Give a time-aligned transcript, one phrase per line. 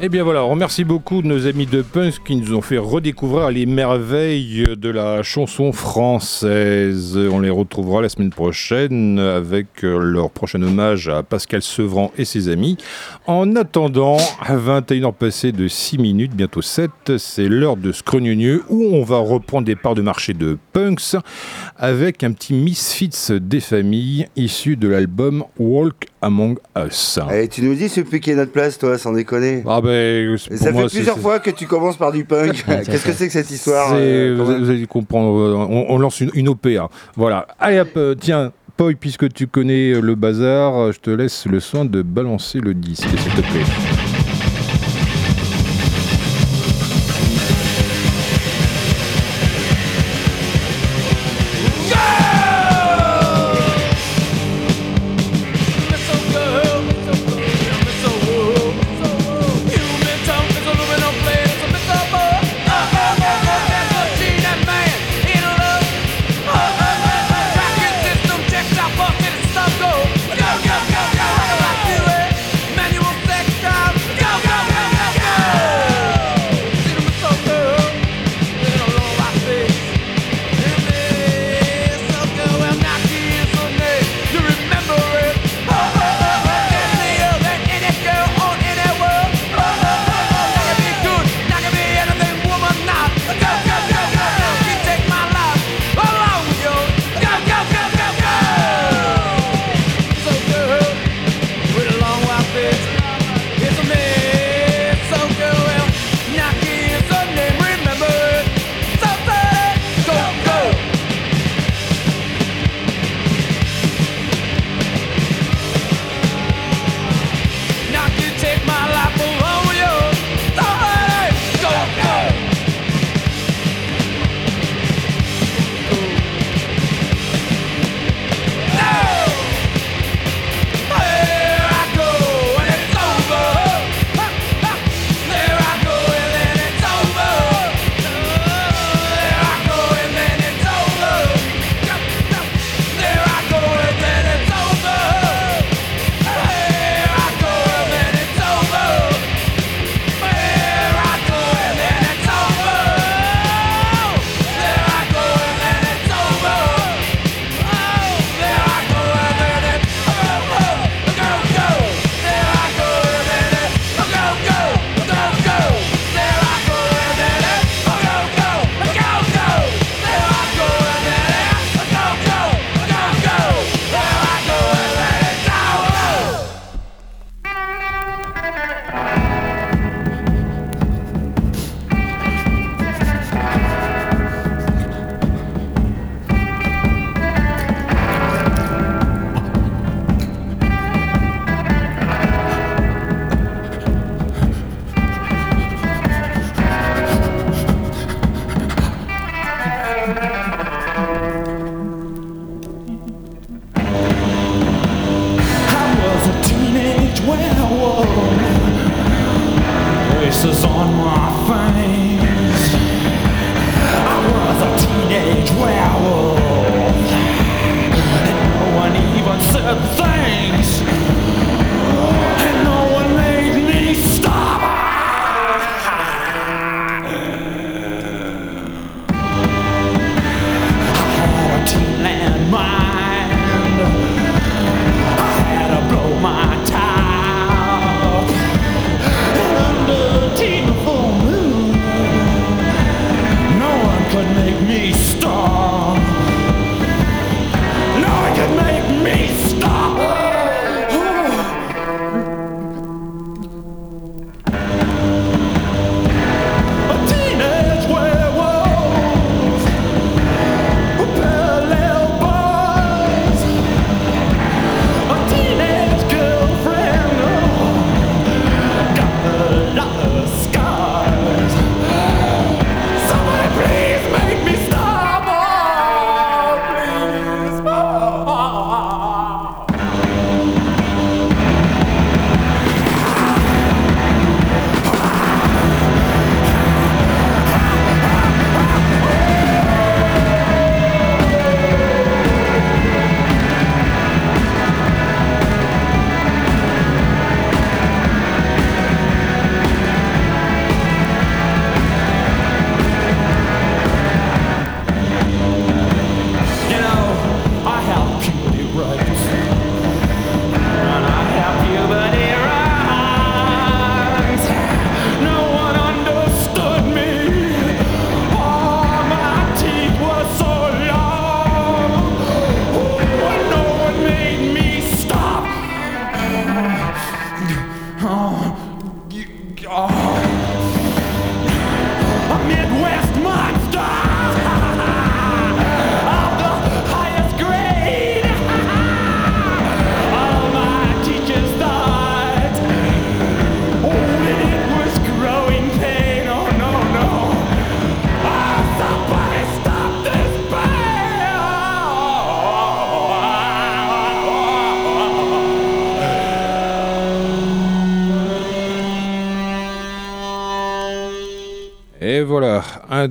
[0.00, 3.52] Eh bien voilà, on remercie beaucoup nos amis de Punks qui nous ont fait redécouvrir
[3.52, 7.16] les merveilles de la chanson française.
[7.16, 12.48] On les retrouvera la semaine prochaine avec leur prochain hommage à Pascal Sevran et ses
[12.48, 12.76] amis.
[13.28, 18.96] En attendant, à 21h passées de 6 minutes, bientôt 7, c'est l'heure de Scrognonieux où
[18.96, 21.14] on va reprendre des parts de marché de Punks
[21.76, 27.18] avec un petit Misfits des familles issu de l'album Walk Among Us.
[27.30, 29.62] Et eh, tu nous dis c'est piquer notre place, toi, sans déconner.
[29.66, 29.93] Ah ben,
[30.36, 32.64] ça fait plusieurs fois que tu commences par du punk.
[32.66, 35.38] Qu'est-ce que c'est que cette histoire euh, vous, allez comprendre.
[35.38, 36.88] Euh, on, lance une, une OPA.
[37.16, 37.46] Voilà.
[37.58, 38.52] Allez hop, euh, tiens.
[38.76, 43.06] Poi, puisque tu connais le bazar, je te laisse le soin de balancer le disque,
[43.08, 43.93] s'il te plaît.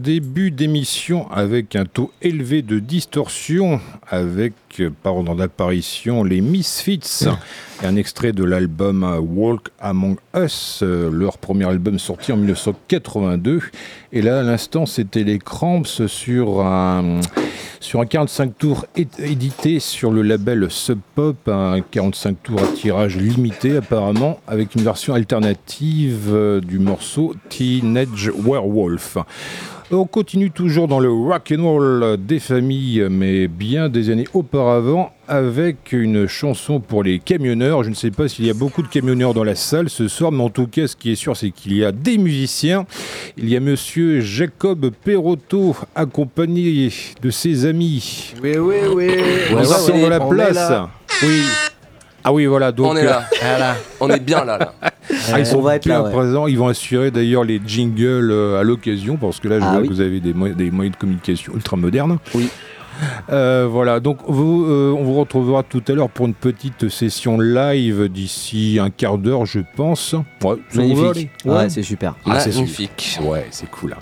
[0.03, 3.79] Début d'émission avec un taux élevé de distorsion,
[4.09, 7.25] avec euh, par ordre d'apparition les Misfits,
[7.81, 12.37] et un extrait de l'album euh, Walk Among Us, euh, leur premier album sorti en
[12.37, 13.61] 1982.
[14.11, 17.21] Et là, à l'instant, c'était les Cramps sur un
[17.79, 23.17] sur un 45 tours édité sur le label Sub Pop, un 45 tours à tirage
[23.17, 29.17] limité apparemment, avec une version alternative du morceau Teenage Werewolf.
[29.91, 35.11] On continue toujours dans le rock and roll des familles, mais bien des années auparavant,
[35.27, 37.83] avec une chanson pour les camionneurs.
[37.83, 40.31] Je ne sais pas s'il y a beaucoup de camionneurs dans la salle ce soir,
[40.31, 42.85] mais en tout cas, ce qui est sûr, c'est qu'il y a des musiciens.
[43.37, 46.89] Il y a monsieur Jacob Perotto, accompagné
[47.21, 48.33] de ses amis.
[48.41, 49.07] Oui, oui, oui.
[49.51, 50.71] Ils sont dans la place.
[51.21, 51.41] Oui.
[52.23, 52.71] Ah oui, voilà.
[52.71, 53.23] Donc, on est là.
[53.43, 54.57] Euh, on est bien là.
[54.57, 54.73] là.
[55.31, 56.47] Ah, ils sont bien présents.
[56.47, 59.81] Ils vont assurer d'ailleurs les jingles euh, à l'occasion parce que là, je ah vois
[59.81, 62.17] que vous avez des, des moyens de communication ultra modernes.
[62.33, 62.49] Oui.
[63.29, 67.39] Euh, voilà, donc vous, euh, on vous retrouvera tout à l'heure pour une petite session
[67.39, 70.15] live d'ici un quart d'heure, je pense.
[70.43, 71.31] Ouais, Magnifique.
[71.45, 72.15] Ouais, c'est super.
[72.25, 73.19] Ah, c'est magnifique.
[73.23, 73.93] Ouais, c'est cool.
[73.93, 74.01] Hein.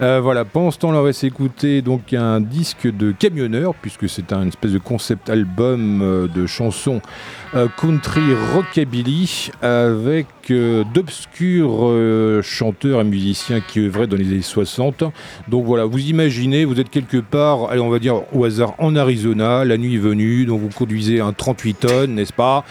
[0.00, 4.32] Euh, voilà, pendant ce temps, on va s'écouter donc un disque de camionneur, puisque c'est
[4.32, 7.00] un espèce de concept album de chansons
[7.76, 8.22] country
[8.54, 10.26] rockabilly avec
[10.94, 15.04] d'obscurs chanteurs et musiciens qui œuvraient dans les années 60.
[15.48, 18.96] Donc voilà, vous imaginez, vous êtes quelque part, allez, on va dire au hasard en
[18.96, 22.64] Arizona, la nuit venue, donc vous conduisez un 38 tonnes, n'est-ce pas?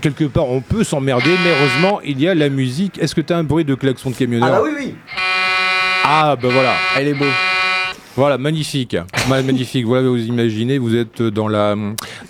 [0.00, 2.98] Quelque part, on peut s'emmerder, mais heureusement, il y a la musique.
[2.98, 4.48] Est-ce que tu as un bruit de klaxon de camionneur?
[4.52, 4.94] Ah bah oui, oui.
[6.04, 7.24] Ah bah voilà Elle est beau
[8.16, 8.96] voilà, magnifique,
[9.28, 9.84] magnifique.
[9.84, 11.76] Voilà, vous imaginez, vous êtes dans la,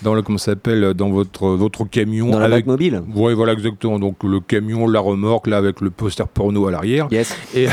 [0.01, 2.29] dans le, comment s'appelle, dans votre, votre camion.
[2.29, 3.01] Dans avec, la mobile.
[3.15, 3.97] Oui, voilà, exactement.
[3.97, 7.07] Donc le camion, la remorque, là, avec le poster porno à l'arrière.
[7.09, 7.35] Yes.
[7.55, 7.67] Et,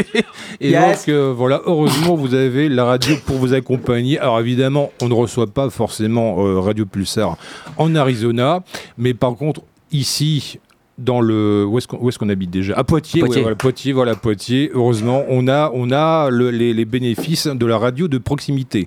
[0.60, 4.18] et donc, euh, voilà, heureusement, vous avez la radio pour vous accompagner.
[4.18, 7.36] Alors évidemment, on ne reçoit pas forcément euh, Radio Pulsar
[7.76, 8.64] en Arizona,
[8.98, 9.62] mais par contre,
[9.92, 10.58] ici,
[10.98, 12.74] dans le où est-ce qu'on habite déjà?
[12.76, 13.42] À Poitiers Poitiers.
[13.42, 18.18] voilà, Poitiers voilà Poitiers heureusement on a on a les, bénéfices de la radio de
[18.18, 18.86] proximité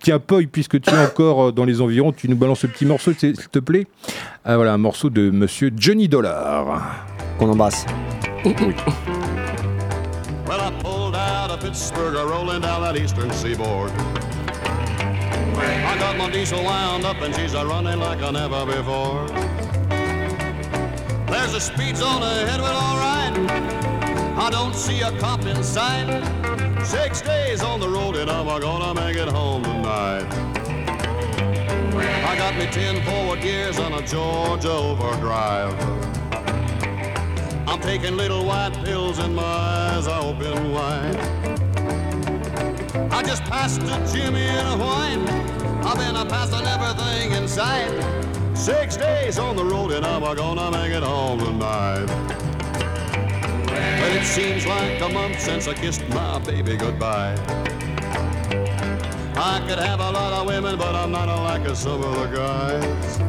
[0.00, 3.12] tiens Poy puisque tu es encore dans les environs tu nous balances ce petit morceau
[3.12, 3.86] s'il te plaît
[4.44, 7.06] ah, voilà un morceau de monsieur Johnny Dollar
[7.38, 7.86] qu'on embrasse
[8.44, 8.54] oui.
[10.48, 13.90] Well, I pulled out of Pittsburgh, rolling down that eastern seaboard.
[15.58, 19.26] I got my diesel wound up and she's a running like I never before.
[21.30, 23.32] There's a speed zone ahead, well, all right.
[24.38, 26.08] I don't see a cop in sight.
[26.84, 30.26] Six days on the road, and I'm gonna make it home tonight.
[32.24, 35.74] I got me ten forward gears on a Georgia overdrive.
[37.68, 41.16] I'm taking little white pills, and my eyes are open wide.
[43.12, 45.28] I just passed a Jimmy in a wine.
[45.84, 48.27] I've been a passing everything in sight.
[48.58, 52.06] Six days on the road and I'm gonna make it home tonight.
[53.64, 57.34] But it seems like a month since I kissed my baby goodbye.
[59.36, 63.20] I could have a lot of women, but I'm not like some of the guys.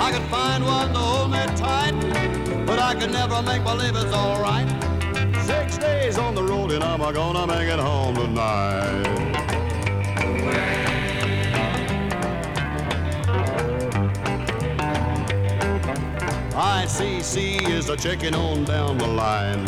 [0.00, 1.94] I could find one to hold me tight,
[2.66, 4.68] but I could never make believe it's alright.
[5.46, 9.25] Six days on the road and I'm gonna make it home tonight.
[16.56, 19.62] ICC is a checking on down the line.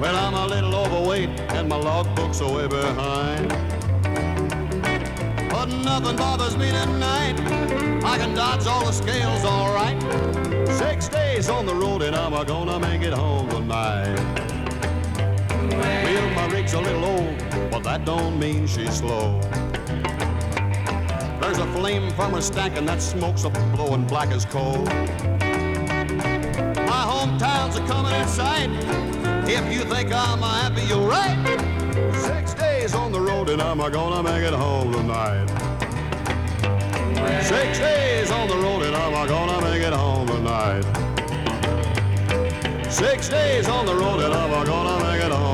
[0.00, 3.50] Well, I'm a little overweight and my logbook's are way behind.
[5.50, 7.38] But nothing bothers me tonight.
[8.02, 10.00] I can dodge all the scales all right.
[10.68, 14.16] Six days on the road and I'm gonna make it home tonight.
[15.68, 17.38] Well, my rig's a little old,
[17.70, 19.38] but that don't mean she's slow.
[21.44, 24.82] There's a flame from her stack and that smoke's a blowing black as coal.
[26.88, 28.70] My hometowns are coming in sight.
[29.46, 31.36] If you think I'm happy, you're right.
[32.14, 35.46] Six days on the road and I'm gonna make it home tonight.
[37.42, 40.84] Six days on the road and I'm gonna make it home tonight.
[42.90, 45.53] Six days on the road and I'm gonna make it home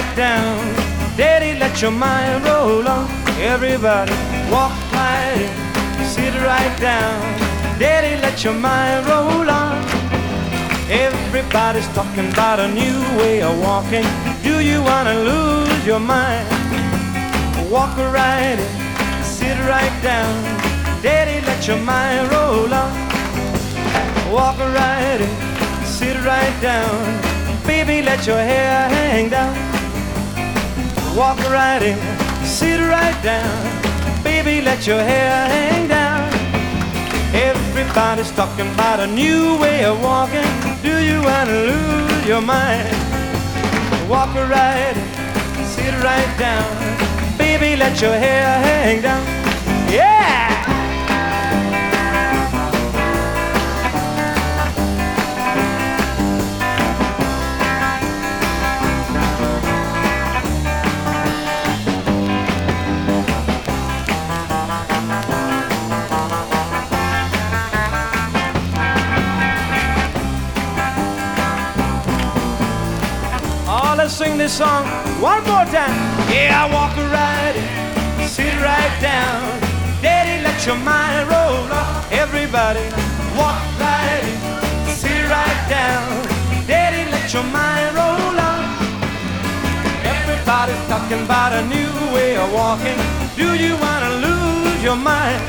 [0.00, 0.58] right down.
[1.16, 3.08] Daddy, let your mind roll on.
[3.38, 4.12] Everybody,
[4.50, 7.20] walk right in, sit right down.
[7.78, 9.76] Daddy, let your mind roll on.
[10.88, 14.06] Everybody's talking about a new way of walking.
[14.42, 16.48] Do you wanna lose your mind?
[17.70, 20.32] Walk right in, sit right down.
[21.02, 22.92] Daddy, let your mind roll on.
[24.32, 25.32] Walk right in,
[25.84, 26.96] sit right down.
[27.66, 29.69] Baby, let your hair hang down.
[31.16, 31.98] Walk right in,
[32.44, 34.22] sit right down.
[34.22, 36.30] Baby, let your hair hang down.
[37.34, 40.50] Everybody's talking about a new way of walking.
[40.82, 42.88] Do you wanna lose your mind?
[44.08, 46.70] Walk right in, sit right down.
[47.36, 49.24] Baby, let your hair hang down.
[49.90, 50.39] Yeah!
[74.30, 74.84] Sing this song
[75.20, 75.96] one more time.
[76.30, 79.60] Yeah, I walk right in, sit right down.
[80.02, 81.66] Daddy, let your mind roll.
[82.10, 82.84] Everybody,
[83.36, 84.38] walk right in,
[84.94, 86.06] sit right down.
[86.66, 88.62] Daddy, let your mind roll up.
[90.14, 92.98] Everybody's talking about a new way of walking.
[93.36, 95.42] Do you wanna lose your mind?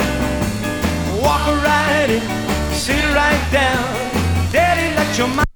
[1.21, 2.23] Walk right in,
[2.73, 3.85] sit right down.
[4.51, 5.50] Daddy, let your mind.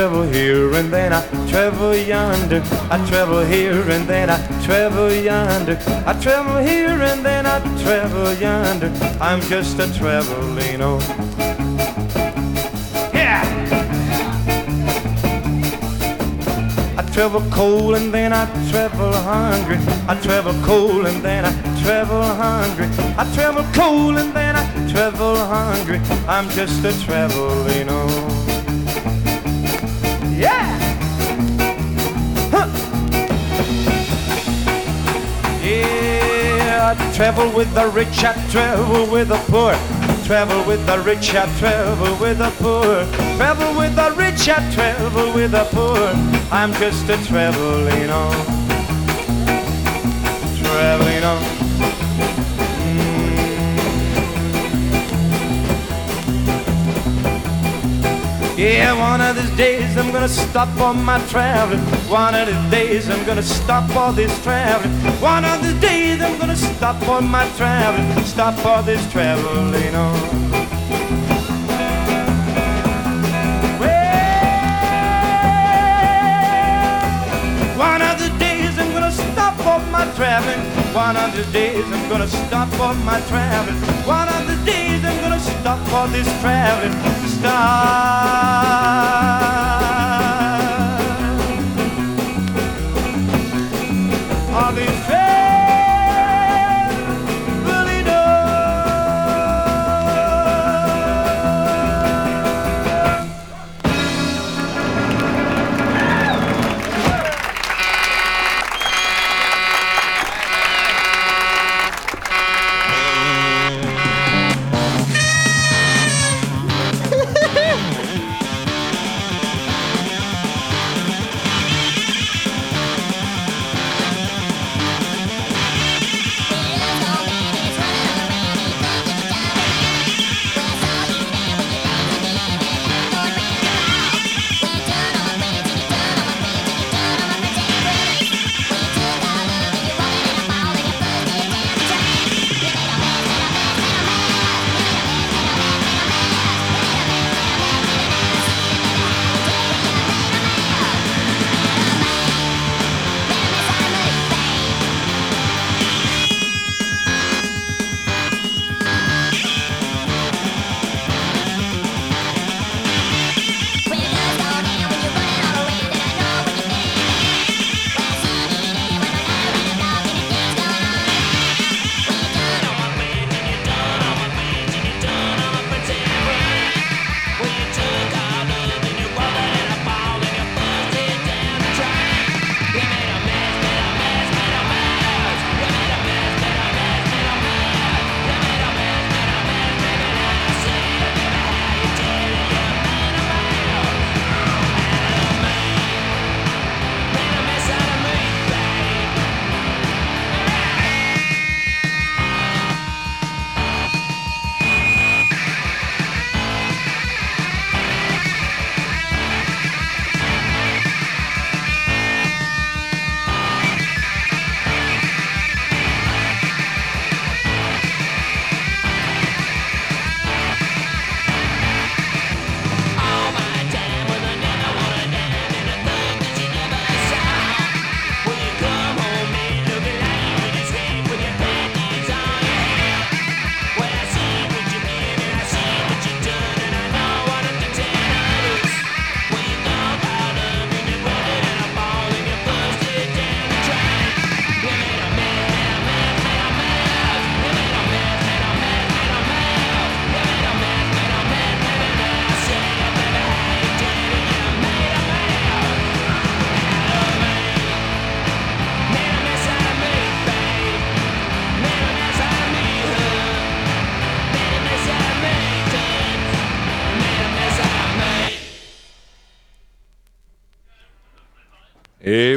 [0.00, 2.62] Travel here and then I travel yonder.
[2.90, 5.76] I travel here and then I travel yonder.
[6.06, 8.90] I travel here and then I travel yonder.
[9.20, 11.00] I'm just a traveling on.
[13.12, 13.44] Yeah!
[16.96, 19.76] I travel cold and then I travel hungry.
[20.08, 21.52] I travel cold and then I
[21.82, 22.88] travel hungry.
[23.18, 26.00] I travel cold and then I travel hungry.
[26.26, 28.29] I'm just a traveling on.
[30.40, 30.78] Yeah!
[32.50, 32.66] Huh.
[35.62, 39.74] Yeah, I travel with the rich, I travel with the poor.
[40.24, 43.04] Travel with the rich, I travel with the poor.
[43.36, 46.08] Travel with the rich, I travel with the poor.
[46.50, 48.34] I'm just a traveling on.
[50.56, 51.59] Traveling on.
[58.60, 61.80] Yeah, one of these days I'm gonna stop all my traveling.
[62.10, 64.92] One of these days I'm gonna stop all this traveling.
[65.18, 68.22] One of these days I'm gonna stop all my traveling.
[68.26, 70.12] Stop all this traveling on.
[77.78, 80.60] One of the days I'm gonna stop all my traveling.
[80.92, 83.80] One of the days I'm gonna stop all my traveling.
[84.04, 84.79] One of the days
[85.60, 87.28] I'm gonna stop all this traveling.
[87.28, 88.89] Stop.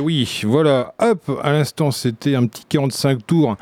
[0.04, 3.56] Oui, voilà, hop, à l'instant, c'était un petit 45 tours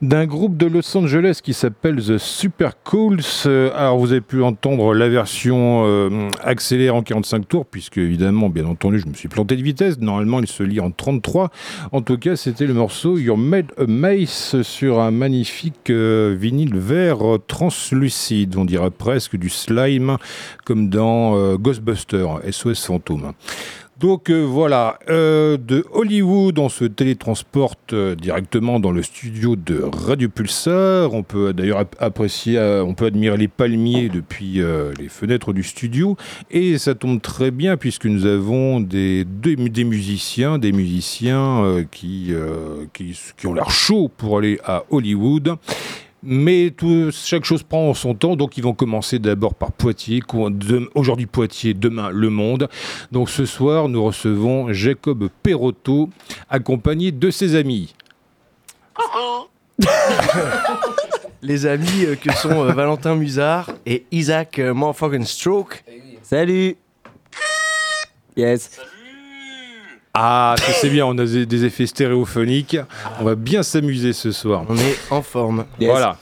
[0.00, 3.20] d'un groupe de Los Angeles qui s'appelle The Super Cools.
[3.46, 8.48] Euh, Alors, vous avez pu entendre la version euh, accélérée en 45 tours, puisque évidemment,
[8.48, 9.98] bien entendu, je me suis planté de vitesse.
[9.98, 11.50] Normalement, il se lit en 33.
[11.90, 16.78] En tout cas, c'était le morceau You're Made a Mace sur un magnifique euh, vinyle
[16.78, 18.56] vert translucide.
[18.56, 20.16] On dirait presque du slime,
[20.64, 23.32] comme dans euh, Ghostbusters, SOS Fantôme.
[23.98, 29.82] Donc euh, voilà, euh, de Hollywood, on se télétransporte euh, directement dans le studio de
[29.82, 31.12] Radio Pulsar.
[31.14, 34.60] On peut d'ailleurs ap- apprécier, on peut admirer les palmiers depuis
[34.98, 36.16] les fenêtres du studio.
[36.52, 39.26] Et ça tombe très bien puisque nous avons des,
[39.84, 42.32] musiciens, des musiciens qui,
[42.92, 45.56] qui, qui ont l'air chauds pour aller à Hollywood.
[46.22, 50.20] Mais tout- chaque chose prend son temps, donc ils vont commencer d'abord par Poitiers,
[50.94, 52.68] aujourd'hui Poitiers, demain Le Monde.
[53.12, 56.10] Donc ce soir, nous recevons Jacob Perotto,
[56.50, 57.94] accompagné de ses amis.
[61.40, 64.74] Les amis euh, que sont euh, Valentin Musard et Isaac euh,
[65.24, 65.84] Stroke.
[66.22, 66.74] Salut
[68.36, 68.80] Yes.
[70.14, 72.76] Ah, ça, c'est bien, on a des, des effets stéréophoniques.
[73.20, 74.64] On va bien s'amuser ce soir.
[74.68, 75.64] On est en forme.
[75.80, 76.16] Voilà.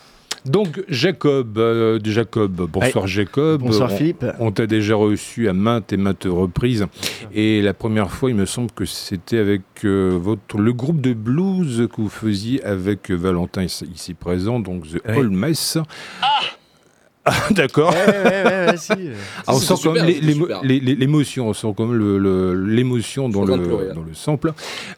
[0.45, 3.63] Donc Jacob, euh, Jacob, bonsoir Jacob.
[3.63, 4.25] Bonsoir On- Philippe.
[4.39, 6.87] On t'a déjà reçu à maintes et maintes reprises.
[7.35, 11.15] Et la première fois, il me semble que c'était avec euh, votre, le groupe de
[11.15, 15.17] blues que vous faisiez avec Valentin ici, ici présent, donc The Ouais.
[15.19, 15.53] Holmes.
[16.23, 16.29] Ah
[17.51, 17.93] D'accord.
[17.93, 18.93] Ouais, ouais, ouais, ouais, si.
[19.49, 23.95] On sent quand même l'émotion, on sent quand même le- le- l'émotion dans le, pleurer,
[23.95, 24.53] dans le sample.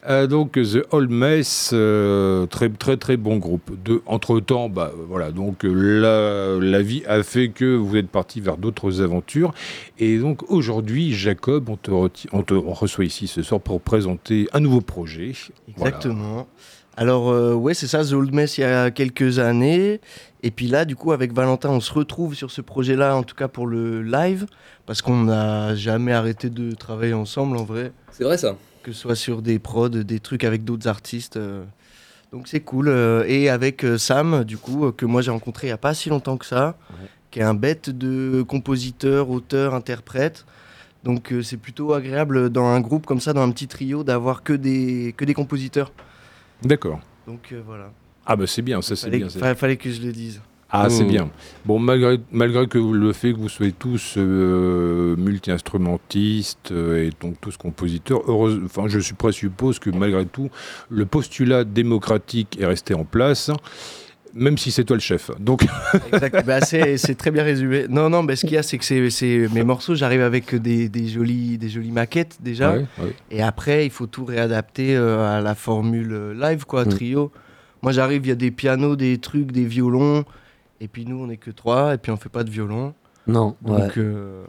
[0.07, 3.71] Euh, donc The Holmes, euh, très très très bon groupe.
[3.83, 8.09] De, entre temps, bah voilà, donc euh, la, la vie a fait que vous êtes
[8.09, 9.53] parti vers d'autres aventures.
[9.97, 13.81] Et donc aujourd'hui, Jacob, on te, reti- on te on reçoit ici ce soir pour
[13.81, 15.31] présenter un nouveau projet.
[15.75, 15.95] Voilà.
[15.95, 16.47] Exactement.
[16.97, 20.01] Alors, euh, ouais, c'est ça, The Old Mess il y a quelques années.
[20.41, 23.35] Et puis là, du coup, avec Valentin, on se retrouve sur ce projet-là, en tout
[23.35, 24.45] cas pour le live,
[24.85, 28.55] parce qu'on n'a jamais arrêté de travailler ensemble, en vrai, C'est vrai ça.
[28.83, 31.35] que ce soit sur des prods, des trucs avec d'autres artistes.
[31.37, 31.63] euh.
[32.31, 32.87] Donc c'est cool.
[32.87, 35.93] euh, Et avec euh, Sam, du coup, que moi j'ai rencontré il n'y a pas
[35.93, 36.77] si longtemps que ça,
[37.31, 40.45] qui est un bête de compositeur, auteur, interprète.
[41.03, 44.53] Donc c'est plutôt agréable dans un groupe comme ça, dans un petit trio, d'avoir que
[44.53, 45.91] des, que des compositeurs.
[46.63, 46.99] D'accord.
[47.27, 47.91] Donc euh, voilà.
[48.31, 49.27] Ah bah c'est bien, ça c'est bien.
[49.27, 50.39] fa- fallait que je le dise.
[50.71, 51.07] Ah, c'est Mm.
[51.07, 51.29] bien.
[51.65, 57.09] Bon, malgré, malgré que vous- le fait que vous soyez tous euh, multi-instrumentistes euh, et
[57.21, 60.49] donc tous compositeurs, heureuse, enfin, je présuppose que malgré tout,
[60.89, 63.49] le postulat démocratique est resté en place,
[64.35, 65.31] même si c'est toi le chef.
[65.39, 65.65] Donc,
[66.13, 66.45] Exact.
[66.45, 67.85] Bah, c'est très bien résumé.
[67.89, 70.87] Non, non, mais ce qu'il y a, c'est que c'est- mes morceaux, j'arrive avec des,
[70.87, 72.73] des, jolies, des jolies maquettes déjà.
[72.73, 73.13] ouais, ouais.
[73.31, 76.89] Et après, il faut tout réadapter euh, à la formule live, quoi, Mm.
[76.89, 77.31] trio.
[77.81, 80.25] Moi, j'arrive, il y a des pianos, des trucs, des violons.
[80.81, 82.93] Et puis nous, on n'est que trois, et puis on fait pas de violon.
[83.27, 83.81] Non, ouais.
[83.81, 84.45] Donc, euh,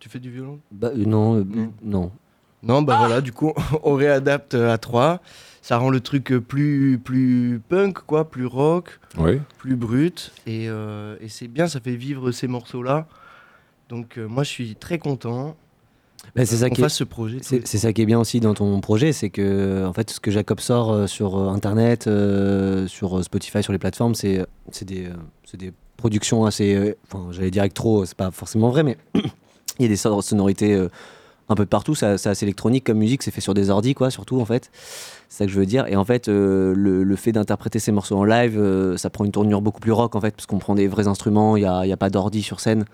[0.00, 0.60] tu fais du violon?
[0.72, 1.72] Bah, euh, non, euh, Non.
[1.82, 2.12] non.
[2.62, 5.20] Non, bah voilà, du coup, on réadapte à trois.
[5.60, 8.98] Ça rend le truc plus, plus punk, quoi, plus rock,
[9.58, 10.32] plus brut.
[10.46, 13.06] Et, euh, et c'est bien, ça fait vivre ces morceaux-là.
[13.90, 15.56] Donc, euh, moi, je suis très content
[16.36, 17.38] Bah, c'est ça qu'on qui est, fasse ce projet.
[17.42, 20.20] c'est, c'est ça qui est bien aussi dans ton projet, c'est que en fait ce
[20.20, 24.84] que Jacob sort euh, sur euh, internet, euh, sur Spotify, sur les plateformes, c'est c'est
[24.84, 25.08] des,
[25.44, 29.82] c'est des productions assez, euh, enfin j'allais dire trop, c'est pas forcément vrai, mais il
[29.82, 30.88] y a des son- sonorités euh,
[31.48, 31.94] un peu partout.
[31.94, 34.70] ça- C'est assez électronique comme musique, c'est fait sur des ordi quoi, surtout en fait.
[35.28, 35.86] C'est ça que je veux dire.
[35.88, 39.24] Et en fait, euh, le, le fait d'interpréter ces morceaux en live, euh, ça prend
[39.24, 41.56] une tournure beaucoup plus rock en fait, parce qu'on prend des vrais instruments.
[41.56, 42.84] Il y a, y a pas d'ordi sur scène.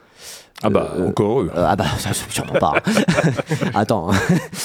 [0.63, 1.51] Ah bah, Euh, encore eux.
[1.55, 2.75] Ah bah ça sûrement pas.
[2.87, 3.31] hein.
[3.75, 4.11] Attends.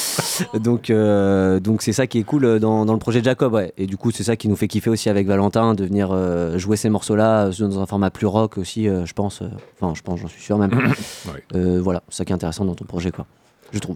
[0.54, 3.74] donc donc c'est ça qui est cool dans, dans le projet de Jacob ouais.
[3.78, 6.14] Et du coup c'est ça qui nous fait kiffer aussi avec Valentin de venir
[6.58, 9.42] jouer ces morceaux là dans un format plus rock aussi je pense.
[9.80, 10.72] Enfin je pense j'en suis sûr même.
[11.54, 11.80] Ouais.
[11.80, 13.26] Voilà c'est ça qui est intéressant dans ton projet quoi.
[13.72, 13.96] Je trouve.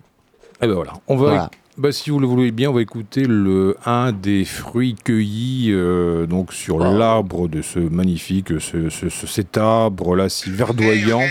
[0.62, 0.94] Eh ben voilà.
[1.08, 1.52] On va, Voilà.
[1.78, 6.26] bah, si vous le voulez bien, on va écouter le, un des fruits cueillis euh,
[6.26, 6.98] donc sur Oh.
[6.98, 11.22] l'arbre de ce magnifique, ce, ce- ce- cet arbre-là si verdoyant.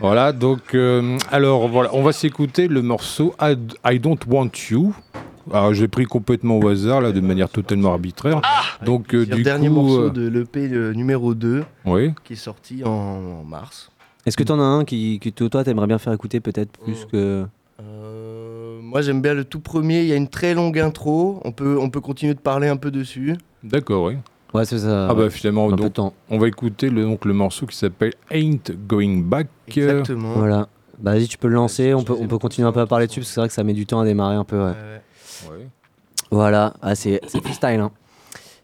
[0.00, 4.94] Voilà, donc, euh, alors voilà, on va s'écouter le morceau I, I Don't Want You.
[5.52, 8.42] Alors, j'ai pris complètement au hasard, là, de manière totalement arbitraire.
[8.84, 9.74] donc, euh, C'est le du dernier coup.
[9.76, 12.12] morceau de l'EP euh, numéro 2 Oui.
[12.22, 13.90] qui est sorti en, en mars.
[14.26, 17.08] Est-ce que t'en as un qui, qui toi t'aimerais bien faire écouter peut-être plus Oh.
[17.10, 17.46] que.
[18.88, 21.76] Moi j'aime bien le tout premier, il y a une très longue intro, on peut,
[21.78, 23.36] on peut continuer de parler un peu dessus.
[23.62, 24.14] D'accord, oui.
[24.54, 25.08] Ouais c'est ça.
[25.10, 25.98] Ah, bah, finalement, donc,
[26.30, 29.48] on va écouter le, donc, le morceau qui s'appelle Ain't Going Back.
[29.66, 30.32] Exactement.
[30.32, 30.68] Voilà.
[30.98, 31.92] Bah vas-y tu peux le lancer.
[31.92, 33.54] On peut on peut continuer un peu à parler dessus parce que c'est vrai que
[33.54, 34.56] ça met du temps à démarrer un peu.
[34.56, 34.70] Ouais.
[34.70, 35.56] Ouais, ouais.
[35.58, 35.68] Ouais.
[36.30, 37.80] Voilà, ah, c'est c'est freestyle.
[37.80, 37.90] Hein.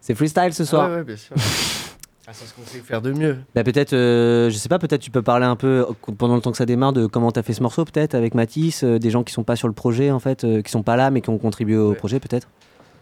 [0.00, 0.90] C'est freestyle ce soir.
[0.90, 1.36] Ouais, bien sûr.
[2.26, 3.36] Ah, c'est ce qu'on sait faire de mieux.
[3.54, 6.40] Bah, peut-être, euh, je sais pas, peut-être tu peux parler un peu euh, pendant le
[6.40, 9.10] temps que ça démarre de comment t'as fait ce morceau, peut-être avec Matisse, euh, des
[9.10, 11.20] gens qui sont pas sur le projet en fait, euh, qui sont pas là mais
[11.20, 11.96] qui ont contribué au Ouais.
[11.96, 12.48] projet peut-être?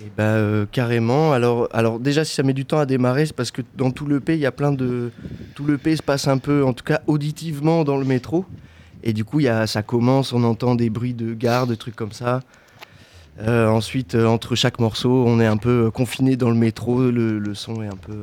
[0.00, 1.32] Et bah carrément.
[1.32, 4.06] Alors, alors déjà si ça met du temps à démarrer, c'est parce que dans tout
[4.06, 5.12] le pays, il y a plein de
[5.54, 8.44] tout le pays se passe un peu, en tout cas auditivement dans le métro.
[9.04, 11.94] Et du coup, y a, ça commence, on entend des bruits de gare, des trucs
[11.94, 12.40] comme ça.
[13.46, 17.10] Ensuite, entre chaque morceau, on est un peu confiné dans le métro.
[17.10, 18.22] Le, le son est un peu,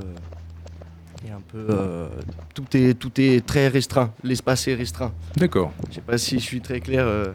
[1.27, 2.07] un peu, euh,
[2.55, 4.11] tout est tout est très restreint.
[4.23, 5.11] L'espace est restreint.
[5.35, 5.71] D'accord.
[5.89, 7.27] Je sais pas si je suis très clair, euh,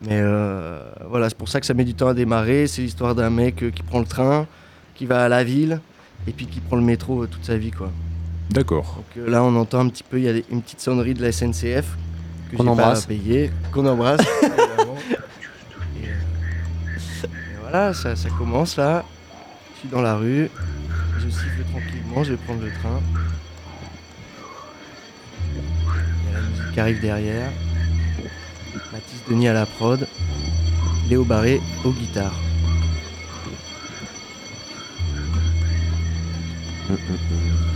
[0.00, 2.66] mais euh, voilà, c'est pour ça que ça met du temps à démarrer.
[2.66, 4.46] C'est l'histoire d'un mec euh, qui prend le train,
[4.94, 5.80] qui va à la ville,
[6.26, 7.90] et puis qui prend le métro euh, toute sa vie, quoi.
[8.50, 8.94] D'accord.
[8.96, 11.12] Donc euh, là, on entend un petit peu, il y a des- une petite sonnerie
[11.14, 11.96] de la SNCF
[12.50, 13.02] que Qu'on j'ai embrasse.
[13.02, 14.20] pas payé, qu'on embrasse.
[14.42, 16.06] et, euh,
[17.24, 17.28] et
[17.60, 19.04] voilà, ça, ça commence là.
[19.74, 20.50] Je suis dans la rue,
[21.28, 23.00] je siffle tranquillement, je vais prendre le train.
[25.52, 27.50] Il y a la musique qui arrive derrière.
[28.92, 30.06] Mathis Denis à la prod.
[31.08, 32.38] Léo Barré aux guitares.
[36.90, 37.67] Ain't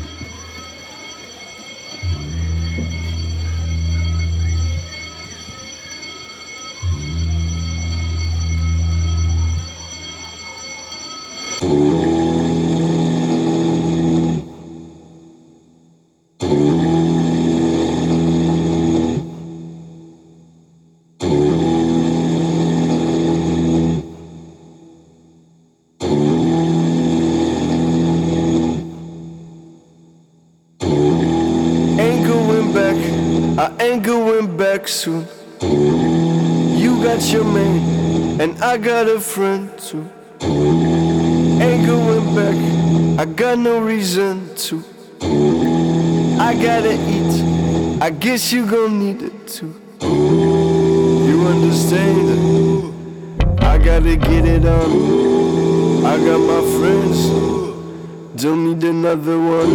[34.92, 35.26] soon.
[35.62, 40.06] You got your man, and I got a friend too.
[40.42, 42.56] Ain't going back,
[43.18, 44.84] I got no reason to.
[46.38, 49.74] I gotta eat, I guess you gon' need it too.
[50.02, 52.92] You understand?
[53.60, 56.04] I gotta get it on.
[56.04, 57.18] I got my friends,
[58.42, 59.70] don't need another one.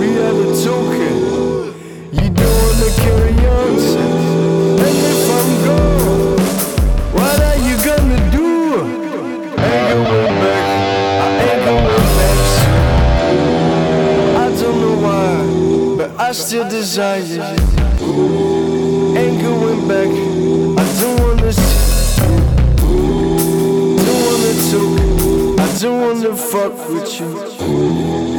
[0.00, 1.16] We are a token.
[2.18, 3.39] You don't wanna carry
[16.30, 17.42] I still desire you.
[19.18, 20.06] Ain't going back.
[20.06, 22.20] I don't wanna see.
[24.06, 25.58] Don't wanna talk.
[25.58, 28.29] I don't wanna fuck with you.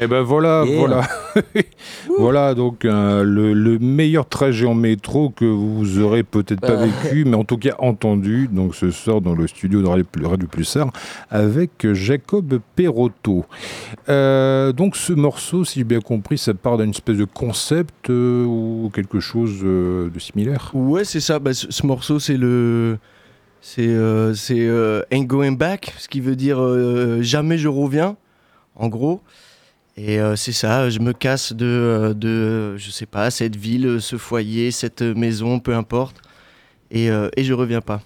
[0.00, 0.78] Et ben voilà, Yeah.
[0.78, 1.02] voilà.
[2.18, 6.86] voilà donc euh, le, le meilleur trajet en métro que vous aurez peut-être pas Euh.
[6.86, 8.48] vécu, mais en tout cas entendu.
[8.50, 10.90] Donc ce soir dans le studio de Radio, Pulsar
[11.30, 13.44] avec Jacob Perotto.
[14.08, 18.44] Euh, donc ce morceau, si j'ai bien compris, ça part d'une espèce de concept euh,
[18.44, 20.70] ou quelque chose de similaire?
[20.74, 21.38] Ouais, c'est ça.
[21.38, 22.98] Bah, ce, ce morceau, c'est le.
[23.62, 28.16] C'est euh, c'est, euh, Ain't Going Back, ce qui veut dire euh, jamais je reviens,
[28.74, 29.20] en gros.
[30.02, 34.00] Et euh, c'est ça, je me casse de, euh, de, je sais pas, cette ville,
[34.00, 36.16] ce foyer, cette maison, peu importe.
[36.90, 38.00] Et, euh, et je reviens pas.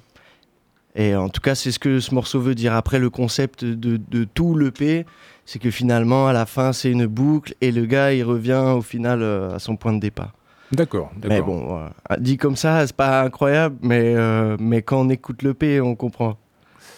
[0.97, 2.73] Et en tout cas, c'est ce que ce morceau veut dire.
[2.75, 5.07] Après, le concept de, de tout l'EP,
[5.45, 8.83] c'est que finalement, à la fin, c'est une boucle et le gars, il revient au
[8.83, 10.33] final euh, à son point de départ.
[10.73, 11.93] D'accord, Mais bon, voilà.
[12.19, 14.17] dit comme ça, c'est pas incroyable, mais,
[14.59, 16.37] mais quand on écoute le P, on comprend.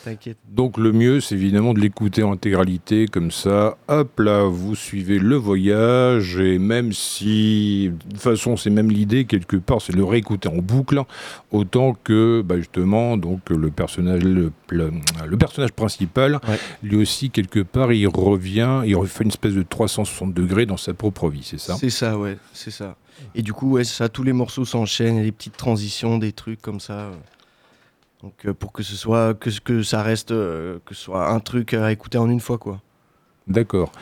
[0.07, 0.37] T'inquiète.
[0.49, 5.19] Donc le mieux, c'est évidemment de l'écouter en intégralité, comme ça, hop là, vous suivez
[5.19, 9.97] le voyage, et même si, de toute façon, c'est même l'idée, quelque part, c'est de
[9.97, 11.03] le réécouter en boucle,
[11.51, 14.93] autant que, bah, justement, donc, le personnage, le, le-
[15.27, 16.59] le personnage principal, Ouais.
[16.85, 20.95] lui aussi, quelque part, il revient, il refait une espèce de 360 degrés dans sa
[20.95, 21.75] propre vie, c'est ça?
[21.75, 22.95] C'est ça, ouais, c'est ça.
[23.35, 26.79] Et du coup, ouais, ça, tous les morceaux s'enchaînent, des petites transitions, des trucs comme
[26.79, 27.11] ça.
[28.23, 31.41] Donc euh, pour que ce soit, que, que ça reste, euh, que ce soit un
[31.41, 32.81] truc à écouter en une fois, quoi.
[33.47, 33.93] D'accord.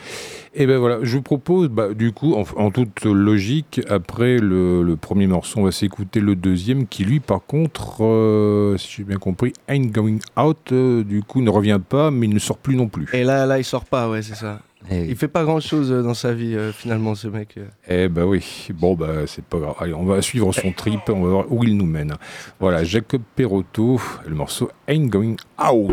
[0.55, 4.81] Et ben voilà, je vous propose, bah, du coup, en, en toute logique, après le,
[4.81, 9.03] le premier morceau, on va s'écouter le deuxième, qui lui, par contre, euh, si j'ai
[9.03, 12.57] bien compris, Ain't Going Out, euh, du coup, ne revient pas, mais il ne sort
[12.57, 13.07] plus non plus.
[13.13, 14.61] Et là, là, il sort pas, ouais, c'est ça.
[14.91, 15.05] Eh oui.
[15.09, 17.55] Il fait pas grand chose dans sa vie, euh, finalement, ce mec.
[17.57, 17.65] euh.
[17.87, 19.75] Eh ben oui, bon, bah, c'est pas grave.
[19.79, 22.13] Allez, on va suivre son trip, on va voir où il nous mène.
[22.59, 25.91] Voilà, Jacob Perotto, le morceau Ain't Going Out.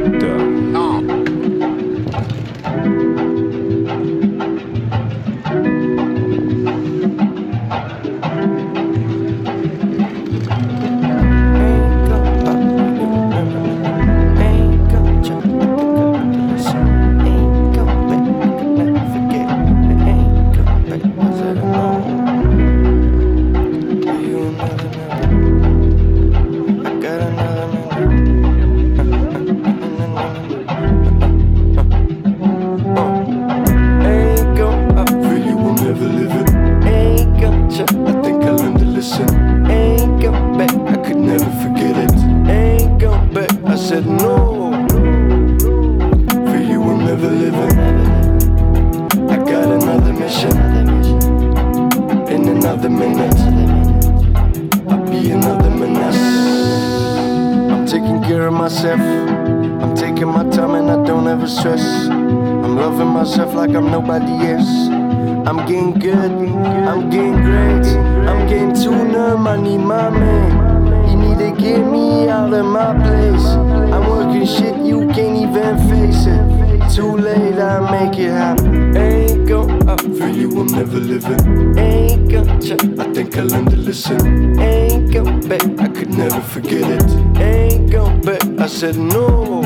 [83.35, 84.61] I to listen.
[84.61, 87.41] Ain't go back, I could never forget it.
[87.41, 89.63] Ain't go back, I said no.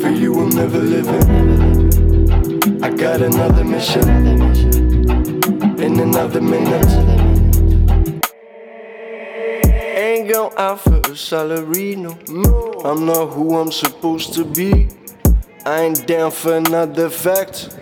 [0.00, 2.82] For you, will never live it.
[2.82, 4.08] I got another mission
[5.78, 6.86] in another minute.
[9.94, 12.16] Ain't going out for a salary, no.
[12.28, 12.72] no.
[12.86, 14.88] I'm not who I'm supposed to be.
[15.66, 17.76] I ain't down for another fact.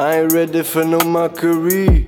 [0.00, 2.05] I ain't ready for no mockery.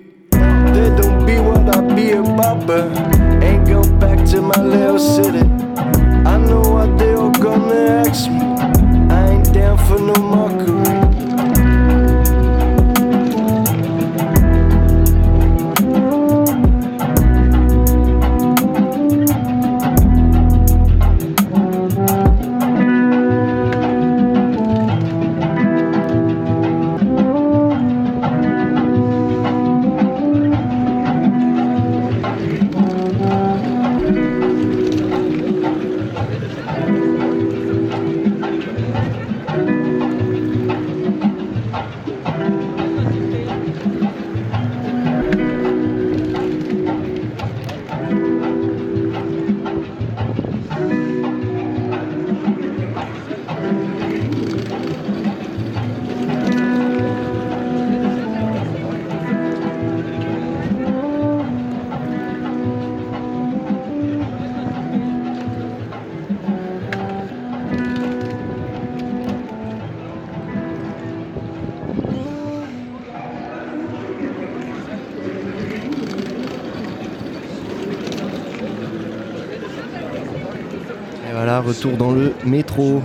[81.78, 83.02] Retour dans le métro.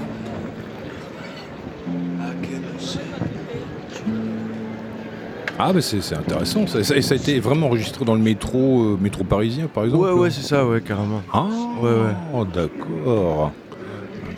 [5.59, 6.65] Ah, bah c'est c'est intéressant.
[6.65, 9.85] Ça, ça- et ça a été vraiment enregistré dans le métro, euh, métro parisien, par
[9.85, 11.21] exemple Ouais, ouais, c'est ça, ouais, carrément.
[11.31, 11.45] Ah,
[11.81, 12.45] Ouais, ouais.
[12.53, 13.51] d'accord.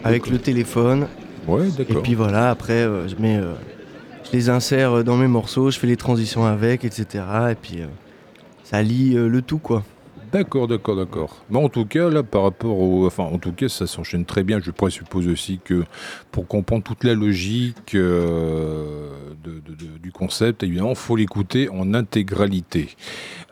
[0.04, 1.08] Avec le téléphone.
[1.48, 2.04] Ouais, Et d'accord.
[2.04, 3.38] puis voilà, après, euh, je mets.
[3.38, 3.54] euh,
[4.26, 7.24] je les insère dans mes morceaux, je fais les transitions avec, etc.
[7.52, 7.86] Et puis euh,
[8.64, 9.84] ça lie euh, le tout, quoi.
[10.36, 11.46] D'accord, d'accord, d'accord.
[11.50, 13.06] Bon, en tout cas, là, par rapport au.
[13.08, 14.60] Enfin, en tout cas, ça s'enchaîne très bien.
[14.62, 15.86] Je présuppose aussi que
[16.34, 19.10] pour comprendre toute la logique euh,
[19.46, 22.90] de- de- de- du concept, évidemment, il faut l'écouter en intégralité.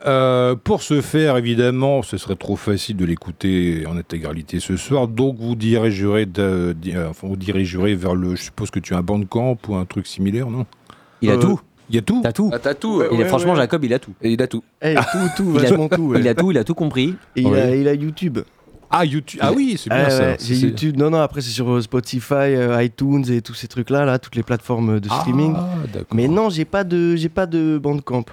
[0.04, 5.08] Euh, pour ce faire, évidemment, ce serait trop facile de l'écouter en intégralité ce soir.
[5.08, 6.74] Donc, vous dirigerez, euh,
[7.08, 8.36] enfin, vous dirigerez vers le.
[8.36, 10.66] Je suppose que tu as un bandcamp ou un truc similaire, non?
[11.22, 11.60] Il a Euh, tout?
[11.90, 12.50] Il y a tout T'as tout.
[12.52, 12.96] Ah, t'as tout.
[12.98, 14.12] Ouais, euh, Il est, franchement, Jacob, il a tout.
[14.22, 14.62] Et il a tout.
[14.80, 15.02] Eh, tout,
[15.36, 16.02] tout, Il a- tout.
[16.02, 16.20] ouais.
[16.20, 17.14] Il a tout, il a tout compris.
[17.36, 17.80] Et il, a, Ouais.
[17.80, 18.38] il a YouTube.
[18.90, 19.40] Ah, YouTube.
[19.42, 20.20] Ah oui, c'est bien Ah, ça.
[20.22, 20.96] ouais, J'ai C'est- YouTube.
[20.96, 24.36] Non, non, après, c'est sur euh, Spotify, euh, iTunes et tous ces trucs-là, là, toutes
[24.36, 25.52] les plateformes de streaming.
[25.56, 26.08] Ah, d'accord.
[26.14, 28.24] Mais non, j'ai pas de, j'ai pas de Bandcamp.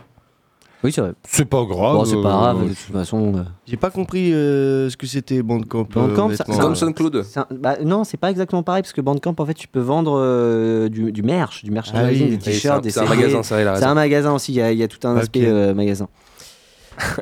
[0.83, 1.11] Oui, c'est vrai.
[1.27, 1.93] C'est pas grave.
[1.95, 3.33] Bon, c'est pas euh, grave, de toute façon.
[3.35, 5.87] euh, J'ai pas compris euh, ce que c'était Bandcamp.
[5.95, 6.55] euh, Bandcamp, ça- honnêtement.
[6.55, 7.23] C'est comme SoundCloud.
[7.51, 10.89] bah, non, c'est pas exactement pareil parce que Bandcamp, en fait, tu peux vendre euh,
[10.89, 12.37] du, du merch, du Ah merchandising, oui.
[12.37, 14.83] des t-shirts, des c'est un magasin, C'est un magasin aussi, il y, a- il y
[14.83, 15.21] a tout un Ok.
[15.21, 16.07] aspect euh, magasin.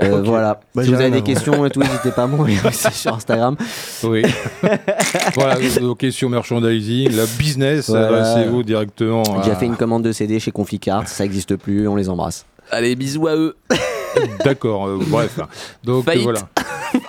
[0.01, 0.24] Euh.
[0.26, 0.60] Voilà.
[0.76, 2.57] Bah, si vous avez des questions et tout, n'hésitez pas à m'envoyer
[2.91, 3.55] sur Instagram.
[4.03, 4.24] Oui.
[5.36, 8.07] voilà, nos questions merchandising, la business, Voilà.
[8.07, 9.24] adressez-vous directement.
[9.24, 12.10] J'ai à- déjà fait une commande de CD chez Conficart, ça n'existe plus, on les
[12.10, 12.45] embrasse.
[12.72, 13.55] Allez, bisous à eux.
[14.45, 15.39] D'accord, euh, bref.
[15.84, 16.24] Donc Faillite.
[16.24, 16.39] voilà.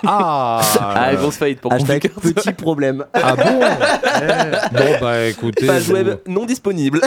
[0.05, 3.03] Ah, Ah, grosse faillite pour Hashtag petit problème.
[3.15, 3.43] ah bon
[4.73, 5.65] Bon, bah écoutez.
[5.65, 7.01] Page web non disponible.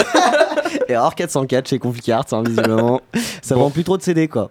[0.88, 3.00] Erreur 404 chez Conficart, hein, visiblement.
[3.42, 3.62] Ça Bon.
[3.62, 4.50] vend plus trop de CD, quoi.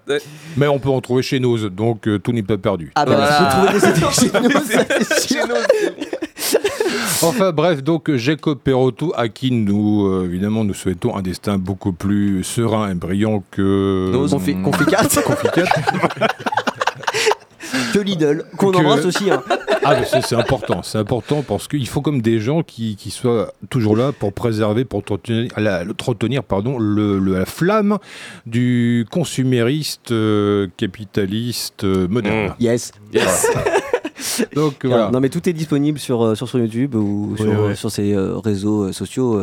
[0.55, 2.93] Mais on peut en trouver chez nous, donc euh, tout n'est pas perdu.
[2.95, 3.37] Ah bah, Voilà.
[3.37, 5.47] si vous trouvez des CD chez ça, c'est sûr.
[7.22, 11.93] Enfin bref, donc Jacob Perotto, à qui nous, euh, évidemment, nous souhaitons un destin beaucoup
[11.93, 14.09] plus serein et brillant que...
[14.11, 15.68] Nos Confi- Conficart, Conficart.
[17.93, 19.30] que Lidl, qu'on Que- embrasse aussi.
[19.32, 19.41] hein.
[19.86, 23.97] Ah, c'est important, c'est important parce qu'il faut comme des gens qui, qui soient toujours
[23.97, 27.97] là pour préserver, pour entretenir, la, entretenir, pardon, le, le- la flamme
[28.45, 32.53] du consumériste euh, capitaliste euh, moderne.
[32.61, 32.93] Yes.
[33.14, 33.47] Yes.
[34.55, 35.09] Donc voilà.
[35.11, 37.51] Non mais tout est disponible sur, euh, sur, sur YouTube ou sur, ouais.
[37.55, 39.41] euh, sur ces euh, réseaux euh, sociaux.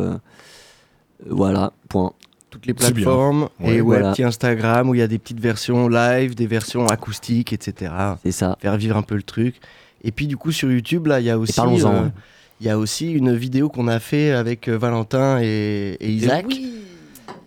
[1.29, 2.13] voilà, point.
[2.49, 3.47] Toutes les plateformes.
[3.61, 3.75] Ouais.
[3.75, 4.11] et ouais, Voilà.
[4.11, 7.93] petit Instagram où il y a des petites versions live, des versions acoustiques, etc.
[8.23, 8.57] C'est ça.
[8.59, 9.55] Faire vivre un peu le truc.
[10.03, 12.11] Et puis du coup sur YouTube là, il y a aussi, parlons-en, euh, ouais.
[12.59, 16.45] il y a aussi une vidéo qu'on a fait avec euh, Valentin et, et Isaac.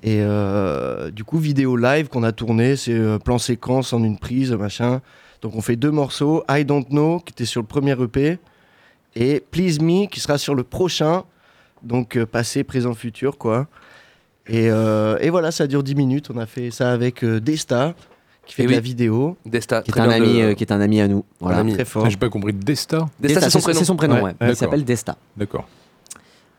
[0.03, 4.18] Et euh, du coup vidéo live qu'on a tourné, c'est euh, plan séquence en une
[4.18, 5.03] prise, machin.
[5.45, 8.38] Donc on fait deux morceaux, I Don't Know qui était sur le premier EP
[9.14, 11.22] et Please Me qui sera sur le prochain.
[11.82, 13.66] Donc euh, passé, présent, futur quoi.
[14.47, 16.30] Et, euh, et voilà, ça dure 10 minutes.
[16.34, 17.95] On a fait ça avec euh, Desta
[18.47, 18.74] qui fait Et de oui.
[18.76, 19.36] la vidéo.
[19.45, 19.82] Desta.
[19.82, 21.26] Qui est, un ami, de- euh, qui est un ami à nous.
[21.40, 21.59] Voilà.
[21.59, 21.74] ami.
[21.74, 22.09] Très fort.
[22.09, 22.55] J'ai pas compris.
[22.55, 23.07] Desta?
[23.20, 23.78] Desta, c'est son prénom.
[23.78, 24.30] C'est son prénom, Ouais, ouais.
[24.32, 24.49] d'accord.
[24.49, 25.16] Il s'appelle Desta.
[25.36, 25.68] D'accord.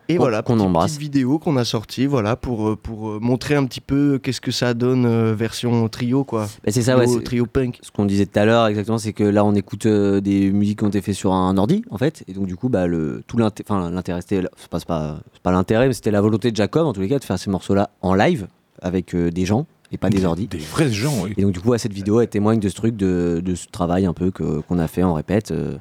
[0.08, 0.92] Et voilà, qu'on petite, embrasse.
[0.92, 4.40] petite vidéo qu'on a sortie voilà, pour, euh, pour euh, montrer un petit peu qu'est-ce
[4.42, 6.46] que ça donne euh, version trio, quoi.
[6.64, 7.06] Bah, c'est ça, ouais.
[7.06, 7.80] trio, c'est- trio punk.
[7.82, 10.80] Ce qu'on disait tout à l'heure, exactement, c'est que là, on écoute euh, des musiques
[10.80, 12.24] qui ont été faites sur un ordi, en fait.
[12.28, 15.52] Et donc, du coup, bah, le, tout l'intérêt, c'était, c'est pas, c'est pas, c'est pas
[15.52, 17.90] l'intérêt, mais c'était la volonté de Jacob, en tous les cas, de faire ces morceaux-là
[18.02, 18.48] en live,
[18.82, 20.48] avec euh, des gens, et pas des ordis.
[20.48, 21.34] Des vrais gens, oui.
[21.38, 23.68] Et donc, du coup, ouais, cette vidéo, elle témoigne de ce truc, de, de ce
[23.68, 25.78] travail un peu que, qu'on a fait en répète, euh,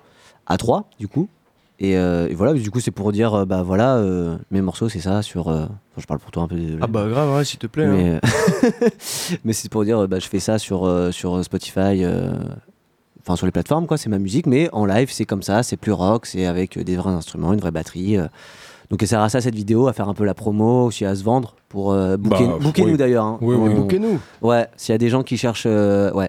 [0.46, 1.28] à trois, du coup.
[1.90, 4.88] Et, euh, et voilà, du coup, c'est pour dire, euh, bah voilà, euh, mes morceaux,
[4.88, 5.48] c'est ça, sur.
[5.48, 6.56] euh, enfin, je parle pour toi un peu.
[6.56, 6.78] désolé.
[6.82, 7.84] Ah bah grave, ouais, s'il te plaît.
[7.84, 8.20] hein.
[8.22, 8.80] Mais,
[9.44, 12.32] mais c'est pour dire, bah, je fais ça sur, euh, sur Spotify, euh,
[13.22, 13.96] enfin sur les plateformes, quoi.
[13.98, 16.96] C'est ma musique, mais en live, c'est comme ça, c'est plus rock, c'est avec des
[16.96, 18.16] vrais instruments, une vraie batterie.
[18.90, 21.14] Donc, elle sert à ça, cette vidéo, à faire un peu la promo, aussi à
[21.14, 22.96] se vendre, pour euh, booker- Bah, booker-nous oui.
[22.98, 23.24] d'ailleurs.
[23.24, 23.38] hein.
[23.40, 24.20] Oui, oui, On- Bouquez-nous.
[24.42, 26.28] Ouais, s'il y a des gens qui cherchent, euh, ouais,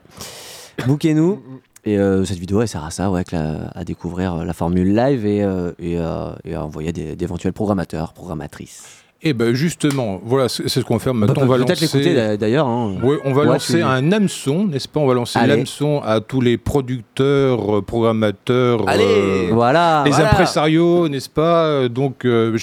[0.87, 1.41] booker-nous.
[1.87, 5.25] Et euh, cette vidéo, elle sert à ça, ouais, à découvrir euh, la formule live
[5.25, 9.04] et, euh, et, euh, et à envoyer d'éventuels programmateurs, programmatrices.
[9.21, 11.33] Et ben justement, voilà, c'est c'est ce qu'on va faire maintenant.
[11.37, 11.97] on va Bah, Peut-être lancer.
[11.97, 12.67] l'écouter d'a- d'ailleurs.
[12.67, 12.95] hein.
[13.01, 14.99] Oui, on va Ouais, lancer un hameçon, n'est-ce pas?
[14.99, 20.03] On va lancer l'hameçon à tous les producteurs, euh, programmateurs, Allez euh, Voilà.
[20.05, 20.31] les voilà.
[20.31, 21.87] impresarios, n'est-ce pas?
[21.87, 22.55] Donc, euh,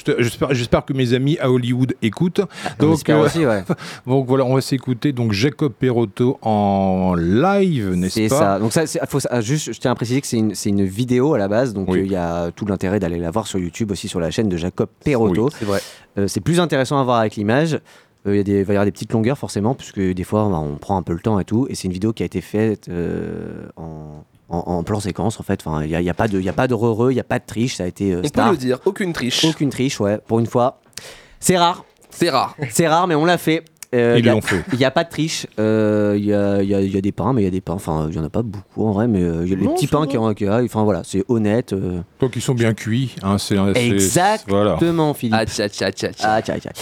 [0.50, 2.42] j'espère que mes amis à Hollywood écoutent.
[2.80, 3.64] On Donc, euh, aussi, ouais.
[4.07, 8.38] donc voilà, on va s'écouter donc Jacob Perotto en live, n'est-ce C'est pas?
[8.38, 8.59] ça.
[8.61, 10.84] Donc ça, c'est- faut, ça- juste, je tiens à préciser que c'est une, c'est une
[10.84, 12.09] vidéo à la base, donc il Oui.
[12.11, 14.88] y a tout l'intérêt d'aller la voir sur YouTube aussi sur la chaîne de Jacob
[15.05, 15.48] Perotto.
[15.59, 15.80] C'est vrai.
[16.18, 17.74] Euh, c'est plus intéressant à voir avec l'image.
[18.26, 20.58] Euh, Il y des- va y avoir des petites longueurs forcément, puisque des fois bah,
[20.58, 21.66] on prend un peu le temps et tout.
[21.70, 25.42] Et c'est une vidéo qui a été faite euh, en, en, en plan séquence en
[25.42, 25.60] fait.
[25.66, 27.16] Enfin, il n'y a, y a pas de, il y a pas de re il
[27.16, 27.76] y a pas de triche.
[27.76, 29.44] Ça a été euh, On peut le dire, aucune triche.
[29.44, 30.18] Aucune triche, ouais.
[30.18, 30.80] Pour une fois,
[31.40, 31.84] c'est rare.
[32.10, 32.54] C'est rare.
[32.70, 33.64] C'est rare, mais on l'a fait.
[33.95, 34.62] Euh, Ils l'ont fait.
[34.72, 35.47] Il n'y a pas de triche.
[35.59, 37.49] Euh, Il y, a, il y a- il y a des pains, mais il y
[37.49, 37.74] a des pains.
[37.74, 39.64] Enfin, il n'y en a pas beaucoup en vrai, mais euh, il y a les
[39.64, 40.32] Non, petits pains qui ont.
[40.34, 41.72] qui- Enfin voilà, c'est honnête.
[41.74, 42.01] euh.
[42.18, 45.14] Toi qui sont bien cuits, hein, c'est c'est- Exactement, Voilà.
[45.14, 45.36] Philippe.
[45.38, 46.34] Ah, tcha, tcha, tcha, tcha.
[46.36, 46.55] Ah, tiens.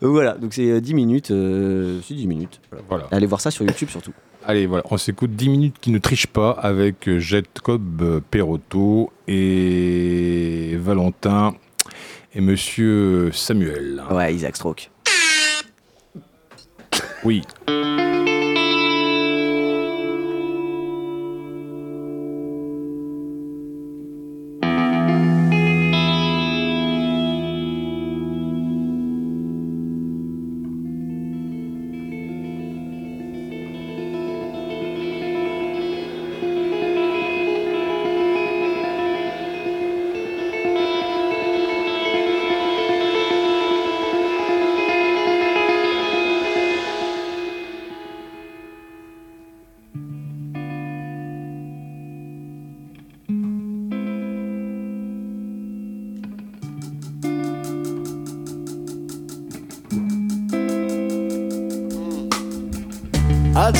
[0.00, 1.30] voilà, donc c'est euh, 10 minutes.
[1.30, 2.60] euh, c'est 10 minutes.
[2.70, 2.84] Voilà.
[2.88, 3.04] Voilà.
[3.10, 4.12] Allez voir ça sur YouTube surtout.
[4.48, 9.10] Allez, voilà, on s'écoute 10 minutes qui ne trichent pas avec euh, Jacob euh, Perotto
[9.26, 11.54] et Valentin
[12.36, 14.02] et Monsieur Samuel.
[14.10, 14.90] Ouais, Isaac Stroke.
[17.24, 17.42] Oui.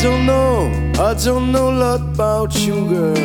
[0.02, 3.16] Don't know, I don't know a lot about you, girl.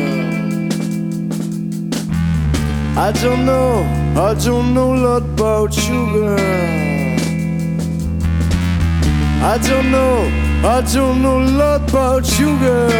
[2.96, 3.82] I don't know,
[4.16, 6.38] I don't know a lot about you, girl.
[9.44, 10.30] I don't know,
[10.64, 12.90] I don't know a lot about you, girl.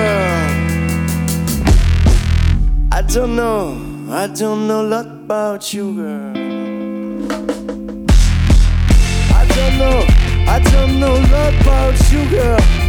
[2.92, 3.78] I don't know,
[4.10, 6.36] I don't know a lot about you, girl.
[9.32, 10.04] I don't know,
[10.46, 12.81] I don't know a lot about you, girl.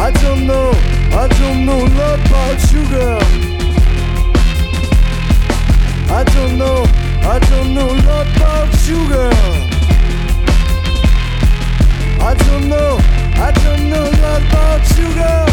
[0.00, 0.70] I don't know,
[1.12, 3.20] I don't know about you, girl.
[6.10, 6.86] I don't know,
[7.34, 9.50] I don't know about you, girl.
[12.18, 12.98] I don't know,
[13.46, 15.48] I don't know about you, girl.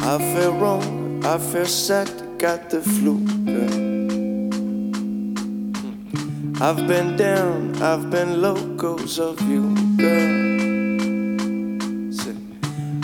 [0.00, 2.08] I feel wrong, I feel sad,
[2.38, 3.90] got the flu, girl.
[6.62, 10.49] I've been down, I've been low, cause of you, girl.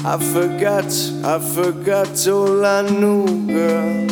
[0.08, 0.86] I forgot,
[1.24, 4.06] I forgot all I knew, girl.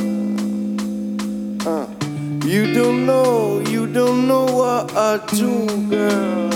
[1.65, 1.87] Uh,
[2.45, 6.51] you don't know, you don't know what I do, girl.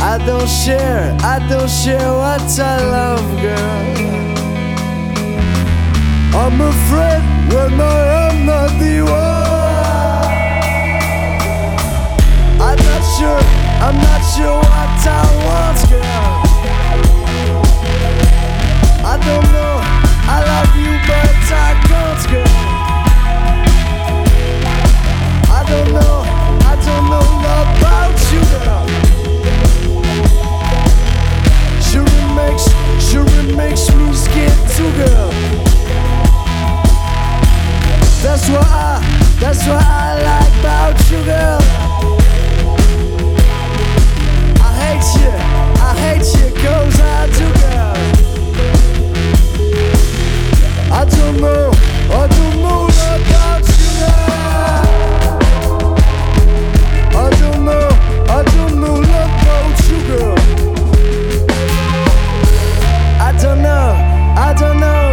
[0.00, 3.82] I don't share, I don't share what I love, girl.
[6.38, 7.22] I'm afraid
[7.52, 9.42] when I am not the one.
[12.62, 13.42] I'm not sure,
[13.86, 16.31] I'm not sure what I want, girl.
[19.24, 22.42] Hate you, but I can't go.
[25.48, 26.18] I don't know,
[26.64, 27.28] I don't know
[27.62, 28.86] about you girl.
[31.80, 32.64] Sure makes,
[33.00, 35.30] sure it makes me scared too girl
[38.22, 39.00] That's what I
[39.40, 41.60] that's what I like about you girl.
[44.62, 45.32] I hate you,
[45.82, 47.91] I hate you, cause I do, girl.
[50.94, 51.70] I don't know,
[52.10, 53.62] I don't know you, girl.
[57.14, 57.88] I don't know,
[58.28, 58.96] I don't know
[59.88, 60.36] you, girl.
[63.18, 63.94] I don't know,
[64.36, 65.11] I don't know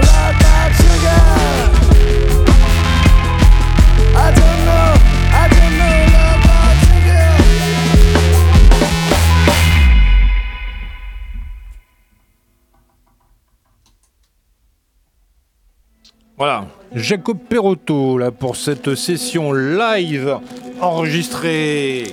[16.95, 20.37] Jacob Perotto, là, pour cette session live
[20.81, 22.05] enregistrée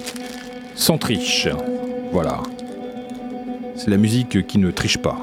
[0.74, 1.48] sans triche.
[2.12, 2.40] Voilà.
[3.74, 5.16] C'est la musique qui ne triche pas.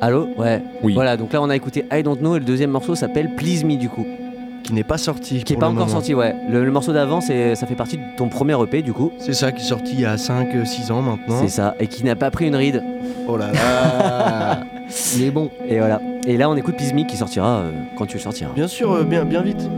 [0.00, 0.28] Allô?
[0.36, 0.62] Ouais.
[0.82, 0.94] Oui.
[0.94, 3.64] Voilà, donc là on a écouté I Don't Know et le deuxième morceau s'appelle Please
[3.64, 4.06] Me du coup.
[4.62, 5.42] Qui n'est pas sorti.
[5.42, 5.98] Qui est pour pas le encore moment.
[5.98, 6.34] sorti, ouais.
[6.50, 9.10] Le, le morceau d'avant, c'est- ça fait partie de ton premier EP du coup.
[9.18, 11.40] C'est ça qui est sorti il y a 5-6 ans maintenant.
[11.40, 11.74] C'est ça.
[11.80, 12.82] Et qui n'a pas pris une ride.
[13.26, 14.60] Oh là là
[15.16, 15.50] Il est bon.
[15.68, 16.00] Et voilà.
[16.26, 18.52] Et là on écoute Me qui sortira euh, quand tu le sortiras.
[18.54, 19.68] Bien sûr, euh, bien, bien vite.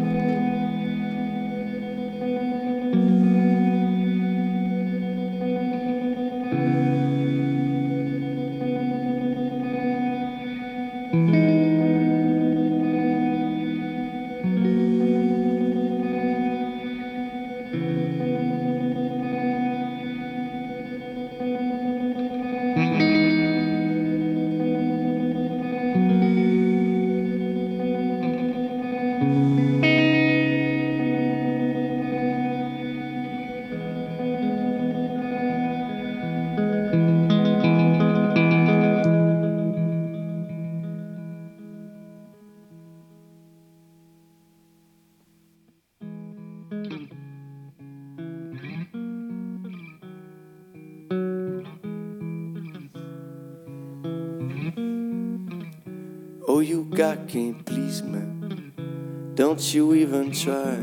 [60.44, 60.78] Try.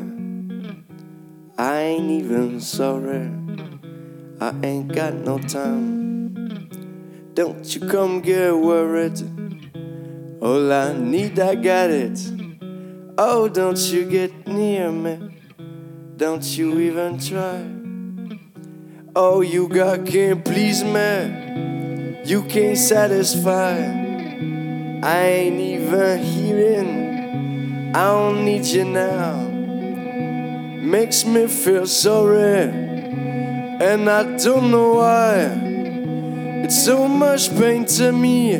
[1.58, 3.32] I ain't even sorry.
[4.40, 6.70] I ain't got no time.
[7.34, 9.20] Don't you come get worried.
[10.42, 12.20] All I need, I got it.
[13.18, 15.18] Oh, don't you get near me.
[16.18, 17.66] Don't you even try.
[19.16, 22.22] Oh, you got can't please me.
[22.26, 23.78] You can't satisfy.
[25.02, 27.08] I ain't even hearing.
[27.96, 29.27] I don't need you now.
[30.88, 32.62] Makes me feel sorry.
[32.72, 35.34] And I don't know why.
[36.64, 38.56] It's so much pain to me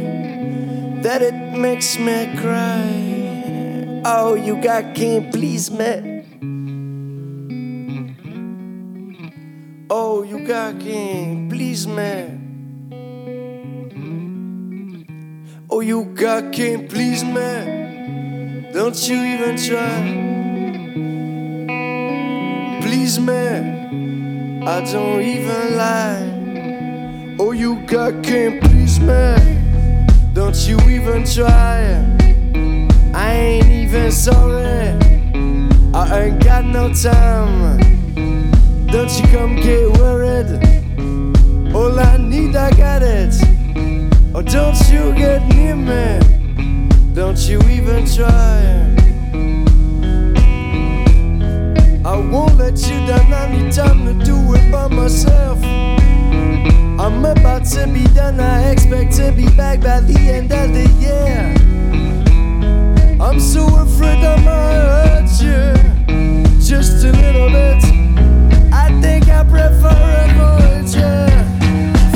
[1.04, 4.02] that it makes me cry.
[4.04, 6.26] Oh, you got can't please me.
[9.90, 12.28] Oh, you got can't please me.
[15.70, 18.70] Oh, you got can't please me.
[18.74, 20.27] Don't you even try.
[23.08, 24.64] Please me.
[24.68, 27.38] I don't even lie.
[27.40, 29.34] Oh, you got can't please me.
[30.34, 32.04] Don't you even try.
[33.14, 34.92] I ain't even sorry.
[35.94, 37.80] I ain't got no time.
[38.88, 40.52] Don't you come get worried.
[41.74, 43.34] All I need, I got it.
[44.36, 46.20] Oh, don't you get near me.
[47.14, 48.77] Don't you even try.
[52.08, 53.34] I won't let you down.
[53.34, 55.62] I need time to do it by myself.
[55.62, 58.40] I'm about to be done.
[58.40, 61.54] I expect to be back by the end of the year.
[63.20, 65.74] I'm so afraid I might hurt you
[66.62, 67.84] just a little bit.
[68.72, 70.00] I think I prefer
[70.30, 71.28] avoid you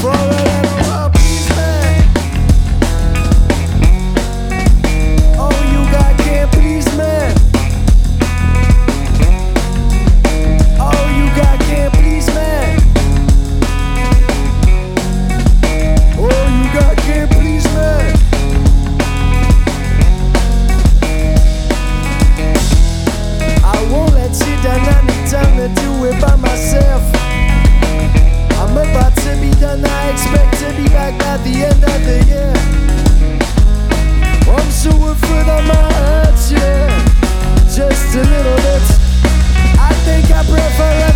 [0.01, 0.50] for a
[31.17, 32.53] back by the end of the year.
[34.47, 36.71] I'm so afraid I might hurt you
[37.75, 38.85] just a little bit.
[39.79, 41.10] I think I prefer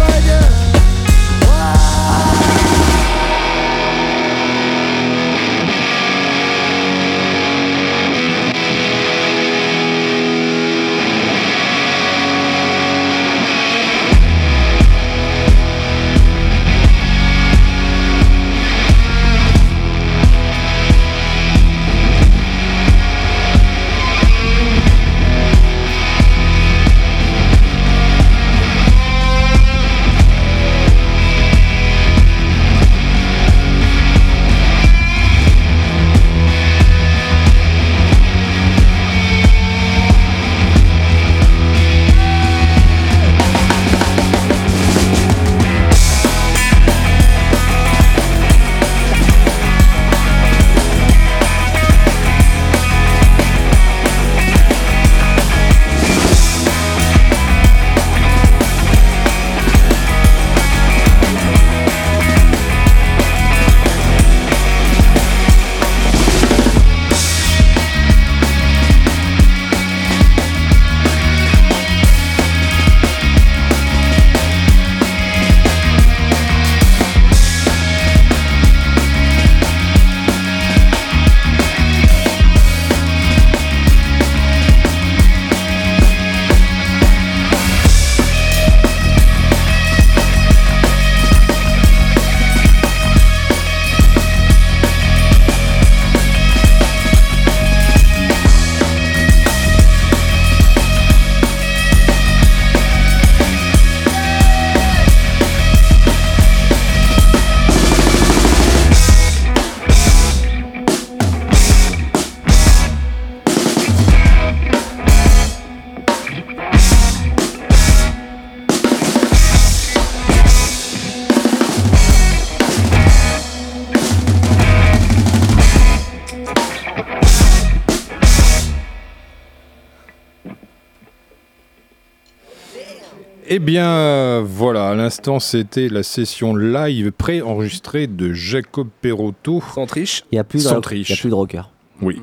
[133.65, 139.61] bien, voilà, à l'instant, c'était la session live pré-enregistrée de Jacob Perotto.
[139.73, 140.23] Sans triche.
[140.31, 141.61] Il n'y a, plus de- Sans il y a plus de rocker.
[142.01, 142.21] Oui.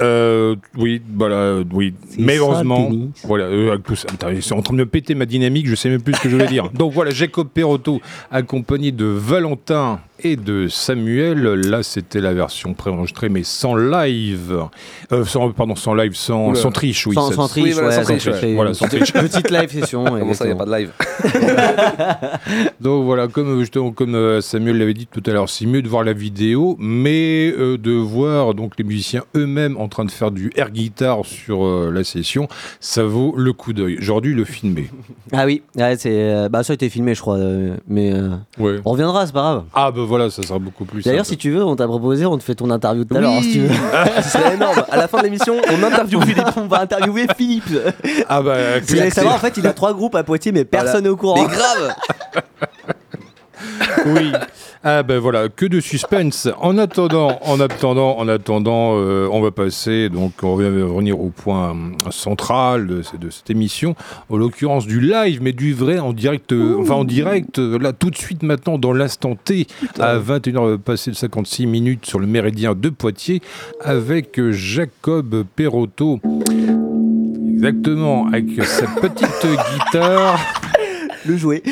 [0.00, 1.94] Euh, oui, voilà, oui.
[2.18, 2.90] Mais ça, heureusement,
[3.24, 4.08] voilà, euh, avec tout ça.
[4.08, 6.20] Putain, ils sont en train de me péter ma dynamique, je sais même plus ce
[6.22, 6.70] que je voulais dire.
[6.74, 11.42] Donc voilà, Jacob Perotto, accompagné de Valentin et de Samuel.
[11.42, 14.54] Là, c'était la version préenregistrée, mais sans live.
[15.12, 17.14] Euh, sans, pardon, sans live, sans, triche, oui.
[17.14, 18.54] sans, triche, oui, voilà, ouais, sans triche, ouais.
[18.54, 20.04] Voilà, sans petite- petite live session.
[20.18, 20.90] Comment ça, il n'y a pas de live
[22.80, 25.88] Donc voilà, comme, euh, justement, comme Samuel l'avait dit tout à l'heure, c'est mieux de
[25.88, 30.30] voir la vidéo, mais euh, de voir donc les musiciens eux-mêmes en train de faire
[30.30, 32.48] du air guitar sur euh, la session,
[32.80, 33.98] ça vaut le coup d'œil.
[34.20, 34.90] Dû le filmer.
[35.32, 37.36] Ah oui, ouais, c'est, euh, bah, ça a été filmé, je crois.
[37.36, 38.78] euh, mais euh, Ouais.
[38.84, 39.64] on reviendra, c'est pas grave.
[39.72, 41.04] Ah bah voilà, ça sera beaucoup plus.
[41.04, 43.32] D'ailleurs, si tu veux, on t'a proposé, on te fait ton interview tout à l'heure,
[43.32, 43.68] hein, si tu veux.
[44.22, 44.82] Ce serait énorme.
[44.90, 46.56] À la fin de l'émission, on interviewe Philippe.
[46.56, 47.78] on va interviewer Philippe.
[48.28, 51.04] Ah bah, Vous allez savoir, en fait, il a trois groupes à Poitiers, mais personne
[51.04, 51.40] n'est au courant.
[51.40, 51.94] Mais grave
[54.06, 54.32] oui.
[54.82, 56.48] Ah ben voilà, que de suspense.
[56.58, 61.28] En attendant, en attendant, en attendant, euh, on va passer, donc on va revenir au
[61.28, 61.76] point
[62.10, 63.94] central de, ce- de cette émission,
[64.30, 67.92] en l'occurrence du live, mais du vrai en direct, euh, enfin en direct, euh, là
[67.92, 69.66] tout de suite maintenant dans l'instant T,
[69.98, 73.42] à 21h passé de 56 minutes sur le méridien de Poitiers,
[73.82, 76.20] avec Jacob Perotto.
[77.52, 80.38] Exactement, avec sa petite guitare.
[81.26, 81.62] Le jouer.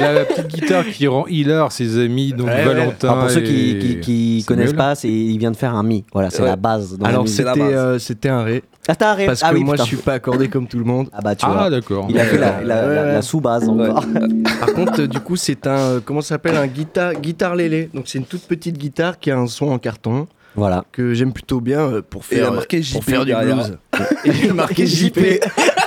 [0.00, 2.64] La petite guitare qui rend hilar ses amis, donc Ouais, ouais.
[2.64, 3.08] Valentin.
[3.08, 6.04] Alors, pour ceux qui, et qui, connaissent pas, c'est, il vient de faire un mi.
[6.12, 6.48] Voilà, c'est Ouais.
[6.48, 6.96] la base.
[6.98, 7.58] Dans la Alors la c'était base.
[7.60, 8.62] euh, c'était un ré.
[8.88, 9.26] ah, t'as arrêté.
[9.26, 9.84] Parce ah que oui, moi putain.
[9.84, 11.08] je suis pas accordé comme tout le monde.
[11.12, 11.70] Ah bah tu Ah, vois.
[11.70, 12.06] d'accord.
[12.10, 14.04] Il a fait la, la- Ouais, la- la sous-base encore.
[14.60, 15.78] Par contre, euh, du coup, c'est un.
[15.78, 17.88] euh, comment ça s'appelle Un guitare, guitare lélé.
[17.94, 20.26] Donc, c'est une toute petite guitare qui a un son en carton
[20.56, 20.84] Voilà.
[20.92, 23.78] que j'aime plutôt bien euh, pour Et faire, marqué pour faire du blues.
[24.24, 25.18] Et a marqué JP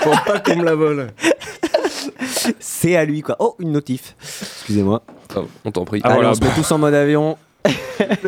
[0.02, 1.08] pour pas qu'on me la vole.
[2.60, 3.36] C'est à lui, quoi.
[3.40, 4.16] Oh, une notif.
[4.22, 5.04] Excusez-moi.
[5.36, 6.02] Ah, On t'en prie.
[6.04, 6.32] Ah, Allez, voilà.
[6.32, 7.38] on se met tous en mode avion.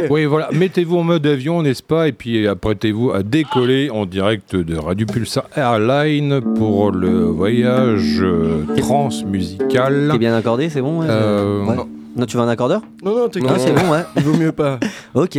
[0.10, 0.50] Oui, voilà.
[0.54, 2.08] Mettez-vous en mode avion, n'est-ce pas?
[2.08, 8.64] Et puis apprêtez-vous à décoller en direct de Radio Pulsar Airline pour le voyage euh,
[8.78, 10.10] transmusical.
[10.12, 11.76] T'es bien accordé, c'est bon ouais, Euh, ouais.
[12.16, 12.82] Non, tu veux un accordeur?
[13.04, 13.50] Non, non, t'inquiète.
[13.50, 14.04] Non, c'est bon, ouais.
[14.16, 14.80] Il vaut mieux pas.
[15.16, 15.38] Ok.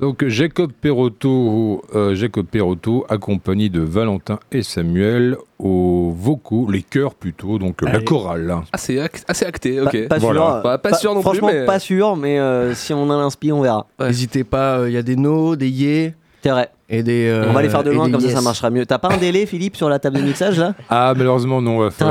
[0.00, 7.14] Donc Jacob Perotto, euh, Jacob Perotto, accompagné de Valentin et Samuel aux vocaux, les chœurs
[7.14, 8.04] plutôt, donc la Allez.
[8.04, 8.54] chorale.
[8.72, 10.04] Ah, c'est ac- assez acté, ok.
[10.08, 10.40] Pas, pas Voilà.
[10.40, 10.60] sûr.
[10.64, 13.52] Bah, pas sûr non plus, Franchement, mais- pas sûr, mais euh, si on a l'inspi,
[13.52, 13.86] on verra.
[13.98, 14.06] Ouais.
[14.06, 16.70] N'hésitez pas, il y a des no, des yé C'est vrai.
[16.88, 17.26] et des.
[17.28, 18.34] euh, on va les faire de loin, comme ça, yes.
[18.36, 18.86] ça marchera mieux.
[18.86, 22.06] T'as pas un délai, Philippe, sur la table de mixage là Ah malheureusement non, faire.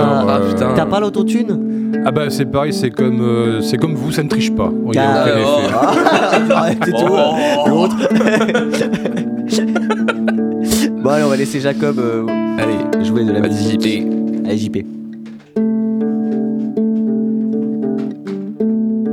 [0.57, 4.21] T'as Ah, pas l'autotune Ah bah c'est pareil, c'est comme euh, c'est comme vous, ça
[4.21, 4.69] ne triche pas.
[4.89, 5.39] Il y a Ah, aucun oh.
[5.39, 5.73] effet.
[6.53, 7.15] Arrête et tout.
[7.69, 7.97] L'autre.
[11.03, 12.23] bon, allez, on va laisser Jacob euh,
[12.59, 13.81] allez, jouer de la musique.
[13.81, 14.05] JP.
[14.45, 14.77] Allez, JP.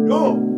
[0.09, 0.56] Say,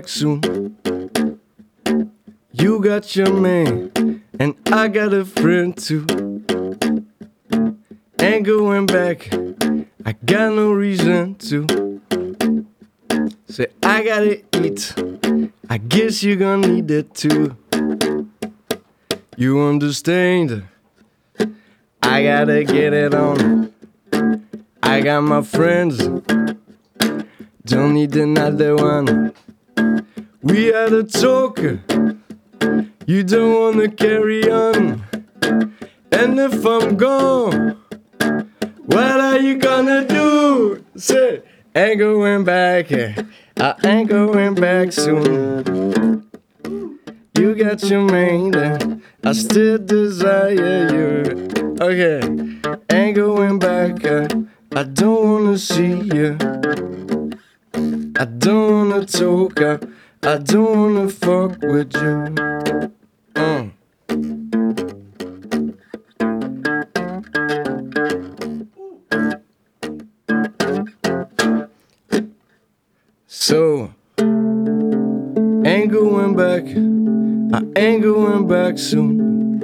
[0.00, 0.40] back soon.
[2.52, 6.06] You got your man, and I got a friend too.
[8.18, 9.28] Ain't going back.
[10.06, 12.00] I got no reason to.
[13.48, 14.94] Say, I gotta eat.
[15.68, 17.56] I guess you're gonna need that too.
[19.36, 20.64] You understand?
[22.02, 23.74] I gotta get it on.
[24.82, 25.98] I got my friends,
[27.66, 29.34] don't need another one.
[30.42, 31.58] We had a talk,
[33.06, 35.02] you don't wanna carry on.
[36.12, 37.76] And if I'm gone,
[38.86, 40.84] what are you gonna do?
[40.96, 41.42] Say,
[41.74, 46.26] ain't going back, I ain't going back soon.
[47.38, 51.48] You got your man, I still desire you.
[51.80, 52.20] Okay,
[52.90, 54.04] ain't going back.
[54.72, 56.36] I don't wanna see you.
[58.16, 59.60] I don't wanna talk.
[59.60, 59.78] uh,
[60.22, 62.34] I don't wanna fuck with you.
[63.36, 63.66] Uh.
[73.26, 73.92] So,
[75.64, 76.64] ain't going back.
[77.52, 79.60] I ain't going back soon.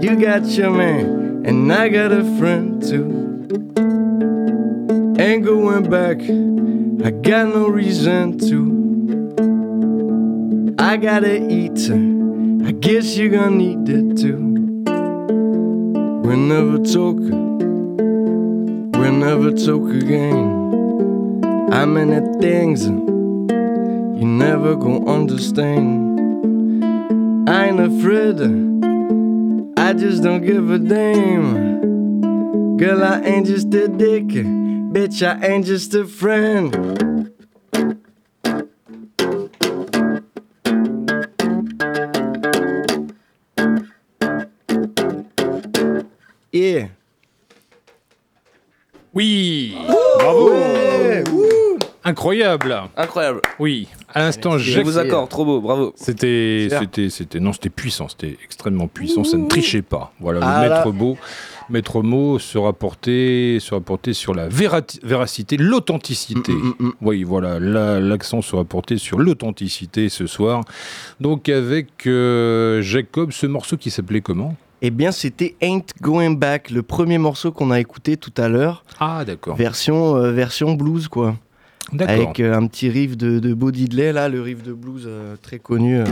[0.00, 3.91] You got your man, and I got a friend too.
[5.22, 6.20] Ain't going back,
[7.06, 8.58] I got no reason to.
[10.80, 11.78] I gotta eat,
[12.66, 14.82] I guess you're gonna need it too.
[16.24, 17.20] We'll never talk,
[18.98, 21.40] we'll never talk again.
[21.70, 25.78] How many things you never gonna understand?
[27.48, 28.40] I ain't afraid,
[29.78, 32.76] I just don't give a damn.
[32.76, 34.61] Girl, I ain't just a dick,
[34.92, 36.76] bitch, I ain't just a friend.
[46.52, 46.88] Yeah.
[49.14, 49.74] Oui
[50.18, 50.52] Bravo
[52.04, 53.40] Incroyable Incroyable.
[53.60, 55.92] Oui, à l'instant, Je vous accorde, trop beau, bravo.
[55.94, 60.12] C'était, c'était, c'était, non, c'était puissant, c'était extrêmement puissant, ça ne trichait pas.
[60.18, 60.76] Voilà, le Ah là.
[60.78, 61.16] maître mot,
[61.70, 66.52] maître mot se rapportait, se rapportait sur la véracité, l'authenticité.
[66.52, 66.92] Mm, mm, mm.
[67.02, 70.62] Oui, voilà, là, l'accent se rapportait sur l'authenticité ce soir.
[71.20, 74.54] Donc avec euh, Jacob, ce morceau qui s'appelait comment?
[74.82, 78.84] Eh bien, c'était Ain't Going Back, le premier morceau qu'on a écouté tout à l'heure.
[78.98, 79.56] Ah, d'accord.
[79.56, 81.36] Version, euh, version blues, quoi.
[81.92, 82.14] D'accord.
[82.14, 85.08] Avec euh, un petit riff de, de Bo Diddley, là, le riff de blues
[85.40, 86.02] très connu.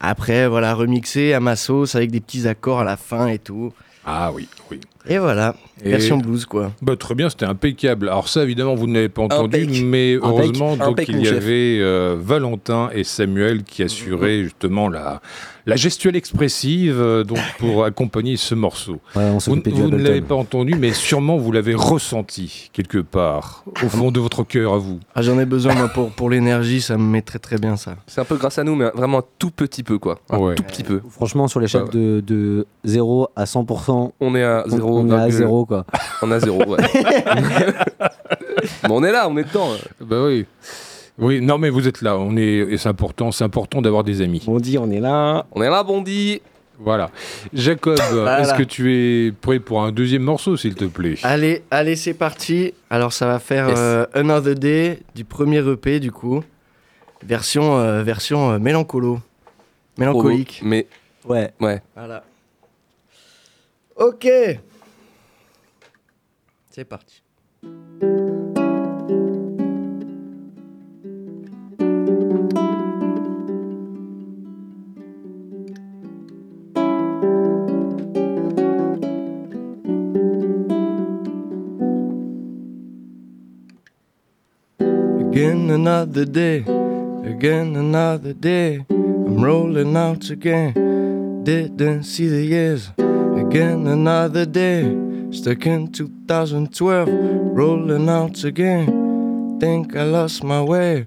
[0.00, 3.72] Après, voilà, remixé à ma sauce avec des petits accords à la fin et tout.
[4.04, 4.80] Ah oui, oui.
[5.06, 6.72] Et voilà, Et- version blues, quoi.
[6.80, 8.08] Bah, très bien, c'était impeccable.
[8.08, 9.82] Alors ça, évidemment, vous ne l'avez pas entendu, Impec.
[9.84, 10.78] mais heureusement, Impec.
[10.80, 11.36] donc Impec, il y chef.
[11.36, 15.20] avait euh, Valentin et Samuel qui assuraient justement la,
[15.68, 18.98] la gestuelle expressive euh, donc pour accompagner ce morceau.
[19.14, 23.88] Ouais, on Vous, ne l'avez pas entendu, mais sûrement vous l'avez ressenti quelque part, au
[23.88, 24.98] fond de votre cœur à vous.
[25.14, 27.96] Ah, j'en ai besoin, moi, pour, pour l'énergie, ça me met très très bien, ça.
[28.06, 30.18] C'est un peu grâce à nous, mais vraiment un tout petit peu, quoi.
[30.30, 30.54] Un Ouais.
[30.54, 31.02] tout petit peu.
[31.10, 34.98] Franchement, sur l'échelle de, de 0 à 100%, On est à on, 0.
[35.00, 35.84] on est à 0 quoi.
[36.22, 36.78] On est à 0, ouais.
[38.88, 39.68] bon, on est là, on est dedans.
[40.00, 40.46] Bah oui.
[41.18, 44.20] Oui, non mais vous êtes là, on est, et c'est important, c'est important d'avoir des
[44.22, 44.44] amis.
[44.46, 45.46] On dit on est là.
[45.52, 46.40] On est là, Bondy.
[46.78, 47.10] Voilà.
[47.52, 48.40] Jacob, Voilà.
[48.40, 51.16] est-ce que tu es prêt pour un deuxième morceau, s'il te plaît?
[51.24, 52.72] Allez, allez, c'est parti.
[52.88, 53.78] Alors, ça va faire Yes.
[53.80, 56.44] euh, Another Day du premier EP, du coup.
[57.24, 59.18] Version, euh, version euh, mélancolo.
[59.98, 60.60] Mélancolique.
[60.62, 60.86] Mais
[61.24, 61.50] Ouais.
[61.58, 61.82] ouais.
[61.96, 62.22] Voilà.
[63.96, 64.28] Ok.
[66.70, 67.22] C'est parti.
[85.70, 86.60] Another day,
[87.24, 88.86] again another day.
[88.88, 90.72] I'm rolling out again.
[91.44, 92.90] Didn't see the years.
[92.96, 94.84] Again another day,
[95.30, 97.08] stuck in 2012.
[97.08, 99.58] Rolling out again.
[99.60, 101.06] Think I lost my way.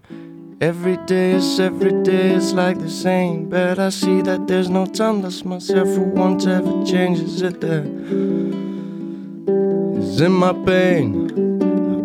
[0.61, 3.49] Every day is every day is like the same.
[3.49, 5.23] But I see that there's no time.
[5.23, 7.85] Lost myself for once ever changes it there.
[9.97, 11.50] Is in my pain.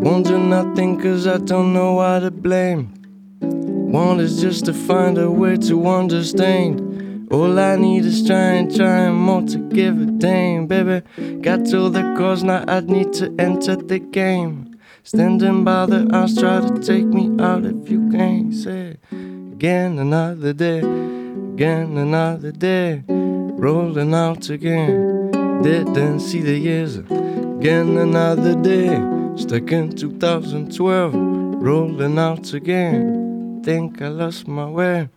[0.06, 2.92] Won't do nothing cause I don't know why to blame.
[3.40, 7.26] Want is just to find a way to understand.
[7.32, 11.04] All I need is trying, trying more to give a damn, baby.
[11.40, 14.78] Got all the cause now I need to enter the game.
[15.02, 18.98] Standing by the house, try to take me out if you can't say.
[19.10, 25.32] Again another day, again another day, rolling out again.
[25.62, 26.98] Didn't see the years.
[26.98, 28.94] Again another day,
[29.36, 33.60] stuck in 2012, rolling out again.
[33.62, 35.08] Think I lost my way,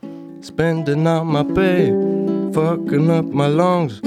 [0.41, 1.88] spending all my pay,
[2.53, 4.01] fucking up my lungs.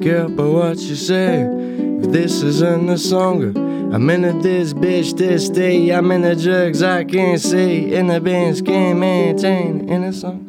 [0.00, 1.42] Care about what you say.
[1.42, 3.56] If this isn't a song,
[3.92, 5.90] I'm into this bitch this day.
[5.90, 7.92] I'm in the drugs I can't say.
[7.92, 10.44] In the bands can't maintain in a song.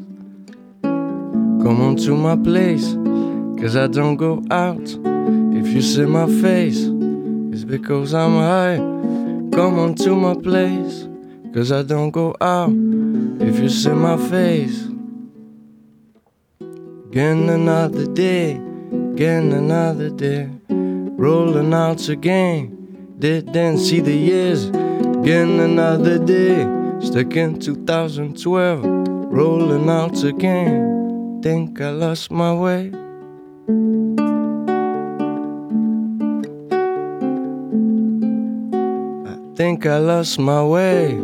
[0.82, 2.94] Come on to my place,
[3.60, 4.88] cause I don't go out.
[5.56, 6.99] If you see my face,
[7.52, 8.78] it's because I'm high.
[9.56, 11.08] Come on to my place,
[11.54, 12.72] cause I don't go out.
[13.42, 14.86] If you see my face,
[17.08, 18.52] again another day,
[19.14, 22.76] again another day, rolling out again.
[23.18, 26.64] Didn't see the years, again another day,
[27.02, 31.42] stuck in 2012, rolling out again.
[31.42, 32.92] Think I lost my way.
[39.60, 41.20] Think I lost my way.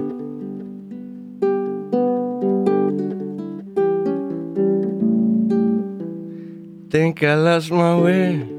[6.89, 8.54] Think I lost my way.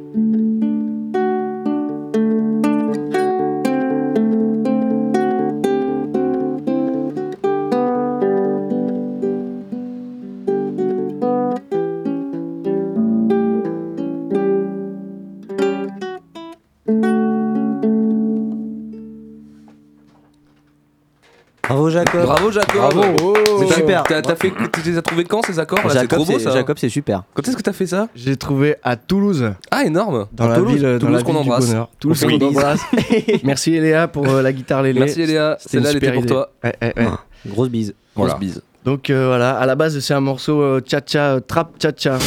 [22.07, 22.23] Jacob.
[22.23, 22.77] Bravo Jacob.
[22.77, 23.35] Bravo.
[23.61, 24.03] Mais C'est super.
[24.05, 25.79] T'as t'as fait, tu les as trouvés quand ces accords?
[25.79, 26.51] Là C'est Jacob, trop beau c'est- ça.
[26.53, 27.23] Jacob, c'est super.
[27.35, 28.09] Quand est-ce que t'as fait ça?
[28.15, 30.27] J'ai trouvé à Toulouse, Ah énorme.
[30.33, 30.73] dans la Toulouse.
[30.75, 31.67] ville, dans Toulouse la qu'on ville embrasse.
[31.69, 31.89] bonheur.
[32.01, 32.81] Toulouse On qu'on embrasse.
[33.45, 35.01] Merci Eléa pour euh, la guitare Lélé.
[35.01, 35.57] Merci Eléa.
[35.61, 36.33] Celle-là elle était super pour idée.
[36.33, 36.51] toi.
[36.65, 37.07] Ouais, ouais, ouais.
[37.47, 37.95] Grosse bise.
[38.17, 38.63] Grosse bise.
[38.85, 42.19] Donc euh, voilà, à la base c'est un morceau euh, cha-cha, euh, trap cha-cha.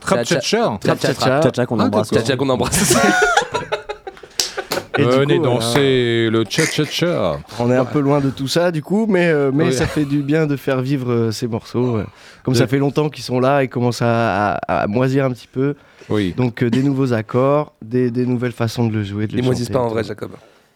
[0.00, 1.40] Trap Tcha- Tcha Trap Tcha- cha-cha.
[1.40, 2.10] Tcha-tcha qu'on Ah, embrasse.
[2.24, 2.94] Tiens qu'on embrasse.
[4.98, 7.38] Et du coup, voilà, danser le cha-cha-cha.
[7.60, 9.72] on est un peu loin de tout ça du coup, mais, euh, mais Oui.
[9.72, 11.96] ça fait du bien de faire vivre euh, ces morceaux.
[11.96, 12.04] euh.
[12.44, 15.48] Comme ça fait longtemps qu'ils sont là et commencent à, à- à moisir un petit
[15.48, 15.74] peu.
[16.08, 16.34] Oui.
[16.36, 19.26] Donc euh, des nouveaux accords, des, des nouvelles façons de le jouer.
[19.26, 20.04] De le Les moisissent pas en vrai.
[20.04, 20.30] Jacob.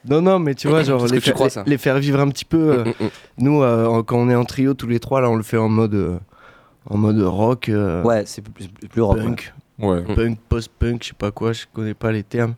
[0.08, 2.56] Non, non, mais tu vois, genre les, tu crois, les- faire vivre un petit peu.
[2.70, 3.08] euh, Mm, mm, mm.
[3.38, 5.58] Nous, euh, en- quand on est en trio tous les trois, là, on le fait
[5.58, 6.16] en mode, euh,
[6.88, 9.16] en mode rock, euh, Ouais, c'est plus, plus- rock.
[9.18, 9.22] ouais.
[9.24, 10.02] punk, Ouais.
[10.14, 12.54] Punk, post-punk, je sais pas quoi, je connais pas les termes.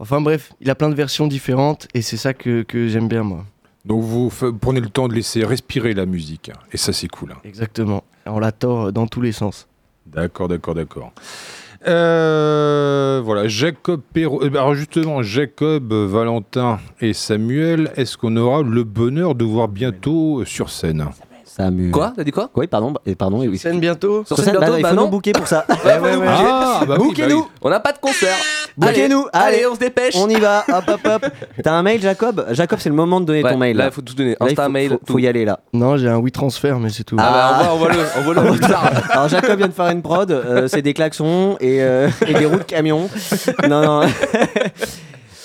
[0.00, 3.22] Enfin bref, il a plein de versions différentes et c'est ça que, que j'aime bien
[3.22, 3.44] moi.
[3.84, 4.30] Donc vous
[4.60, 6.50] prenez le temps de laisser respirer la musique.
[6.72, 7.32] Et ça, c'est cool.
[7.32, 7.38] hein.
[7.44, 8.04] Exactement.
[8.26, 9.66] On la tord dans tous les sens.
[10.06, 11.12] D'accord, d'accord, d'accord.
[11.86, 14.42] Euh, voilà, Jacob Perrault.
[14.42, 20.70] Alors justement, Jacob, Valentin et Samuel, est-ce qu'on aura le bonheur de voir bientôt sur
[20.70, 21.06] scène?
[21.58, 21.90] Samu.
[21.90, 22.12] Quoi?
[22.16, 22.50] T'as dit quoi?
[22.54, 22.94] Oui, pardon.
[23.04, 23.40] Et pardon.
[23.40, 23.58] oui.
[23.58, 25.08] Scène bientôt Sur Sur scène bientôt bah, il Bah faut nous non.
[25.08, 25.64] booker pour ça.
[25.84, 26.26] Ouais, ouais, ouais.
[26.28, 27.42] Ah, bah oui, bah oui.
[27.62, 28.34] On n'a pas de concert.
[28.76, 29.26] Bouquez-nous.
[29.32, 30.14] Allez, Allez, on se dépêche.
[30.16, 30.64] on y va.
[30.68, 31.26] Hop, hop, hop.
[31.62, 32.46] T'as un mail, Jacob?
[32.50, 33.76] Jacob, c'est le moment de donner Ouais, ton mail.
[33.76, 34.30] Là, il faut tout donner.
[34.30, 35.12] Là, il Insta, faut, mail, faut- tout.
[35.14, 35.60] faut y aller là.
[35.72, 37.16] Non, j'ai un oui transfert, mais c'est tout.
[37.18, 38.90] Ah bah envoie, envoie-le, envoie-le plus tard.
[39.10, 42.46] Alors Jacob vient de faire une prod, euh, c'est des klaxons et, euh, et des
[42.46, 43.08] roues de camion.
[43.68, 44.08] Non, non.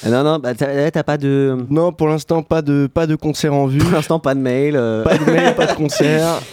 [0.09, 1.57] Non, non, bah, t'as t'as pas de.
[1.69, 3.79] Non, pour l'instant, pas de, pas de concert en vue.
[3.79, 4.75] Pour l'instant, pas de mail.
[4.75, 5.03] euh.
[5.03, 6.39] pas de mail, pas de concert.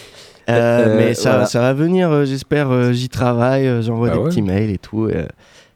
[0.49, 0.53] Euh,
[0.87, 1.45] Euh, mais ça, voilà.
[1.45, 2.71] ça va venir, euh, j'espère.
[2.71, 4.29] euh, J'y travaille, euh, j'envoie Ah des ouais.
[4.29, 5.05] petits mails et tout.
[5.05, 5.25] euh,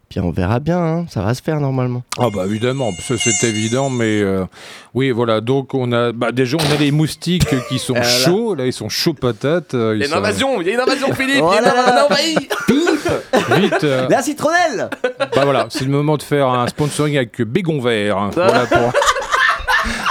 [0.09, 2.03] puis on verra bien, hein, ça va se faire normalement.
[2.19, 4.45] Ah bah évidemment, c'est évident, mais euh,
[4.93, 8.07] oui voilà, donc on a bah, déjà on a les moustiques qui sont Voilà.
[8.09, 9.73] chauds, là ils sont chauds patates.
[9.73, 11.35] euh, Il y a une invasion, il y a une invasion, Philippe.
[11.35, 12.05] Il y a une là là.
[12.05, 12.35] invasion,
[12.69, 14.89] sont- Vite, euh, La citronnelle
[15.35, 18.17] bah voilà, c'est le moment de faire un sponsoring avec Bégon Vert.
[18.17, 18.91] hein, voilà pour-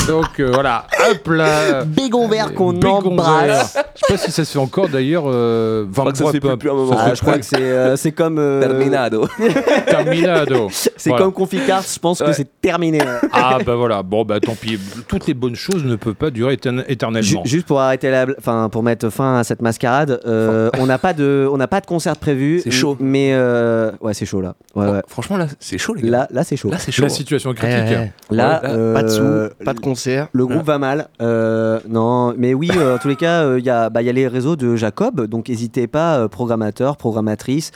[0.06, 1.84] Donc euh, voilà, hop là.
[1.84, 3.76] Bégon vert qu'on embrasse.
[3.94, 5.24] Je sais pas si ça se fait encore d'ailleurs.
[5.26, 6.96] Euh, crois que ça se fait plus depuis un moment.
[6.98, 7.40] Ah, je crois plus.
[7.40, 8.38] que c'est euh, c'est comme.
[8.38, 9.26] euh, Terminado.
[9.86, 10.68] Terminado.
[10.70, 11.24] C'est Voilà.
[11.24, 12.98] comme Conficart, je pense que c'est terminé.
[13.32, 14.78] Ah bah voilà, bon bah tant pis.
[15.08, 17.44] Toutes les bonnes choses ne peuvent pas durer éternellement.
[17.44, 21.12] juste pour arrêter la, enfin pour mettre fin à cette mascarade, euh, on n'a pas
[21.14, 22.60] de, on n'a pas de concert prévu.
[22.62, 22.96] C'est chaud.
[23.00, 24.54] Mais euh, ouais, c'est chaud là.
[24.74, 25.00] Ouais, ouais.
[25.08, 26.10] Franchement, là, c'est chaud, les gars.
[26.10, 26.68] Là, là c'est chaud.
[26.70, 27.02] Là, c'est chaud.
[27.04, 27.96] La situation est critique.
[27.96, 29.93] Là, Ouais, là, euh, pas de sous, pas de concert.
[30.32, 31.08] Le groupe va mal.
[31.20, 34.08] Euh, non, mais oui, euh, en tous les cas, euh, il y, a, bah, y
[34.08, 37.70] a les réseaux de Jacob, donc n'hésitez pas, euh, programmateurs, programmatrices,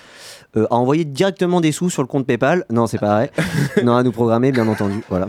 [0.56, 2.64] euh, à envoyer directement des sous sur le compte PayPal.
[2.70, 3.30] Non, c'est pas vrai.
[3.84, 5.02] non, à nous programmer, bien entendu.
[5.08, 5.26] Voilà.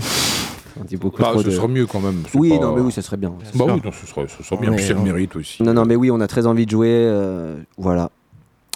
[0.79, 2.23] On dit beaucoup Bah, trop ce de- serait mieux quand même.
[2.35, 3.29] Oui, pas- non, mais oui, ça serait bien.
[3.29, 3.65] Bah sûr.
[3.75, 4.69] oui, non, ce serait, ce serait bien.
[4.69, 5.61] Ouais, Puis c'est le mérite aussi.
[5.61, 6.87] Non, non, mais oui, on a très envie de jouer.
[6.89, 7.55] euh,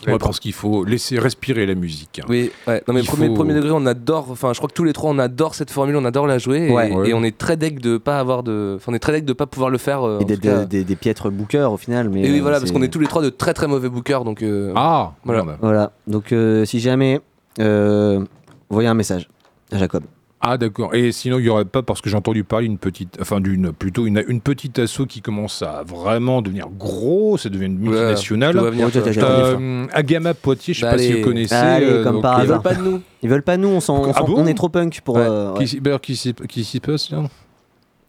[0.01, 0.15] voilà.
[0.15, 2.19] Ouais, parce qu'il faut laisser respirer la musique.
[2.27, 2.83] Oui, ouais.
[2.87, 4.27] Non mais premier, faut- premier degré, on adore.
[4.31, 6.67] Enfin, je crois que tous les trois, on adore cette formule, on adore la jouer,
[6.67, 6.91] et, Ouais.
[6.93, 7.09] Ouais.
[7.09, 8.73] et on est très deg de pas avoir de.
[8.75, 10.03] Enfin, on est très deg de pas pouvoir le faire.
[10.05, 12.09] euh, Et des, des, des- des piètres bookers au final.
[12.09, 13.67] Mais Et oui, euh, voilà, parce c'est- qu'on est tous les trois de très très
[13.67, 14.41] mauvais bookers, donc.
[14.43, 15.43] euh, Ah, Voilà.
[15.45, 15.57] merde.
[15.61, 15.91] Voilà.
[16.07, 17.21] Donc, euh, si jamais,
[17.59, 18.25] euh,
[18.69, 19.29] envoyez un message
[19.71, 20.03] à Jacob.
[20.45, 20.93] Ah d'accord.
[20.93, 23.71] Et sinon, il y aurait pas parce que j'ai entendu parler d'une petite, enfin d'une
[23.71, 27.37] plutôt une, une petite asso qui commence à vraiment devenir gros.
[27.37, 28.53] Ça devient une multinationale.
[28.53, 29.23] tout va venir, Ouais, venir.
[29.25, 31.55] Euh, Agama Poitiers, je sais Bah, pas si vous connaissez.
[31.55, 32.61] Allez, euh, comme par euh, Ils hasard.
[32.61, 33.01] veulent pas de nous.
[33.21, 35.15] Ils veulent pas nous, on, on, Ah bon on est trop punk pour.
[35.15, 35.21] Ouais.
[35.21, 35.59] euh, ouais.
[35.59, 37.23] Qui, s'y- bah, qui s'y qui s'y passe là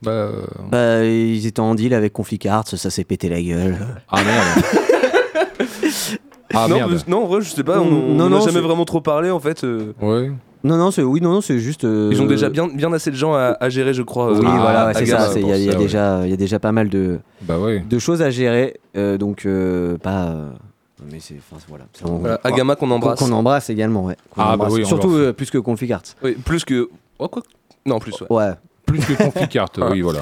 [0.02, 3.76] Bah, euh, Bah, ils étaient en deal avec Conficarts, ça s'est pété la gueule.
[4.10, 4.64] Ah merde.
[6.52, 6.90] ah non, merde.
[6.92, 7.86] mais- non, en vrai, je sais pas, on
[8.20, 9.62] on n'a jamais vraiment trop parlé en fait.
[9.62, 10.32] euh, Ouais.
[10.64, 11.84] Non, non, c'est oui, non, non, c'est juste.
[11.84, 14.32] euh, Ils ont déjà bien, bien assez de gens à, à gérer, je crois.
[14.32, 15.28] Oui, euh, voilà, ouais, c'est ça.
[15.30, 16.72] c'est- Il y a, il y a pour ça, déjà, il y a déjà pas
[16.72, 17.80] mal de, Bah ouais.
[17.88, 20.28] de choses à gérer, euh, donc euh, pas.
[20.28, 20.48] euh,
[21.12, 21.84] mais c'est, enfin, voilà.
[21.92, 23.18] C'est- on- Voilà, Agama qu'on embrasse.
[23.18, 24.16] qu'on embrasse également, ouais.
[24.38, 26.02] Ah, bah oui, Surtout euh, plus que Conficarts.
[26.22, 26.88] Oui, plus que.
[27.18, 27.42] Oh, quoi
[27.84, 28.26] Non, plus, ouais.
[28.30, 28.52] Ouais.
[28.86, 30.20] Plus que Conficart, oui, voilà.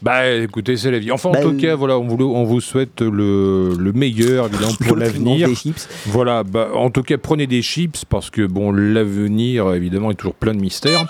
[0.00, 1.10] Bah écoutez, c'est la vie.
[1.10, 4.46] Enfin, en Bah, tout euh, cas, voilà, on vous, on vous souhaite le, le meilleur,
[4.46, 5.48] évidemment, pour l'avenir.
[5.48, 5.88] des chips.
[6.06, 10.34] Voilà, bah, en tout cas, prenez des chips parce que bon, l'avenir, évidemment, est toujours
[10.34, 11.04] plein de mystères.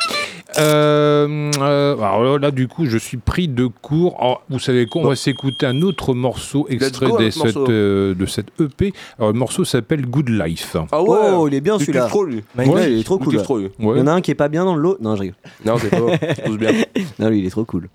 [0.59, 4.16] Euh, euh, alors là, du coup, je suis pris de court.
[4.18, 8.14] Alors, vous savez quoi On va s'écouter un autre morceau extrait go, de cette, euh,
[8.14, 8.95] de cette EP.
[9.18, 10.76] Alors, le morceau s'appelle Good Life.
[10.91, 12.09] Ah Oh, il est bien Il celui-là.
[12.14, 13.43] Ouais, il est trop Il cool.
[13.43, 13.61] trop.
[13.61, 13.99] Il Ouais.
[13.99, 14.97] y en a un qui est pas bien dans le lot.
[15.03, 15.36] Non, je rigole.
[15.66, 15.99] Non, c'est pas.
[16.47, 16.70] Tous bien.
[17.18, 17.89] Non, lui, il est trop cool.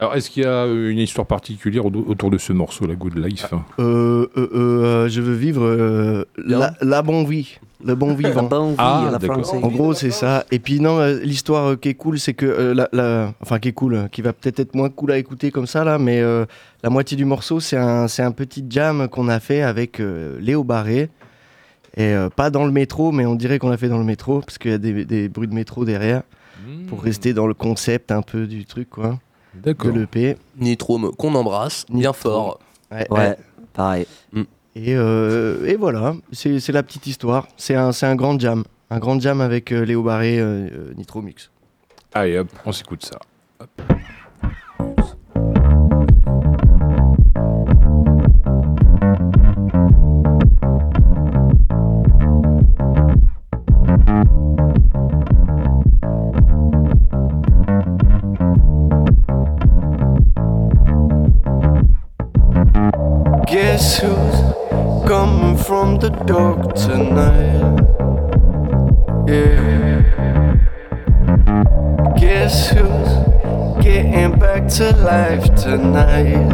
[0.00, 2.94] Alors, est-ce qu'il y a euh, une histoire particulière au- autour de ce morceau, la
[2.94, 7.94] Good Life hein Euh, euh, euh, je veux vivre euh, la, la bonne vie, le
[7.94, 8.48] bon vivant.
[8.78, 9.44] Ah, à la d'accord.
[9.44, 9.62] française.
[9.62, 10.46] En gros, c'est ça.
[10.50, 13.58] Et puis non, euh, l'histoire euh, qui est cool, c'est que euh, la, la- enfin
[13.58, 15.98] qui est cool, euh, qui va peut-être être moins cool à écouter comme ça là,
[15.98, 16.46] mais euh,
[16.82, 20.38] la moitié du morceau, c'est un, c'est un petit jam qu'on a fait avec euh,
[20.40, 21.10] Léo Barré.
[21.98, 24.40] Et euh, pas dans le métro, mais on dirait qu'on l'a fait dans le métro
[24.40, 26.22] parce qu'il y a des, des bruits de métro derrière
[26.88, 29.18] pour rester dans le concept un peu du truc quoi,
[29.54, 29.92] de D'accord.
[29.92, 30.36] l'EP.
[30.58, 32.14] Nitrome qu'on embrasse bien Nitrome.
[32.14, 32.60] fort.
[32.90, 33.36] Ouais, Ouais,
[33.72, 34.06] pareil.
[34.76, 37.48] Et, euh, et voilà, c'est c'est la petite histoire.
[37.56, 38.62] C'est un, c'est un grand jam.
[38.90, 41.50] Un grand jam avec euh, Léo Barré, euh, euh, Nitro Mix.
[42.14, 43.18] Allez, hop, on s'écoute ça.
[43.60, 43.68] Hop.
[63.80, 67.62] Guess who's coming from the dark tonight?
[69.26, 70.02] Yeah.
[72.18, 76.52] Guess who's getting back to life tonight?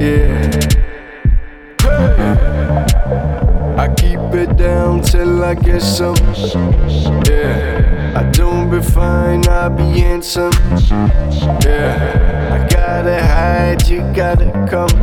[0.00, 0.50] Yeah.
[1.80, 2.34] Hey.
[3.78, 6.16] I keep it down till I get some.
[7.24, 8.14] Yeah.
[8.16, 10.50] I don't be fine, I be handsome.
[11.62, 12.64] Yeah.
[12.64, 14.96] I gotta hide, you gotta come.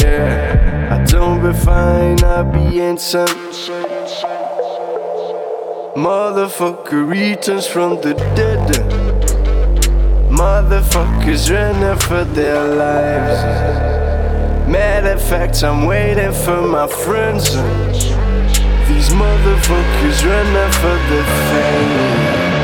[0.00, 0.94] Yeah.
[0.94, 3.28] I don't be fine, I be handsome.
[6.06, 8.68] Motherfucker returns from the dead.
[10.40, 13.40] Motherfuckers running for their lives.
[14.68, 17.44] Matter of fact, I'm waiting for my friends.
[18.88, 22.59] These motherfuckers running for the fame.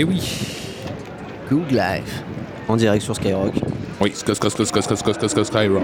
[0.00, 0.22] Eh oui.
[1.50, 2.22] Good Life.
[2.68, 3.52] En direct sur Skyrock.
[4.00, 4.12] Oui,
[5.42, 5.82] Skyrock.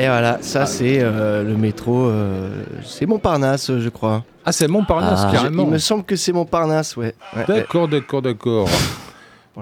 [0.00, 2.06] Et voilà, ça c'est euh, le métro.
[2.06, 4.24] Euh, c'est Montparnasse, je crois.
[4.44, 5.30] Ah, c'est Montparnasse, ah.
[5.32, 5.62] carrément.
[5.62, 7.14] Il me semble que c'est Montparnasse, ouais.
[7.46, 8.68] d'accord, d'accord, d'accord.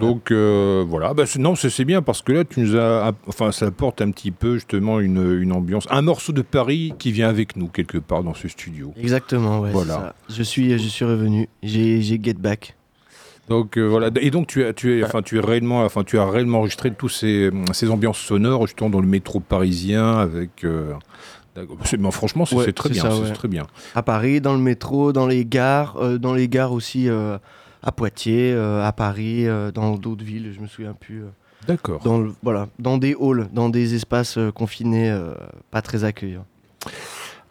[0.01, 3.66] Donc euh, voilà, bah, non, c'est bien parce que là, tu nous as, enfin, ça
[3.66, 7.57] apporte un petit peu justement une, une ambiance, un morceau de Paris qui vient avec
[7.57, 8.92] nous quelque part dans ce studio.
[8.96, 9.70] Exactement, ouais.
[9.70, 9.94] Voilà.
[9.94, 10.14] ça.
[10.28, 11.49] Je suis, je suis revenu.
[11.62, 12.76] J'ai, get back.
[13.49, 16.18] Donc euh, voilà, et donc tu as, tu es, enfin, tu es réellement, enfin, tu
[16.18, 20.64] as réellement enregistré tous ces, ces ambiances sonores justement dans le métro parisien avec.
[20.64, 20.92] euh,
[21.99, 23.66] mais franchement, c'est Ouais, très bien, ça, c'est très bien.
[23.96, 27.08] À Paris, dans le métro, dans les gares, dans les gares aussi
[27.82, 31.22] à Poitiers, euh, à Paris, euh, dans d'autres villes, je me souviens plus.
[31.24, 31.28] euh,
[31.66, 32.00] D'accord.
[32.02, 35.14] dans le- voilà, dans des halls, dans des espaces confinés,
[35.70, 36.46] pas très accueillants.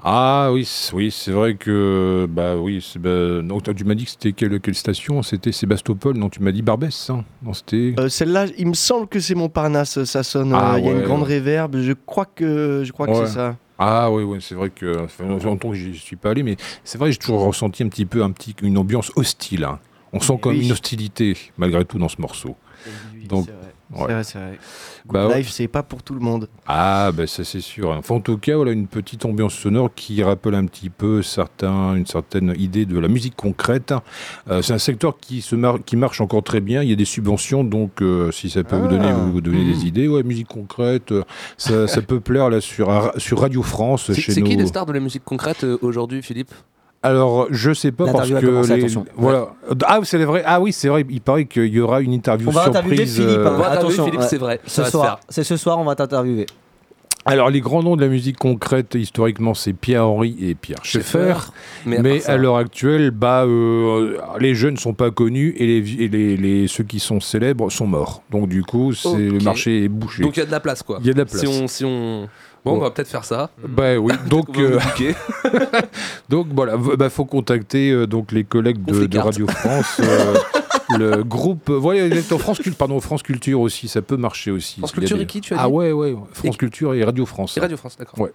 [0.01, 4.11] Ah oui, oui, c'est vrai que bah oui, c'est- bah, donc, tu m'as dit que
[4.11, 5.21] c'était quelle, quelle station?
[5.23, 7.95] C'était Sébastopol, non Tu m'as dit Barbès, hein Non, c'était.
[7.99, 10.53] Euh, Celle-là, il me semble que c'est Montparnasse, ça sonne.
[10.53, 11.27] Ah, euh, Il y a une grande ouais.
[11.27, 11.77] réverbe.
[11.81, 13.57] Je crois que, je crois que c'est ça.
[13.77, 17.09] Ah oui, oui, c'est vrai que longtemps que j'y suis pas allé, mais c'est vrai
[17.09, 19.65] que j'ai toujours ressenti un petit peu un petit, une ambiance hostile.
[19.65, 19.79] hein.
[20.13, 20.65] On sent quand même Oui.
[20.65, 22.55] une hostilité, malgré tout, dans ce morceau.
[23.27, 23.61] Donc, c'est vrai.
[23.61, 24.07] ouais.
[24.07, 24.59] C'est vrai, c'est vrai.
[25.05, 25.37] Bah.
[25.37, 26.47] Life, c'est pas pour tout le monde.
[26.67, 27.89] Ah, ben ça c'est sûr.
[27.89, 31.95] Enfin, en tout cas, voilà une petite ambiance sonore qui rappelle un petit peu certains,
[31.95, 33.93] une certaine idée de la musique concrète.
[34.49, 36.81] Euh, c'est un secteur qui, se mar- qui marche encore très bien.
[36.83, 39.13] Il y a des subventions, donc euh, si ça peut vous donner, Ah.
[39.15, 41.23] vous, vous donner des idées, ouais, musique concrète, euh,
[41.57, 44.99] ça, ça peut plaire là sur, sur Radio France C'est qui les stars de la
[44.99, 46.51] musique concrète euh, aujourd'hui, Philippe?
[47.01, 49.05] Alors, je sais pas parce que commencé, les- attention.
[49.15, 49.47] voilà.
[49.85, 50.43] Ah, c'est vrai.
[50.45, 51.05] Ah oui, c'est vrai.
[51.09, 53.15] Il paraît qu'il y aura une interview On va interviewer surprise.
[53.15, 53.51] Philippe, euh, hein.
[53.53, 54.27] On va interviewer attention, Philippe, ouais.
[54.27, 54.59] c'est vrai.
[54.65, 56.45] Ce soir, c'est ce soir, on va t'interviewer.
[57.25, 61.35] Alors, les grands noms de la musique concrète, historiquement, c'est Pierre-Henri et Pierre Schaeffer.
[61.85, 66.07] Mais, à Mais l'heure actuelle, bah, euh, les jeunes sont pas connus et, les, et
[66.07, 68.23] les, les- ceux qui sont célèbres sont morts.
[68.31, 69.17] Donc du coup, c'est Ok.
[69.19, 70.23] le marché est bouché.
[70.23, 70.97] Donc il y a de la place, quoi.
[71.01, 71.41] Il y a de la place.
[71.41, 72.27] Si on, si on...
[72.65, 73.49] Bon, on va peut-être faire ça.
[73.67, 74.79] Bah oui, donc, euh,
[76.29, 79.17] donc voilà, bah, faut contacter euh, donc les collègues de.
[79.19, 80.35] Radio France, euh,
[80.97, 84.79] le groupe, voilà, en France, pardon, France Culture aussi, ça peut marcher aussi.
[84.79, 87.25] France Culture des- et qui, tu as Ah dit ouais, ouais, France Culture et Radio
[87.25, 87.57] France.
[87.57, 88.19] Et Radio France, d'accord.
[88.19, 88.31] Ouais.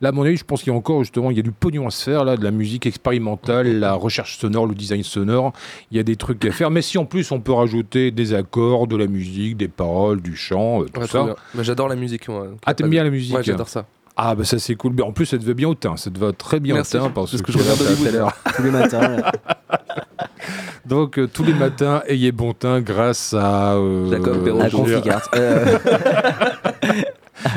[0.00, 1.52] Là, à mon avis, je pense qu'il y a encore justement, il y a du
[1.52, 5.52] pognon à se faire là, de la musique expérimentale, la recherche sonore, le design sonore.
[5.90, 6.70] Il y a des trucs à faire.
[6.70, 10.36] Mais si en plus on peut rajouter des accords, de la musique, des paroles, du
[10.36, 11.34] chant, euh, tout Ouais, ça.
[11.60, 12.28] J'adore la musique.
[12.28, 12.48] moi.
[12.64, 13.86] Ah, t'aimes bien la musique Ouais, j'adore ça.
[14.16, 14.94] Ah, bah ça c'est cool.
[14.96, 15.96] Mais en plus, ça te va bien au teint.
[15.96, 18.06] Ça te va très bien Merci, au teint parce parce que, que je regarde tout
[18.08, 18.32] à l'heure.
[18.56, 19.16] Tous les matins.
[20.86, 23.74] Donc euh, tous les matins, ayez bon teint grâce à.
[23.74, 24.60] euh, Jacob Perrault.
[24.62, 25.28] À Conficart.
[25.34, 25.78] Euh,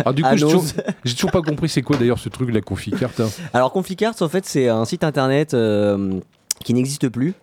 [0.06, 3.22] Ah, du coup, j'ai toujours, pas compris c'est quoi d'ailleurs ce truc, la conficarte.
[3.22, 3.30] hein.
[3.54, 6.20] Alors Conficart, en fait, c'est un site internet euh,
[6.64, 7.34] qui n'existe plus.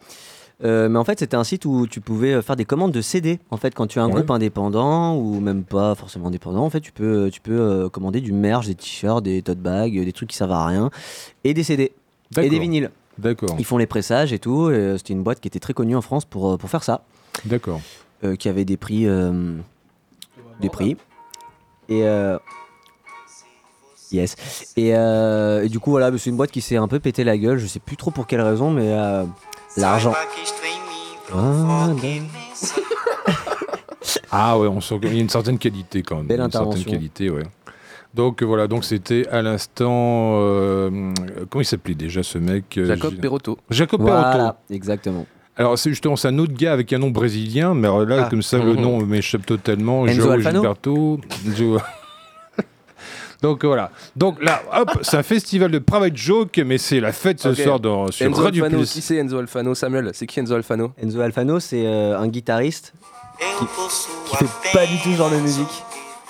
[0.64, 3.02] Euh, mais en fait, c'était un site où tu pouvais euh, faire des commandes de
[3.02, 3.38] CD.
[3.50, 4.14] En fait, quand tu as un Ouais.
[4.14, 8.22] groupe indépendant ou même pas forcément indépendant, en fait, tu peux, tu peux euh, commander
[8.22, 10.90] du merch, des t-shirts, des tote bags, des trucs qui servent à rien,
[11.44, 11.92] et des CD
[12.38, 12.90] et des vinyles.
[13.18, 13.54] D'accord.
[13.58, 14.70] Ils font les pressages et tout.
[14.70, 16.82] et, euh, C'était une boîte qui était très connue en France pour, euh, pour faire
[16.84, 17.04] ça,
[17.44, 17.80] D'accord.
[18.24, 19.56] euh, qui avait des prix, euh,
[20.60, 20.96] des prix.
[21.90, 22.38] Et euh,
[24.10, 24.36] yes.
[24.76, 27.36] Et, euh, et du coup, voilà, c'est une boîte qui s'est un peu pété la
[27.36, 27.58] gueule.
[27.58, 29.24] Je sais plus trop pour quelle raison, mais euh,
[29.76, 30.14] l'argent.
[31.34, 31.88] Ah,
[34.30, 36.26] Ah ouais, on sent qu'il y a une certaine qualité quand même.
[36.26, 37.42] Belle une certaine qualité, ouais.
[38.14, 40.38] Donc euh, voilà, donc c'était à l'instant.
[40.40, 41.12] euh,
[41.50, 43.58] comment il s'appelait déjà ce mec euh, Jacob je- Perotto.
[43.68, 44.22] Jacob Perotto.
[44.22, 45.26] Voilà, exactement.
[45.56, 48.30] Alors c'est justement c'est un autre gars avec un nom brésilien, mais alors là Ah.
[48.30, 50.06] comme ça le nom m'échappe totalement.
[50.06, 51.20] Enzo Alfano Gilberto.
[53.42, 53.90] Donc voilà.
[54.16, 57.56] Donc là, hop, c'est un festival de private joke, mais c'est la fête ce Ok.
[57.56, 58.78] soir dans, sur Enzo Radio Alfano.
[58.80, 58.92] Pulse.
[58.92, 60.92] Qui c'est Enzo Alfano Samuel, c'est qui Enzo Alfano?
[61.02, 62.92] Enzo Alfano, c'est euh, un guitariste
[63.58, 63.66] qui,
[64.30, 65.84] qui fait pas du tout ce genre de musique.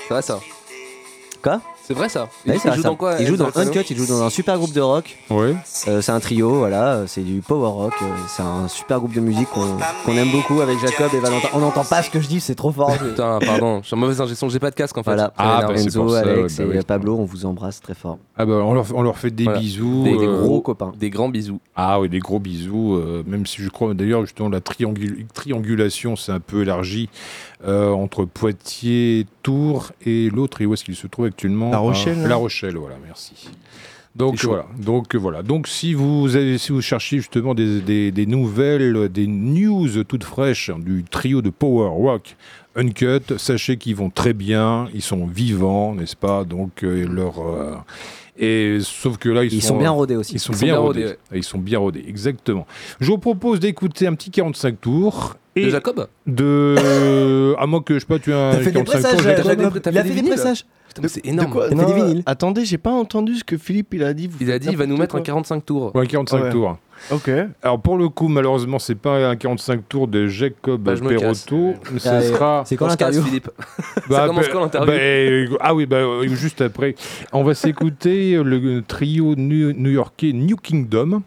[0.08, 0.40] C'est vrai ça
[1.42, 1.60] Quoi?
[1.86, 2.88] C'est vrai ça Ouais, Il, vrai, joue ça.
[2.88, 5.16] dans quoi Il joue dans Uncut, il joue dans un super groupe de rock.
[5.30, 5.54] Ouais.
[5.86, 7.92] Euh, c'est un trio, voilà, euh, c'est du power rock.
[8.02, 11.48] euh, c'est un super groupe de musique qu'on aime beaucoup avec Jacob et Valentin.
[11.54, 12.90] On n'entend pas ce que je dis, c'est trop fort.
[12.98, 15.10] Putain, pardon, je suis en mauvaise ingé son, j'ai pas de casque en fait.
[15.10, 16.84] Voilà, Ah, bah, Enzo, pour ça, Alex ouais, bah et oui.
[16.84, 18.18] Pablo, on vous embrasse très fort.
[18.36, 19.60] Ah bah on leur, on leur fait des Voilà.
[19.60, 20.02] bisous.
[20.04, 20.92] Des- des euh, Gros copains.
[20.98, 21.60] Des grands bisous.
[21.76, 22.94] Ah oui, des gros bisous.
[22.96, 27.08] euh, même si je crois d'ailleurs justement la triangul- triangulation s'est un peu élargie
[27.66, 30.60] euh, entre Poitiers, Tours et l'autre.
[30.60, 33.48] Et où est-ce qu'il se trouve actuellement La Rochelle, Ah, La Rochelle, voilà, merci.
[34.16, 35.42] Donc voilà, donc voilà.
[35.42, 40.24] Donc si vous avez, si vous cherchez justement des, des- des nouvelles, des news toutes
[40.24, 42.34] fraîches du trio de power rock
[42.76, 46.44] Uncut, sachez qu'ils vont très bien, ils sont vivants, n'est-ce pas?
[46.44, 47.74] Donc euh, leur euh,
[48.38, 50.34] et sauf que là ils, Ils sont bien rodés aussi.
[50.34, 51.04] ils sont Ils sont bien bien rodés.
[51.04, 52.66] rodés, Ils sont bien rodés, exactement.
[53.00, 55.34] Je vous propose d'écouter un petit 45 tours.
[55.58, 57.54] Et De Jacob de.
[57.58, 59.00] à moins que je sais pas, tu as un T'as fait des 45 tours.
[59.10, 59.72] pressages, T'as fait Jacob.
[59.74, 60.66] des- t'as Il a fait des pressages.
[61.08, 61.50] C'est De énorme.
[61.52, 64.14] quoi T'as fait des Non, vinyles Attendez, j'ai pas entendu ce que Philippe il a
[64.14, 64.28] dit.
[64.28, 65.24] Vous Il a dit il va nous mettre un quoi.
[65.26, 65.94] 45 tours.
[65.94, 66.50] Ouais, 45 Ouais.
[66.50, 66.78] tours.
[67.10, 67.30] Ok.
[67.62, 71.74] Alors pour le coup, malheureusement, c'est pas un 45 tours de Jacob Bah, Perotto.
[71.98, 72.62] Ce Ah, sera.
[72.66, 73.50] C'est quand l'interview Philippe.
[74.08, 76.94] Bah, commence bah, quand, l'interview bah, euh, Ah oui, bah, euh, juste après.
[77.32, 81.22] On va s'écouter le trio new- new-yorkais New Kingdom.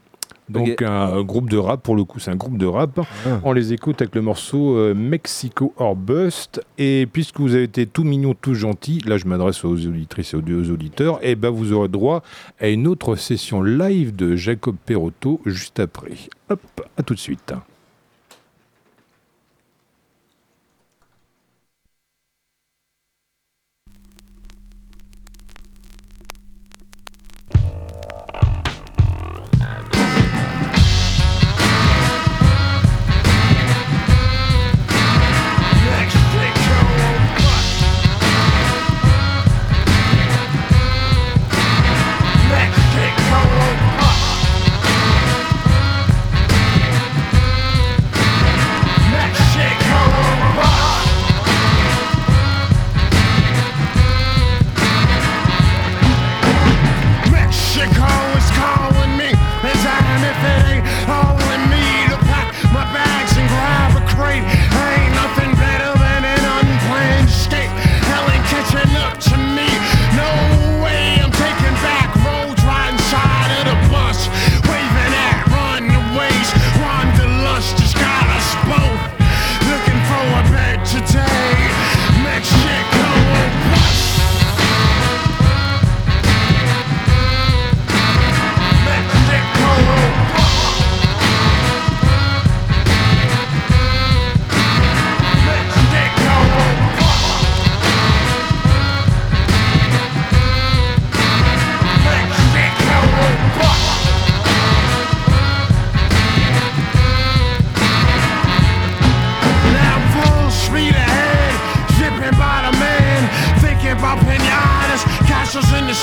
[0.50, 3.00] Donc un, groupe de rap, pour le coup c'est un groupe de rap.
[3.44, 6.62] On les écoute avec le morceau euh, Mexico or Bust.
[6.78, 10.38] Et puisque vous avez été tout mignon, tout gentil, là je m'adresse aux auditrices et
[10.38, 12.24] aux, aux auditeurs, et ben vous aurez droit
[12.60, 16.14] à une autre session live de Jacob Perotto juste après.
[16.50, 16.62] Hop,
[16.98, 17.54] à tout de suite.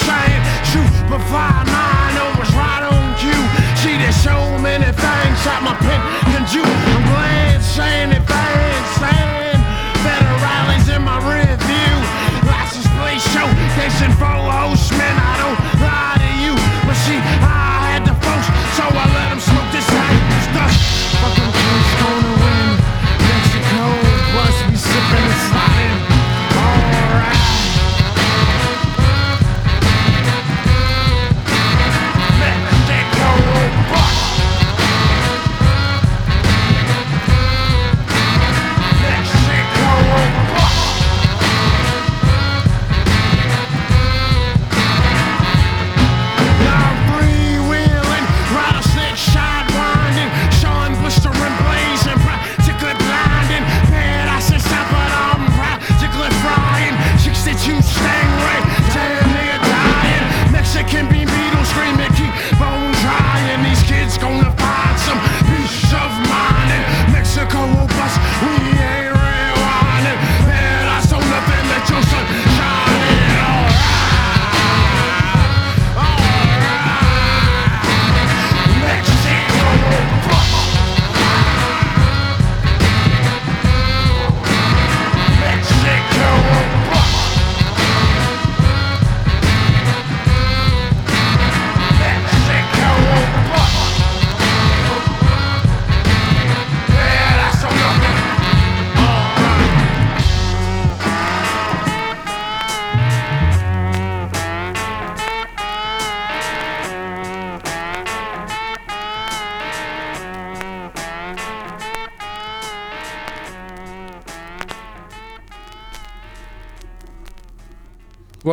[0.05, 0.43] Sand.
[0.69, 0.91] Shoot,
[1.33, 1.97] five nine
[2.39, 3.45] was right on cue.
[3.81, 6.01] See, there's so many things that my pen
[6.33, 6.63] can do.
[6.63, 9.61] I'm glad saying it fast, saying
[10.05, 11.97] better rallies in my rear view.
[12.45, 14.36] License plate show, dancing for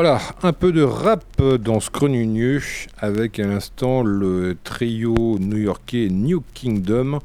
[0.04, 2.60] Voilà, un peu de rap dans ce Scrogneux
[2.98, 7.20] avec à l'instant le trio new-yorkais New Kingdom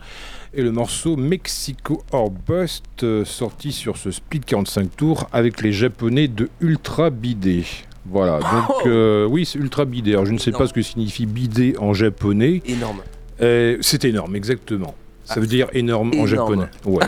[0.55, 5.73] et le morceau Mexico or Bust euh, sorti sur ce split 45 tours avec les
[5.73, 7.65] japonais de Ultra Bidé.
[8.07, 10.13] Voilà, donc euh, oui, c'est Ultra Bidé.
[10.13, 12.63] Alors je ne sais pas ce que signifie bidé en japonais.
[12.65, 13.01] Énorme.
[13.41, 14.95] Euh, c'est énorme, exactement.
[15.35, 16.67] Ça veut dire énorme, en japonais.
[16.87, 17.05] Ouais.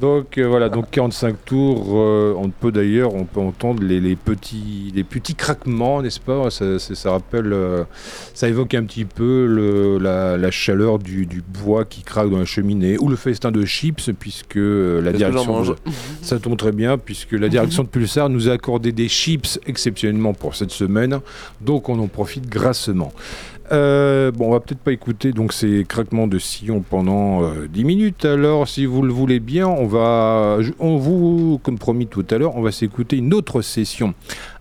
[0.00, 1.86] donc euh, voilà, donc 45 tours.
[1.96, 6.50] euh, on peut d'ailleurs, on peut entendre les, les petits, les petits craquements, n'est-ce pas?
[6.50, 7.84] Ça, rappelle, euh,
[8.34, 12.38] ça évoque un petit peu le- la, la chaleur du, du bois qui craque dans
[12.38, 15.62] la cheminée ou le festin de chips, puisque la direction,
[16.22, 20.34] ça tombe très bien, puisque la direction de Pulsar nous a accordé des chips exceptionnellement
[20.34, 21.20] pour cette semaine,
[21.60, 23.12] donc on en profite grassement.
[23.72, 27.84] Euh, bon, on va peut-être pas écouter donc ces craquements de sillon pendant euh, 10
[27.84, 28.24] minutes.
[28.24, 32.56] Alors, si vous le voulez bien, on va, on vous, comme promis tout à l'heure,
[32.56, 34.14] on va s'écouter une autre session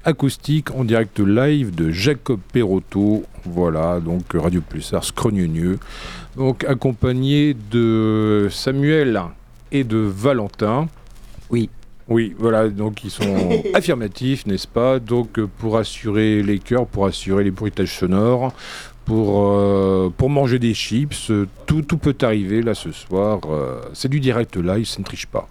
[0.05, 3.23] acoustique en direct live de Jacob Perotto.
[3.45, 5.80] Voilà, donc Radio Pulsar, Scrogneux.
[6.38, 9.21] Donc accompagné de Samuel
[9.71, 10.88] et de Valentin.
[11.49, 11.69] Oui.
[12.09, 14.99] Oui, voilà, donc ils sont affirmatifs, n'est-ce pas?
[14.99, 18.53] Donc pour assurer les chœurs, pour assurer les bruitages sonores,
[19.05, 21.31] pour, euh, pour manger des chips,
[21.65, 23.39] tout, tout peut arriver là ce soir.
[23.49, 25.47] euh, c'est du direct live, ça ne triche pas.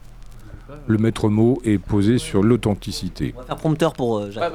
[0.86, 3.34] Le maître mot est posé sur l'authenticité.
[3.36, 4.52] On va faire prompteur pour euh, Jacques.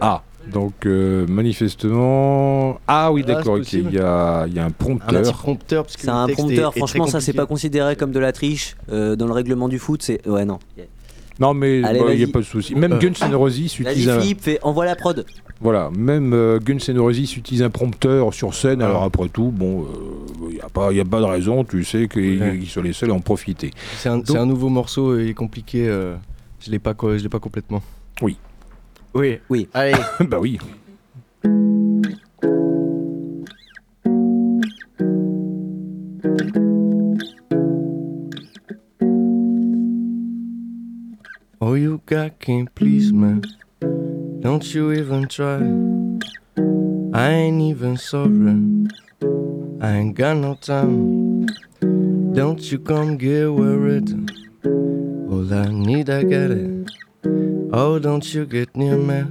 [0.00, 2.80] Ah, donc euh, manifestement...
[2.88, 5.32] Ah oui, Ah, d'accord, ok, il y a, il y a un prompteur.
[5.34, 8.12] prompteur, parce que C'est un est- prompteur, est très franchement, ça c'est pas considéré comme
[8.12, 8.76] de la triche.
[8.90, 10.26] Euh, dans le règlement du foot, c'est.
[10.26, 10.58] Ouais, non.
[11.40, 12.74] Non mais il n'y a pas de souci.
[12.74, 14.20] Même Guns N' Roses utilise un...
[14.20, 14.58] Philippe, fais...
[14.62, 15.24] envoie la prod.
[15.60, 19.86] Voilà, même euh, Guns N' Roses utilise un prompteur sur scène, alors après tout, bon,
[20.48, 22.60] il n'y a, pas- y a pas de raison, tu sais qu'ils Ouais.
[22.68, 23.72] sont les seuls à en profiter.
[23.96, 25.88] C'est un, nouveau morceau et compliqué.
[25.88, 26.14] euh,
[26.60, 27.82] je l'ai pas, co- je l'ai pas complètement.
[28.22, 28.36] Oui.
[29.14, 29.38] Oui.
[29.50, 29.68] Oui.
[29.74, 29.94] Allez.
[30.28, 30.58] bah oui.
[41.60, 43.42] All you got can't please me.
[44.40, 45.60] Don't you even try.
[47.12, 48.88] I ain't even sorry.
[49.80, 51.46] I ain't got no time.
[52.34, 54.08] Don't you come get worried.
[54.64, 56.90] All I need, I got it.
[57.72, 59.24] Oh, don't you get near me.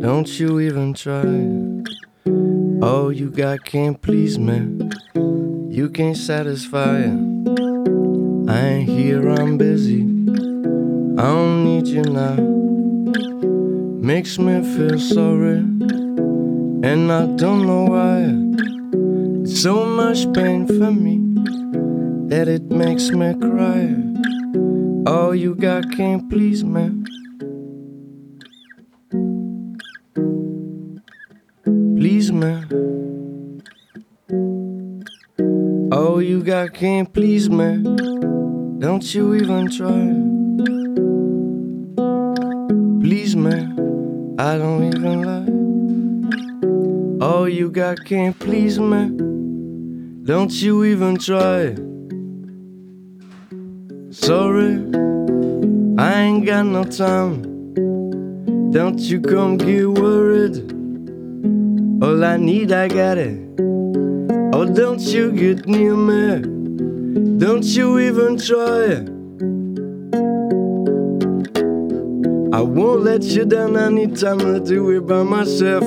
[0.00, 1.26] Don't you even try.
[2.86, 4.90] All you got can't please me.
[5.68, 7.06] You can't satisfy.
[7.08, 8.48] Me.
[8.48, 10.02] I ain't here, I'm busy.
[11.18, 12.57] I don't need you now.
[14.08, 15.58] Makes me feel sorry.
[16.82, 19.42] And I don't know why.
[19.42, 21.18] It's so much pain for me
[22.30, 23.94] that it makes me cry.
[25.06, 26.88] All you got can't please me.
[32.00, 32.54] Please me.
[35.92, 37.82] All you got can't please me.
[38.78, 40.27] Don't you even try.
[44.48, 47.26] I don't even lie.
[47.26, 49.10] All you got can't please me.
[50.24, 51.74] Don't you even try.
[54.10, 54.72] Sorry,
[55.98, 57.42] I ain't got no time.
[58.70, 60.56] Don't you come get worried.
[62.02, 63.38] All I need, I got it.
[64.54, 66.40] Oh, don't you get near me.
[67.36, 69.17] Don't you even try.
[72.50, 73.76] I won't let you down.
[73.76, 75.84] anytime I do it by myself.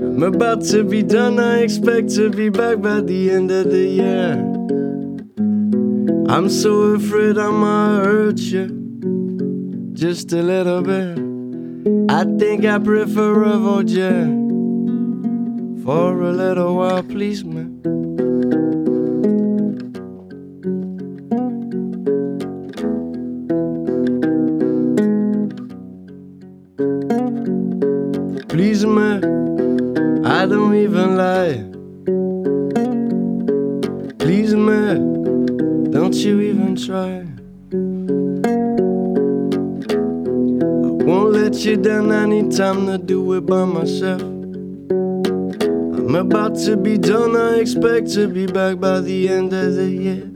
[0.00, 1.40] I'm about to be done.
[1.40, 4.32] I expect to be back by the end of the year.
[6.28, 8.84] I'm so afraid I might hurt you
[9.94, 11.18] just a little bit.
[12.10, 14.44] I think I prefer a you
[15.84, 18.03] for a little while, please, man.
[31.16, 31.64] Lie.
[34.18, 37.24] Please, man, don't you even try.
[40.04, 42.10] I won't let you down.
[42.10, 44.22] I need time to do it by myself.
[44.22, 47.36] I'm about to be done.
[47.36, 50.30] I expect to be back by the end of the year.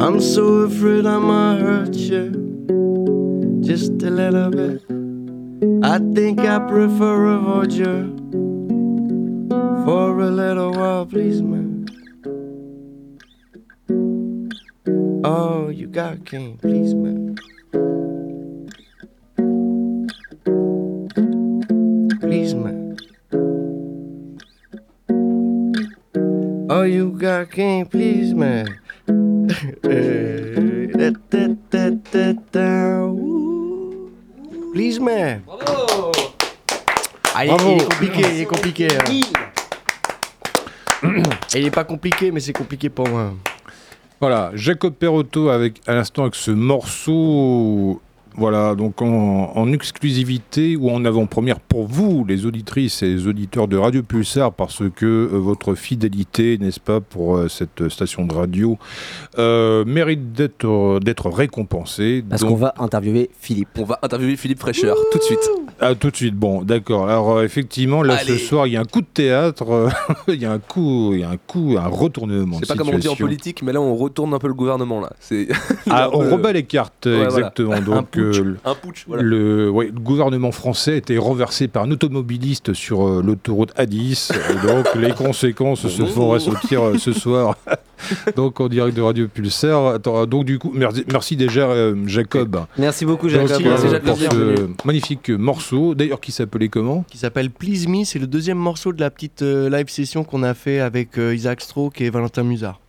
[0.00, 4.82] I'm so afraid I might hurt you just a little bit.
[5.82, 8.13] I think I prefer avoid you
[9.84, 11.86] for a little while, please, man.
[15.24, 17.36] Oh, you got king, please, man.
[22.20, 22.96] Please, man.
[26.70, 28.66] Oh, you got king, please, man.
[29.06, 33.12] Da, da, da, da, da.
[34.72, 35.44] Please, man.
[37.36, 37.70] Ah, il, Bravo.
[37.70, 38.88] il est compliqué, il est compliqué.
[38.92, 39.53] hein.
[41.54, 43.32] Il est pas compliqué, mais c'est compliqué pour moi.
[44.20, 48.00] Voilà, Jacob Perotto avec à l'instant avec ce morceau,
[48.36, 53.68] voilà, donc en, en exclusivité ou en avant-première pour vous, les auditrices et les auditeurs
[53.68, 58.34] de Radio Pulsar, parce que euh, votre fidélité, n'est-ce pas, pour euh, cette station de
[58.34, 58.78] radio,
[59.38, 62.24] euh, mérite d'être d'être récompensée.
[62.28, 63.68] Parce Donc- qu'on va interviewer Philippe.
[63.78, 65.50] On va interviewer Philippe Fraîcheur tout de suite.
[65.80, 67.08] Ah, tout de suite, bon, d'accord.
[67.08, 68.38] Alors, euh, effectivement, là, Allez.
[68.38, 69.88] ce soir, il y a un coup de théâtre,
[70.28, 72.90] il y a un coup, il y a un coup, un retournement sais pas comment
[72.90, 73.26] on dit en situation.
[73.26, 75.10] politique, mais là on retourne un peu le gouvernement là.
[75.20, 75.48] C'est
[75.90, 77.24] Ah, on peu- rebat les cartes, Ouais, voilà.
[77.26, 77.80] exactement.
[77.84, 79.22] Donc, putsch, euh, un putsch, voilà.
[79.22, 84.32] le, ouais, le gouvernement français a été renversé par un automobiliste sur euh, l'autoroute A10.
[84.34, 87.56] Et donc, les conséquences se font ressentir euh, ce soir.
[88.36, 89.86] donc, en direct de Radio Pulsar.
[89.86, 92.64] Attends, donc, du coup, merci, merci déjà, euh, Jacob.
[92.78, 93.60] Merci beaucoup, Jacob.
[93.60, 94.06] euh, Merci, Jacob.
[94.06, 97.04] pour ce magnifique morceau, d'ailleurs qui s'appelait comment?
[97.08, 100.42] Qui s'appelle Please Me, c'est le deuxième morceau de la petite euh, live session qu'on
[100.42, 102.80] a fait avec euh, Isaac Stroke et Valentin Musard.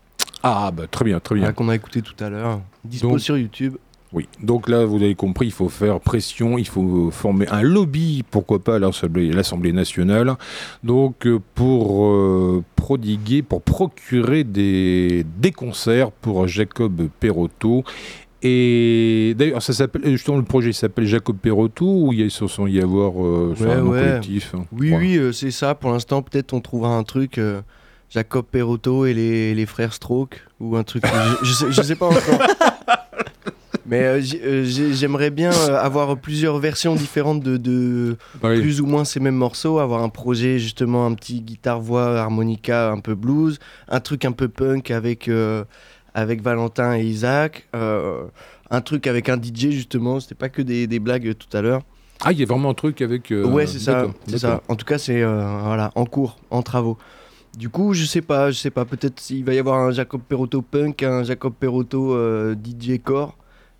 [0.43, 1.51] Ah, bah très bien, très bien.
[1.53, 2.59] Qu'on a écouté tout à l'heure.
[2.83, 3.77] Dispo Donc- sur YouTube.
[4.15, 8.23] Oui, donc là, vous avez compris, il faut faire pression, il faut former un lobby,
[8.31, 10.35] pourquoi pas à l'Assemblée nationale,
[10.83, 17.83] donc euh, pour euh, prodiguer, pour procurer des, des concerts pour Jacob Perotto.
[18.41, 22.61] Et d'ailleurs, ça s'appelle justement le projet s'appelle Jacob Perotto ou il y a censé
[22.67, 23.99] y avoir euh, Ouais, un nom ouais.
[23.99, 25.73] collectif hein Oui, oui, euh, c'est ça.
[25.75, 27.37] Pour l'instant, peut-être on trouvera un truc.
[27.37, 27.61] euh,
[28.11, 31.03] Jacob Perotto et les, les frères Stroke ou un truc.
[31.41, 32.21] je, je sais, je sais pas encore.
[33.87, 38.59] Mais euh, euh, j'ai- j'aimerais bien euh, avoir plusieurs versions différentes de, de Oui.
[38.61, 42.99] plus ou moins ces mêmes morceaux, avoir un projet justement un petit guitare-voix, harmonica un
[42.99, 45.63] peu blues, un truc un peu punk avec, euh,
[46.13, 48.23] avec Valentin et Isaac, euh,
[48.71, 51.81] un truc avec un DJ justement, c'était pas que des, des blagues tout à l'heure.
[52.23, 53.31] Ah, il y a vraiment un truc avec.
[53.31, 54.61] euh, ouais, c'est ça, c'est ça.
[54.69, 56.97] En tout cas, c'est voilà, en cours, en travaux.
[57.55, 60.21] Du coup, je sais pas, je sais pas, peut-être s'il va y avoir un Jacob
[60.27, 63.37] Perotto punk, un Jacob Perotto euh, DJ core,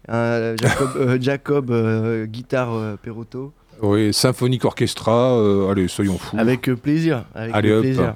[0.08, 3.54] un Jacob, euh, Jacob euh, guitare euh, Perotto.
[3.82, 6.38] Oui, symphonique orchestra, euh, allez, soyons fous.
[6.40, 7.84] Avec euh, plaisir, avec Allez, euh, hop.
[7.84, 8.16] plaisir.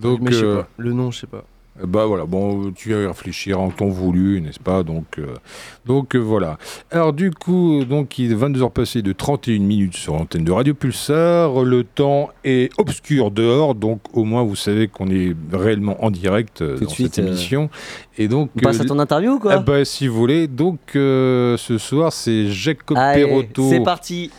[0.00, 1.44] Donc, Mais je sais euh, pas, le nom, je sais pas.
[1.86, 4.82] Bah voilà, bon, tu vas y réfléchir en temps voulu, n'est-ce pas?
[4.82, 5.34] Donc, euh,
[5.86, 6.58] donc euh, voilà.
[6.90, 10.74] Alors du coup, donc il est 22h passées de 31 minutes sur l'antenne de Radio
[10.74, 11.62] Pulsar.
[11.62, 16.62] Le temps est obscur dehors, donc au moins vous savez qu'on est réellement en direct
[16.62, 17.70] euh, Tout de dans suite, cette euh, émission.
[18.18, 20.48] Et donc, On passe euh, à ton interview ou quoi ah bah, si vous voulez,
[20.48, 24.32] donc euh, ce soir c'est Jacob Allez, Perotto c'est parti.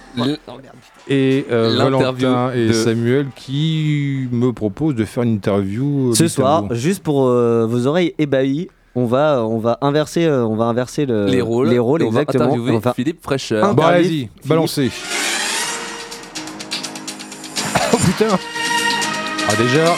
[1.10, 6.12] Et euh, L'interview Valentin et de- Samuel qui me proposent de faire une interview.
[6.12, 10.46] euh, Ce soir, juste pour euh, vos oreilles ébahies, on va, on va inverser, euh,
[10.46, 11.70] on va inverser le- les rôles.
[11.70, 12.46] les rôles et on va exactement.
[12.46, 13.74] interviewer On va faire- Philippe Fraîcheur.
[13.74, 14.92] Bon, allez-y, balancez.
[17.94, 18.38] oh putain
[19.48, 19.94] Ah déjà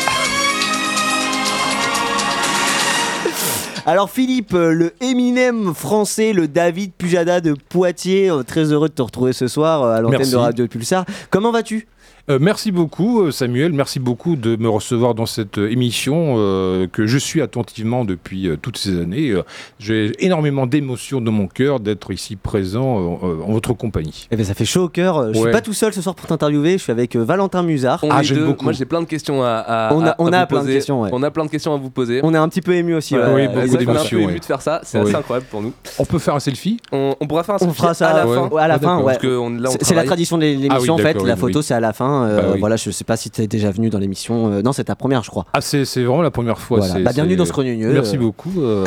[3.86, 8.94] Alors Philippe, euh, le Eminem français, le David Pujada de Poitiers, euh, très heureux de
[8.94, 11.03] te retrouver ce soir euh, à l'antenne de Radio Pulsar.
[11.32, 11.88] Comment vas-tu?
[12.30, 13.73] Euh, merci beaucoup, euh, Samuel.
[13.73, 18.48] Merci beaucoup de me recevoir dans cette euh, émission euh, que je suis attentivement depuis
[18.48, 19.30] euh, toutes ces années.
[19.31, 19.41] Euh,
[19.80, 22.85] J'ai énormément d'émotions dans mon cœur d'être ici présent
[23.22, 24.27] en votre compagnie.
[24.31, 25.30] Eh bien, ça fait chaud au cœur.
[25.30, 25.52] Je suis Ouais.
[25.52, 26.73] pas tout seul ce soir pour t'interviewer.
[26.73, 27.99] Je suis avec euh, Valentin Musard.
[28.03, 28.45] On Ah, est j'aime deux.
[28.45, 28.64] beaucoup.
[28.65, 30.60] Moi j'ai plein de questions à, à- On a- à- on à a vous plein
[30.60, 30.73] de poser.
[30.76, 31.10] questions, ouais.
[31.11, 32.19] On a plein de questions à vous poser.
[32.23, 33.15] On est un petit peu ému aussi.
[33.15, 33.22] Ouais.
[33.34, 35.15] Oui, beaucoup c'est vrai qu'on est un d'émotions, peu ému de faire ça, c'est assez
[35.15, 35.73] incroyable pour nous.
[35.98, 36.77] On peut faire un selfie?
[36.91, 38.35] On, on pourra faire un On selfie fera ça à la ouais.
[38.35, 38.57] fin.
[38.57, 39.18] à la ouais.
[39.26, 41.22] On- on C'est la tradition de l'émission Ah oui, en fait.
[41.23, 41.64] La photo oui.
[41.65, 42.11] c'est à la fin.
[42.12, 42.60] Euh, Bah oui.
[42.60, 44.52] Voilà, je sais pas si tu es déjà venu dans l'émission.
[44.52, 45.46] Euh, non, c'est ta première, je crois.
[45.54, 46.80] Ah, c'est c'est vraiment la première fois.
[46.80, 46.94] Voilà.
[46.96, 47.92] c'est- Bah, bienvenue c'est- dans ce Crogneux.
[47.94, 48.62] Merci Euh, beaucoup.
[48.62, 48.86] euh,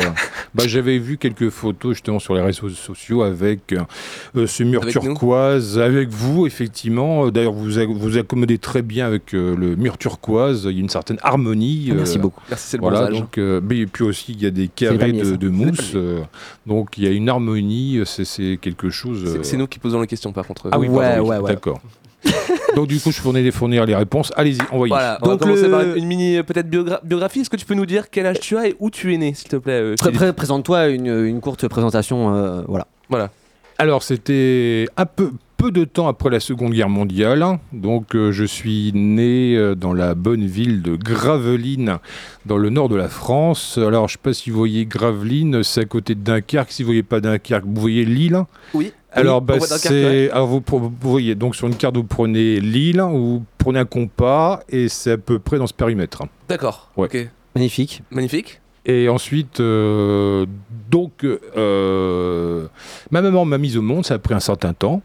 [0.53, 4.95] bah, J'avais vu quelques photos justement sur les réseaux sociaux avec euh, ce mur Avec
[4.95, 5.01] nous.
[5.01, 7.29] turquoise, avec vous effectivement.
[7.29, 10.63] D'ailleurs, vous vous accommodez très bien avec euh, le mur turquoise.
[10.69, 11.89] Il y a une certaine harmonie.
[11.91, 12.41] Ah, Merci beaucoup.
[12.49, 13.19] Merci, c'est le Voilà, bronzage.
[13.19, 15.37] donc, euh, mais- et puis aussi il y a des carrés de, ça.
[15.37, 16.21] de mousse, euh,
[16.65, 19.23] donc il y a une harmonie, c'est- c'est quelque chose.
[19.25, 20.67] euh, C'est- C'est nous qui posons les questions par contre.
[20.71, 21.49] Ah oui, Ouais, pardon, ouais, ouais.
[21.51, 21.79] d'accord.
[22.75, 24.31] donc du coup, je fournais les fournir les réponses.
[24.35, 24.89] Allez-y, envoyez.
[24.91, 27.41] Voilà, on Donc, va commencer le- par une mini euh, peut-être biogra- biographie.
[27.41, 29.33] Est-ce que tu peux nous dire quel âge tu as et où tu es né,
[29.33, 32.35] s'il te plaît euh, Pré- Philippe pré- Présente-toi une, une courte présentation.
[32.35, 32.87] euh, voilà.
[33.09, 33.29] Voilà.
[33.77, 35.31] Alors, c'était un peu,
[35.65, 37.43] peu de temps après la Seconde Guerre mondiale.
[37.73, 41.97] Donc, euh, je suis né euh, dans la bonne ville de Gravelines,
[42.45, 43.79] dans le nord de la France.
[43.79, 46.71] Alors, je ne sais pas si vous voyez Gravelines, c'est à côté de Dunkerque.
[46.71, 48.39] Si vous ne voyez pas Dunkerque, vous voyez Lille.
[48.75, 48.91] Oui.
[49.11, 50.29] Alors, Oui, bah, c'est.
[50.29, 50.61] Alors, vous,
[51.01, 55.17] voyez, donc sur une carte, vous prenez Lille, vous prenez un compas, et c'est à
[55.17, 56.21] peu près dans ce périmètre.
[56.47, 56.91] D'accord.
[56.95, 57.07] Ouais.
[57.07, 57.29] Ok.
[57.55, 58.03] Magnifique.
[58.11, 58.61] Magnifique.
[58.85, 60.45] Et ensuite, euh,
[60.91, 62.67] donc, euh,
[63.09, 65.01] ma maman m'a mise au monde, ça a pris un certain temps.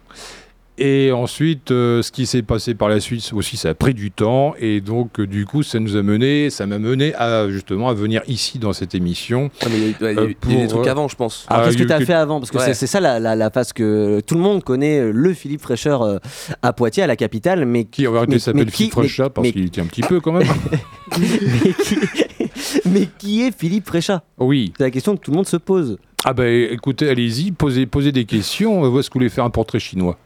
[0.82, 4.10] Et ensuite, euh, ce qui s'est passé par la suite aussi, ça a pris du
[4.10, 4.54] temps.
[4.58, 7.92] Et donc, euh, du coup, ça nous a mené, ça m'a mené à justement à
[7.92, 9.50] venir ici dans cette émission.
[9.60, 11.16] Ah, mais il y a eu- Euh, il y a eu des trucs avant, je
[11.16, 11.44] pense.
[11.48, 12.38] Alors, Ah, qu'est-ce que tu as fait avant?
[12.40, 12.72] Parce que Ouais.
[12.72, 16.16] c'est- ça la, la, la phase que tout le monde connaît, le Philippe Fraîcheur euh,
[16.62, 19.52] à Poitiers, à la capitale, mais Qui en vérité Mais- s'appelle Philippe Frechat parce mais-
[19.52, 20.48] qu'il tient un petit peu quand même.
[21.20, 21.96] mais, qui...
[22.86, 24.72] mais qui est Philippe Fréchat oui.
[24.78, 25.98] C'est la question que tout le monde se pose.
[26.24, 28.80] Ah ben écoutez, allez-y, posez, posez des questions.
[28.98, 30.16] Est-ce que vous voulez faire un portrait chinois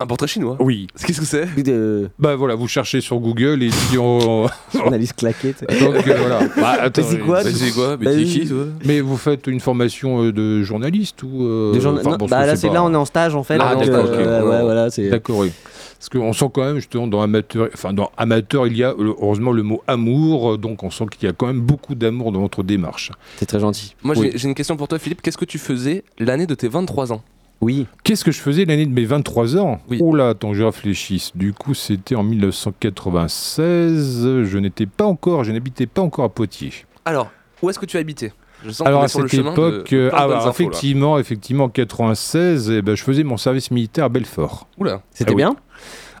[0.00, 0.56] Un portrait chinois.
[0.60, 0.86] Oui.
[1.04, 4.46] Qu'est-ce que c'est De Bah voilà, vous cherchez sur Google et puis on...
[4.72, 5.54] journaliste claqué.
[5.54, 5.84] tu sais.
[5.84, 6.40] Donc euh, voilà.
[6.56, 10.22] Bah, attends, c'est quoi, c'est quoi Mais Bah, qui toi Mais vous faites une formation
[10.24, 12.74] euh, de journaliste ou euh, De journa- enfin, non, bah là, c'est pas.
[12.74, 13.58] là, on est en stage en fait.
[13.60, 14.88] Ah, d'accord, euh, ouais, voilà.
[15.10, 15.50] D'accord, oui.
[15.98, 19.14] Parce qu'on sent quand même justement dans amateur, enfin dans amateur, il y a euh,
[19.20, 22.30] heureusement le mot amour, euh, donc on sent qu'il y a quand même beaucoup d'amour
[22.30, 23.10] dans votre démarche.
[23.38, 23.96] C'est très gentil.
[24.04, 24.30] Moi, Oui.
[24.36, 25.22] j'ai une question pour toi, Philippe.
[25.22, 27.20] Qu'est-ce que tu faisais l'année de tes 23 ans?
[27.60, 27.86] Oui.
[28.04, 29.98] Qu'est-ce que je faisais l'année de mes 23 ans Oui.
[30.00, 31.32] Oh là, attends, je réfléchisse.
[31.36, 34.44] Du coup, c'était en 1996.
[34.44, 36.72] Je n'étais pas encore, je n'habitais pas encore à Poitiers.
[37.04, 37.30] Alors,
[37.62, 38.32] où est-ce que tu habitais?
[38.64, 40.68] Je sens Alors à cette époque, de, euh, ah, bonnes bah, infos, là.
[40.68, 44.66] effectivement, effectivement, en 96, eh ben, je faisais mon service militaire à Belfort.
[44.78, 45.02] Oula.
[45.12, 45.42] C'était Ah oui.
[45.42, 45.56] bien?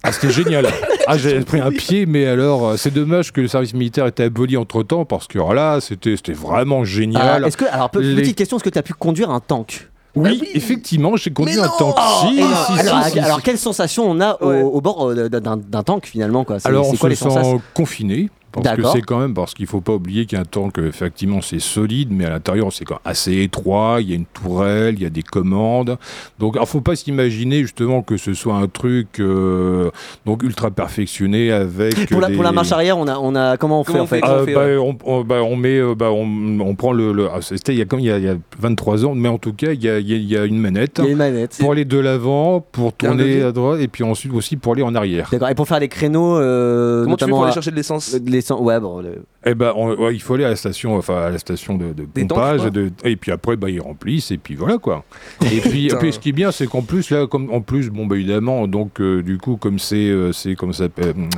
[0.02, 0.66] Ah, c'était génial.
[1.10, 4.10] Ah, j'avais pris un pied, mais alors, euh, c'est dommage que le service militaire ait
[4.10, 7.46] été aboli entre temps, parce que alors là, c'était c'était vraiment Ah, génial.
[7.46, 9.88] Est-ce que, alors, Les- petite question, est-ce que tu as pu conduire un tank?
[10.18, 10.48] Oui, Ah oui.
[10.54, 11.94] effectivement, j'ai conduit un tank.
[12.20, 14.62] Si, si, si, alors, si, alors, quelle sensation on a au, Ouais.
[14.62, 16.58] au bord euh, d'un tank finalement quoi?
[16.64, 18.30] Alors, on quoi se les sent confiné.
[18.52, 21.58] Parce que c'est quand même, parce qu'il faut pas oublier qu'un tank, euh, effectivement, c'est
[21.60, 23.98] solide, mais à l'intérieur, c'est quand même assez étroit.
[24.00, 25.98] Il y a une tourelle, il y a des commandes.
[26.38, 29.90] Donc, il faut pas s'imaginer justement que ce soit un truc euh,
[30.26, 32.08] donc ultra perfectionné avec.
[32.10, 34.04] Pour la, des- pour la marche arrière, on a, on a comment on fait Comment
[34.04, 34.76] en fait on fait, bah, ouais.
[34.76, 37.12] on, on- bah, on met, euh, bah, on, on prend le.
[37.12, 39.14] le- ah, C'était il y a comme il y a, il y a 23 ans,
[39.14, 41.04] mais en tout cas, il y a, il y a- y a une manette Il
[41.04, 41.56] y a une manette.
[41.60, 44.56] pour aller de l'avant, pour y a un tourner à droite, et puis ensuite aussi
[44.56, 45.28] pour aller en arrière.
[45.30, 45.48] D'accord.
[45.50, 48.14] Et pour faire les créneaux, euh, Comment tu fais pour aller chercher de l'essence?
[48.38, 49.00] L'essence- Ouais, bon.
[49.00, 51.76] le- Eh ben, on- ouais, il faut aller à la station, enfin à la station
[51.76, 54.78] de, de Des pompage, tanks, de- et puis après, bah, ils remplissent, et puis voilà
[54.78, 55.04] quoi.
[55.42, 58.06] Et puis, puis, ce qui est bien, c'est qu'en plus là, comme en plus, bon
[58.06, 60.88] bah évidemment, donc euh, du coup, comme c'est, euh, c'est comme ça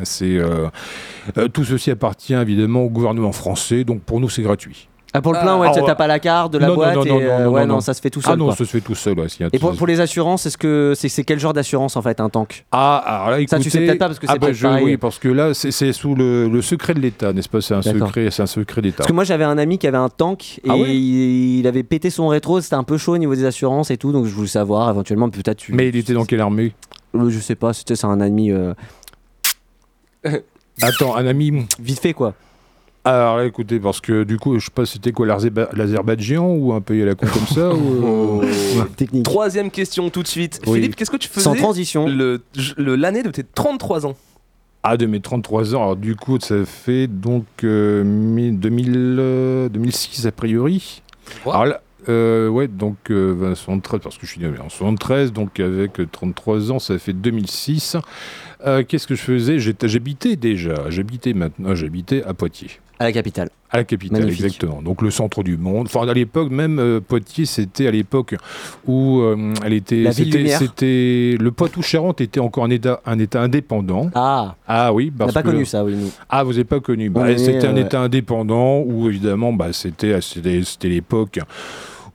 [0.05, 0.68] c'est euh,
[1.39, 4.89] euh, tout ceci appartient évidemment au gouvernement français, donc pour nous c'est gratuit.
[5.12, 6.74] Ah, pour le Ah, plein, ouais, ah, tu t'as pas la carte de la Non,
[6.77, 8.32] boîte non, et euh, non, ouais, non, ça se fait tout seul.
[8.32, 8.55] ah non, quoi.
[8.55, 9.19] ça se fait tout seul.
[9.19, 11.53] ouais, s'il y a Et pour, pour les assurances, est-ce que c'est c'est quel genre
[11.53, 12.65] d'assurance en fait un tank?
[12.70, 14.59] Ah, alors là, Ça, écoutez, tu sais peut-être pas, parce que ah, c'est bah, peut-être
[14.59, 14.85] je-.
[14.85, 17.61] Oui, parce que là, c'est c'est sous le, le secret de l'État, n'est-ce pas?
[17.61, 18.07] C'est un D'accord.
[18.09, 18.99] secret, c'est un secret d'État.
[18.99, 20.95] Parce que moi j'avais un ami qui avait un tank et Ah ouais?
[20.95, 23.97] il, il avait pété son rétro, c'était un peu chaud au niveau des assurances et
[23.97, 25.73] tout, donc je voulais savoir éventuellement peut-être tu.
[25.74, 26.73] Mais il était dans quelle armée?
[27.16, 28.74] Euh, Je sais pas, c'était c'est un ami euh,
[30.82, 31.66] Attends, un ami.
[31.81, 32.35] vite fait quoi.
[33.05, 36.82] Alors là, écoutez, parce que du coup, je sais pas, c'était quoi l'Azerbaïdjan ou un
[36.82, 39.24] pays à la con comme ça ou, euh, Technique.
[39.24, 40.60] Troisième question tout de suite.
[40.66, 40.77] Oui.
[40.81, 42.06] Philippe, qu'est-ce que tu faisais Sans transition.
[42.06, 42.43] le-
[42.77, 44.16] le- l'année de tes 33 ans
[44.82, 45.82] Ah, de mes 33 ans.
[45.82, 51.01] Alors du coup, ça fait donc euh, mi- 2000, euh, 2006 a priori.
[51.47, 51.52] Wow.
[51.52, 55.32] Alors là, euh, ouais, donc euh, ben, 73, parce que je suis né en 73,
[55.32, 57.97] donc avec euh, 33 ans, ça fait 2006.
[58.66, 59.59] Euh, Qu'est-ce que je faisais?
[59.59, 62.68] J'étais- J'habitais déjà, j'habitais maintenant, j'habitais à Poitiers.
[63.01, 63.48] À la capitale.
[63.70, 64.44] À la capitale, Magnifique.
[64.44, 64.82] exactement.
[64.82, 65.86] Donc le centre du monde.
[65.86, 68.35] Enfin, à l'époque, même euh, Poitiers, c'était à l'époque
[68.86, 70.02] où euh, elle était.
[70.02, 74.10] La ville c'était- le Poitou-Charentes était encore un État, un État indépendant.
[74.14, 75.94] Ah, Ah oui, on parce n'a pas que- connu ça, oui.
[75.97, 76.10] Nous.
[76.28, 77.09] Ah, vous n'avez pas connu.
[77.09, 81.39] Bah, On c'était un État indépendant où évidemment, bah, c'était c'était l'époque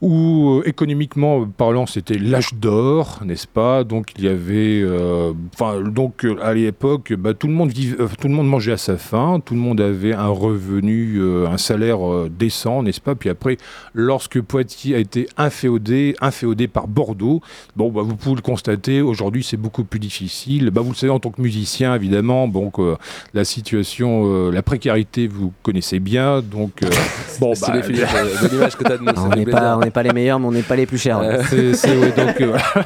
[0.01, 3.84] où euh, économiquement parlant, c'était l'âge d'or, n'est-ce pas?
[3.84, 7.95] Donc il y avait, euh, enfin donc euh, à l'époque, bah, tout le monde vive-
[7.99, 11.47] euh, tout le monde mangeait à sa faim, tout le monde avait un revenu, euh,
[11.47, 13.15] un salaire euh, décent, n'est-ce pas?
[13.15, 13.57] Puis après,
[13.93, 17.41] lorsque Poitiers a été inféodé, inféodé par Bordeaux,
[17.76, 19.01] bon, bah, vous pouvez le constater.
[19.01, 20.69] Aujourd'hui, c'est beaucoup plus difficile.
[20.72, 22.95] Bah, vous le savez en tant que musicien, évidemment, donc euh,
[23.34, 26.89] la situation, euh, la précarité, vous connaissez bien, donc euh,
[27.39, 29.11] bon, C'est bah, euh, de l'image que t'as de nous.
[29.15, 31.19] Ah, n'est pas, on n'est pas les meilleurs, mais on n'est pas les plus chers.
[31.19, 32.85] Euh, c'est, c'est- ouais, donc, euh, voilà.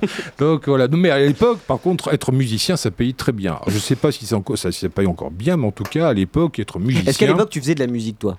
[0.38, 0.88] donc voilà.
[0.88, 3.52] Non, mais à l'époque, par contre, être musicien, ça payait très bien.
[3.52, 5.84] Alors, je sais pas si c'est encore, ça, ça paye encore bien, mais en tout
[5.84, 7.08] cas, à l'époque, être musicien.
[7.10, 8.36] Est-ce qu'à l'époque tu faisais de la musique toi?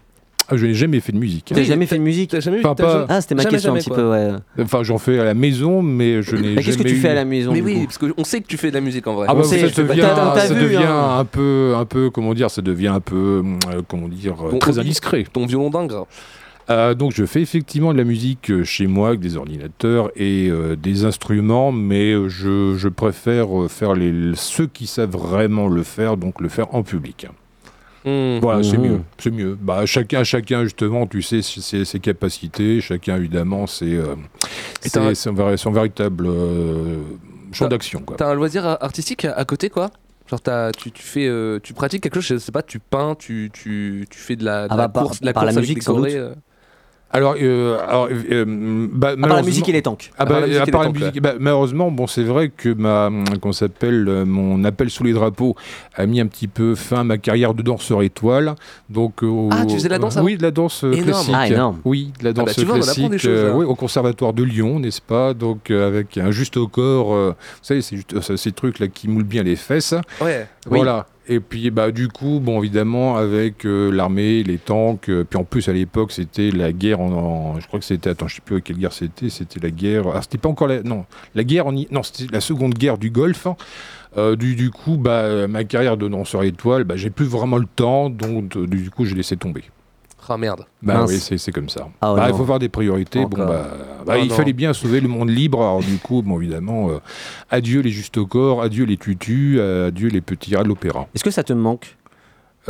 [0.54, 1.52] Ah, je n'ai jamais fait de musique.
[1.56, 2.32] T'as jamais fait de musique?
[2.32, 3.98] T'as jamais Enfin, pas- Ah, c'était ma Jamais, question jamais, un petit quoi.
[3.98, 4.32] peu, ouais.
[4.60, 7.14] Enfin, j'en fais à la maison, mais je n'ai Mais qu'est-ce que tu fais à
[7.14, 9.08] la maison Mais du oui, coup parce qu'on sait que tu fais de la musique
[9.08, 9.28] en vrai.
[9.30, 11.20] Ah bah sait, ça devient, t'as- t'as ça vu, devient hein.
[11.20, 14.60] un peu, un peu, comment dire, ça devient un peu, euh, comment dire, euh, Ton
[14.60, 15.24] très indiscret.
[15.32, 16.06] Ton violon d'ingre.
[16.72, 20.48] Euh, donc je fais effectivement de la musique euh, chez moi avec des ordinateurs et
[20.50, 26.18] euh, des instruments, mais je, je préfère faire les, ceux qui savent vraiment le faire,
[26.18, 27.28] donc le faire en public.
[28.06, 28.40] Hmm.
[28.42, 28.84] Voilà, c'est Mhm.
[28.92, 29.58] mieux, c'est mieux.
[29.62, 34.16] Bah, chacun, chacun justement, tu sais, ses, ses capacités, chacun évidemment, c'est euh,
[34.96, 36.98] un- son, vé- son véritable euh,
[37.52, 38.00] champ d'action.
[38.00, 38.16] quoi.
[38.18, 39.92] T'as un loisir a- artistique à, côté quoi?
[40.28, 43.14] Genre t'as- tu, tu fais, euh, tu pratiques quelque chose, je sais pas, tu peins,
[43.20, 45.50] tu, tu, tu fais de la, de Ah la par- course, de la par la
[45.52, 46.02] course avec musique, des sans doute.
[46.06, 46.34] gorées, euh.
[47.14, 48.46] Alors, euh, alors, euh,
[48.92, 50.12] bah, À part la malheureusement- musique et les tanks.
[50.18, 51.92] Ah À part bah, la musique à et part les la tanks, musique, bah, malheureusement,
[51.92, 53.10] bon, c'est vrai que ma,
[53.42, 55.56] qu'on s'appelle euh, mon appel sous les drapeaux
[55.96, 58.56] a mis un petit peu fin à ma carrière de danseur étoile.
[58.90, 61.06] Donc, euh, Ah, tu faisais de la danse avant Oui, de la danse euh, Énorme.
[61.06, 61.34] classique.
[61.38, 61.78] Ah, énorme.
[61.84, 63.10] Oui, de la Ah danse bah, tu vois, on apprend classique.
[63.12, 63.56] des choses, là.
[63.56, 65.34] oui, au conservatoire de Lyon, n'est-ce pas?
[65.34, 67.14] Donc, euh, avec un juste au corps.
[67.14, 69.94] euh, vous savez, c'est ces trucs là qui moulent bien les fesses.
[70.22, 70.48] Ouais.
[70.66, 71.08] Voilà.
[71.32, 75.46] Et puis, bah, du coup, bon, évidemment, avec euh, l'armée, les tanks, euh, puis en
[75.46, 78.10] plus, à l'époque, c'était la guerre en, Je crois que c'était.
[78.10, 79.30] Attends, je sais plus quelle guerre c'était.
[79.30, 80.08] C'était la guerre.
[80.14, 80.84] Ah, c'était pas encore la.
[80.84, 81.72] Non, la guerre en.
[81.72, 83.48] Non, c'était la seconde guerre du Golfe.
[83.48, 83.56] hein.
[84.18, 88.10] Euh, du, coup, bah, ma carrière de danseur étoile, bah, j'ai plus vraiment le temps,
[88.10, 89.64] donc du coup, j'ai laissé tomber.
[90.30, 90.66] Ah merde.
[90.82, 91.10] Bah Mince.
[91.12, 91.88] oui, c'est c'est comme ça.
[92.02, 93.26] Ah ouais, Bah, il faut avoir des priorités.
[93.26, 93.68] Bon, bah,
[94.06, 94.36] bah, il non.
[94.36, 95.60] fallait bien sauver le monde libre.
[95.62, 97.00] Alors du coup, bon, évidemment, euh,
[97.50, 101.08] adieu les justes au corps, adieu les tutus, euh, adieu les petits rats de l'opéra.
[101.16, 101.98] Est-ce que ça te manque?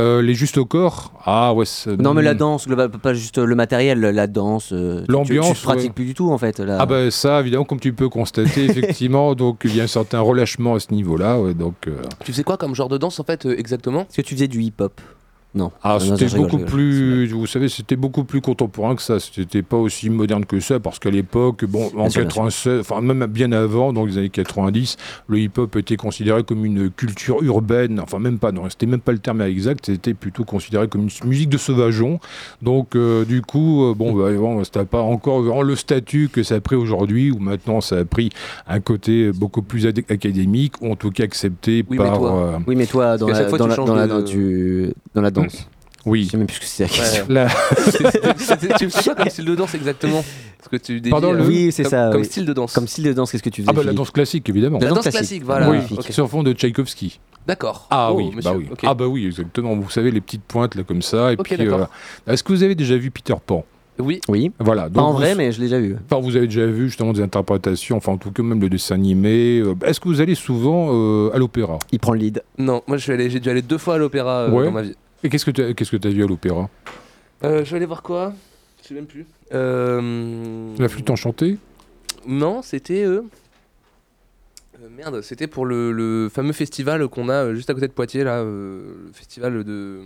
[0.00, 1.12] Euh, les justes au corps?
[1.26, 1.66] Ah ouais.
[1.66, 4.70] c'est- Non, mais la danse, global- pas juste le matériel, la danse.
[4.72, 5.92] euh, L'ambiance, Tu, tu pratiques ouais.
[5.94, 6.60] plus du tout en fait.
[6.60, 6.78] Là.
[6.80, 10.20] Ah bah ça, évidemment, comme tu peux constater, effectivement, donc il y a un certain
[10.20, 11.38] relâchement à ce niveau-là.
[11.38, 14.00] ouais, donc, euh, Tu faisais quoi comme genre de danse en fait euh, exactement?
[14.08, 14.98] Est-ce que tu faisais du hip-hop?
[15.54, 15.70] Non.
[15.82, 16.64] Ah, c'était beaucoup rigole.
[16.70, 19.20] plus, vous savez, c'était beaucoup plus contemporain que ça.
[19.20, 22.80] C'était pas aussi moderne que ça, parce qu'à l'époque, bon, en Bien sûr, bien 96,
[22.80, 24.96] enfin même bien avant, dans les années 90,
[25.28, 28.00] le hip-hop était considéré comme une culture urbaine.
[28.00, 29.84] Enfin, même pas, non, c'était même pas le terme exact.
[29.86, 32.18] C'était plutôt considéré comme une musique de sauvageon.
[32.62, 36.42] Donc, euh, du coup, euh, bon, bah, bon, c'était pas encore vraiment le statut que
[36.42, 38.30] ça a pris aujourd'hui, où maintenant ça a pris
[38.66, 42.18] un côté beaucoup plus ad- académique, ou en tout cas accepté Oui, mais par.
[42.18, 44.06] toi- euh, Oui, mais toi, dans la, chaque fois, dans tu la, changes dans la,
[44.06, 45.41] de- dans, tu- dans la danse.
[45.50, 46.26] Je oui.
[46.28, 47.26] sais même plus ce que c'est la question.
[47.28, 47.46] La-
[48.78, 50.24] tu fais quoi comme style de danse exactement
[50.58, 52.08] Parce que tu dédies, Pardon, le- Oui, c'est ça.
[52.10, 52.26] Comme oui.
[52.26, 52.72] style de danse.
[52.72, 54.78] Comme style de danse, qu'est-ce que tu faisais Ah, bah la danse classique, évidemment.
[54.78, 55.44] La La danse danse classique, classique.
[55.44, 55.70] voilà.
[55.70, 56.00] oui, magnifique.
[56.00, 56.06] ok.
[56.12, 57.20] sur fond de Tchaïkovski.
[57.46, 57.86] D'accord.
[57.90, 58.68] Ah Oh, oui, monsieur, bah oui.
[58.84, 59.74] Ah bah oui, exactement.
[59.76, 61.32] Vous savez les petites pointes là comme ça.
[61.32, 61.84] Et puis, euh,
[62.26, 63.64] est-ce que vous avez déjà vu Peter Pan?
[63.98, 64.20] Oui.
[64.28, 64.50] Oui.
[64.58, 64.88] Voilà.
[64.88, 65.96] Pas en vous- vrai, mais je l'ai déjà vu.
[66.10, 68.94] Enfin, vous avez déjà vu justement des interprétations, enfin en tout cas même le dessin
[68.94, 69.58] animé.
[69.60, 71.78] Euh, Est-ce que vous allez souvent euh, à l'opéra?
[71.92, 72.42] Il prend le lead.
[72.58, 74.64] Non, moi je suis allé, j'ai dû aller deux fois à l'opéra euh, Ouais.
[74.64, 74.94] dans ma vie.
[75.22, 76.68] Et qu'est-ce que tu as, qu'est-ce que as vu à l'opéra
[77.44, 78.32] Euh, je suis allé voir quoi?
[78.82, 79.26] Je sais même plus.
[79.52, 80.74] Euh...
[80.78, 81.58] La flûte enchantée?
[82.26, 83.04] Non, c'était.
[83.04, 83.22] euh,
[84.90, 88.42] merde, c'était pour le, le fameux festival qu'on a juste à côté de Poitiers, là.
[88.42, 90.00] le festival de.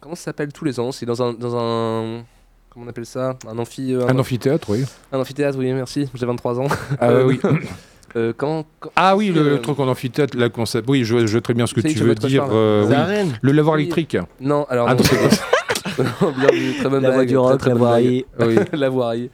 [0.00, 0.90] Comment ça s'appelle tous les ans?
[0.90, 2.24] C'est dans un, dans un.
[2.70, 3.38] Comment on appelle ça?
[3.46, 3.94] Un amphi.
[3.94, 4.84] Un amphithéâtre, oui.
[5.12, 6.08] un amphithéâtre, oui, merci.
[6.14, 6.68] J'ai 23 ans.
[6.98, 7.38] Ah oui.
[8.16, 8.64] Euh, quand-
[8.96, 10.88] Ah oui, le, le truc en amphithéâtre, la concept.
[10.88, 12.46] Oui, je vois, je vois très bien ce que tu veux dire.
[12.50, 12.84] euh,
[13.24, 13.30] oui.
[13.40, 13.82] Le lavoir Oui.
[13.82, 14.16] électrique.
[14.40, 14.88] Non, alors.
[14.88, 16.02] Ah, non, non, c'est
[16.38, 18.24] Bien très bonne La blague, du très, rock, très la voirie.
[18.38, 18.68] blague.
[18.72, 19.30] la voirie.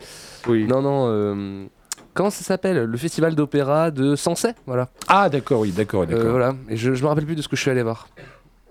[0.48, 0.64] Oui.
[0.66, 1.06] Non, non.
[1.08, 1.64] euh,
[2.14, 4.88] Comment ça s'appelle Le festival d'opéra de Sensei, voilà.
[5.06, 6.30] Ah d'accord, oui, d'accord, Euh, d'accord.
[6.30, 6.54] voilà.
[6.68, 8.08] Et je, je me rappelle plus de ce que je suis allé voir.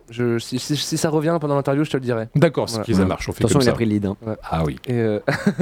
[0.09, 2.27] Je, si, si- si ça revient pendant l'interview, je te le dirai.
[2.35, 2.85] D'accord, c'est Voilà.
[2.85, 4.05] qui ça marche, on fait Attention, comme il a pris le lead.
[4.05, 4.15] hein.
[4.49, 4.77] Ah oui.
[4.88, 5.19] Et euh,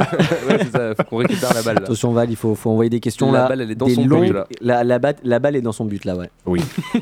[0.47, 1.75] ouais, c'est ça, faut qu'on récupère la balle.
[1.77, 1.81] Là.
[1.83, 3.47] Attention, Val, il faut, faut envoyer des questions La là.
[3.49, 4.47] balle, elle est dans des son but, là.
[4.61, 6.29] La, la, batte- la balle est dans son but là, ouais.
[6.45, 6.61] Oui.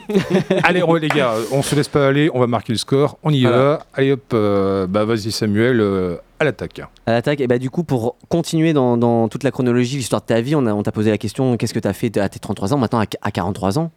[0.63, 3.41] Allez, les gars, on se laisse pas aller, on va marquer le score, on y
[3.41, 3.57] Voilà.
[3.57, 3.85] va.
[3.93, 6.81] Allez hop, euh, bah vas-y Samuel, euh, à l'attaque.
[7.05, 10.27] À l'attaque, et bah du coup, pour continuer dans, dans toute la chronologie, l'histoire de
[10.27, 12.77] ta vie, on t'a posé la question qu'est-ce que t'as fait à tes 33 ans
[12.77, 13.91] Maintenant, à, à 43 ans?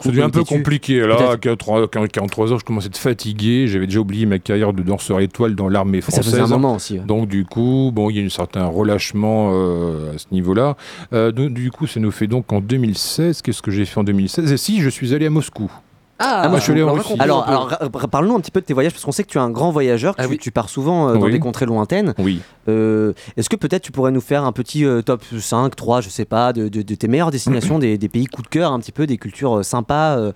[0.00, 1.00] Ça devient un peu compliqué.
[1.00, 1.40] Là, à Peut-être.
[1.40, 3.66] 43, 43 ans, je commençais à être fatigué.
[3.66, 6.50] J'avais déjà oublié ma carrière de danseur étoile dans l'armée Ça faisait un française.
[6.50, 6.98] moment aussi.
[6.98, 7.04] ouais.
[7.04, 10.76] Donc du coup, bon, il y a un certain relâchement euh, à ce niveau-là.
[11.12, 13.42] Euh, donc, du coup, ça nous fait donc en 2016.
[13.42, 15.70] Qu'est-ce que j'ai fait en 2016 Et si, je suis allé à Moscou.
[16.18, 17.16] Ah, moi, je suis allé en alors, Russie.
[17.20, 17.68] Alors,
[18.10, 19.70] parle-nous un petit peu de tes voyages, parce qu'on sait que tu es un grand
[19.70, 20.38] voyageur, Ah tu, oui.
[20.38, 21.32] tu pars souvent euh, dans Oui.
[21.32, 22.14] des contrées lointaines.
[22.18, 22.40] Oui.
[22.68, 26.08] Euh, Est-ce que peut-être tu pourrais nous faire un petit euh, top 5, 3, je
[26.08, 28.80] sais pas, de, de- de tes meilleures destinations, des, des pays coup de cœur, un
[28.80, 30.32] petit peu, des cultures euh, sympas euh,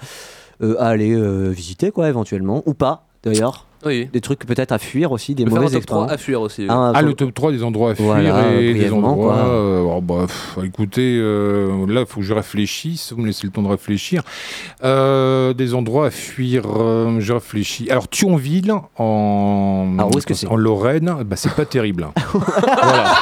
[0.63, 3.67] euh, à aller euh, visiter, quoi, éventuellement, ou pas, d'ailleurs?
[3.85, 4.09] Oui.
[4.13, 6.13] Des trucs peut-être à fuir aussi, des mauvaises top 3 expériences.
[6.13, 6.63] à fuir aussi.
[6.63, 6.69] oui.
[6.71, 9.15] Hein, Ah, le top 3 des endroits à fuir Voilà, et des endroits.
[9.15, 9.37] quoi.
[9.47, 13.13] euh, alors, bah, pff, écoutez, euh, là, il faut que je réfléchisse.
[13.13, 14.23] Vous me laissez le temps de réfléchir.
[14.85, 17.91] Euh, des endroits à fuir, euh, je réfléchis.
[17.91, 20.47] Alors, Thionville, en, Alors, où est-ce que c'est?
[20.49, 22.09] En Lorraine, bah, c'est pas terrible.
[22.33, 23.15] voilà.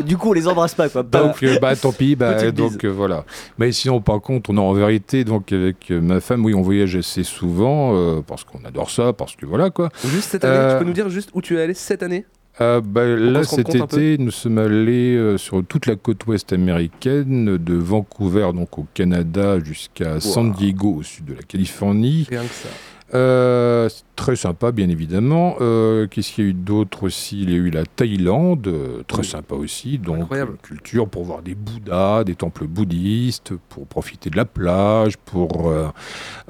[0.06, 1.02] du coup, on les embrasse pas, quoi.
[1.02, 2.16] Donc, euh, bah, tant pis.
[2.16, 3.24] Bah, donc, euh, voilà.
[3.58, 6.62] Mais sinon, par contre, on a en vérité, donc, avec euh, ma femme, oui, on
[6.62, 9.90] voyage assez souvent euh, parce qu'on adore ça, parce que voilà, quoi.
[10.04, 12.24] Juste cette année, Euh, tu peux nous dire juste où tu es allé cette année?
[12.60, 17.56] Euh, bah, là, cet été, nous sommes allés euh, sur toute la côte ouest américaine,
[17.56, 22.26] de Vancouver, donc au Canada, jusqu'à San Diego, au sud de la Californie.
[22.28, 22.68] Rien que ça.
[23.14, 23.88] Euh,
[24.20, 25.56] très sympa, bien évidemment.
[25.62, 27.40] Euh, Qu'est-ce qu'il y a eu d'autre aussi?
[27.42, 29.96] Il y a eu la Thaïlande, euh, très sympa aussi.
[29.96, 30.58] Donc, Incroyable.
[30.62, 35.86] culture pour voir des Bouddhas, des temples bouddhistes, pour profiter de la plage, pour euh,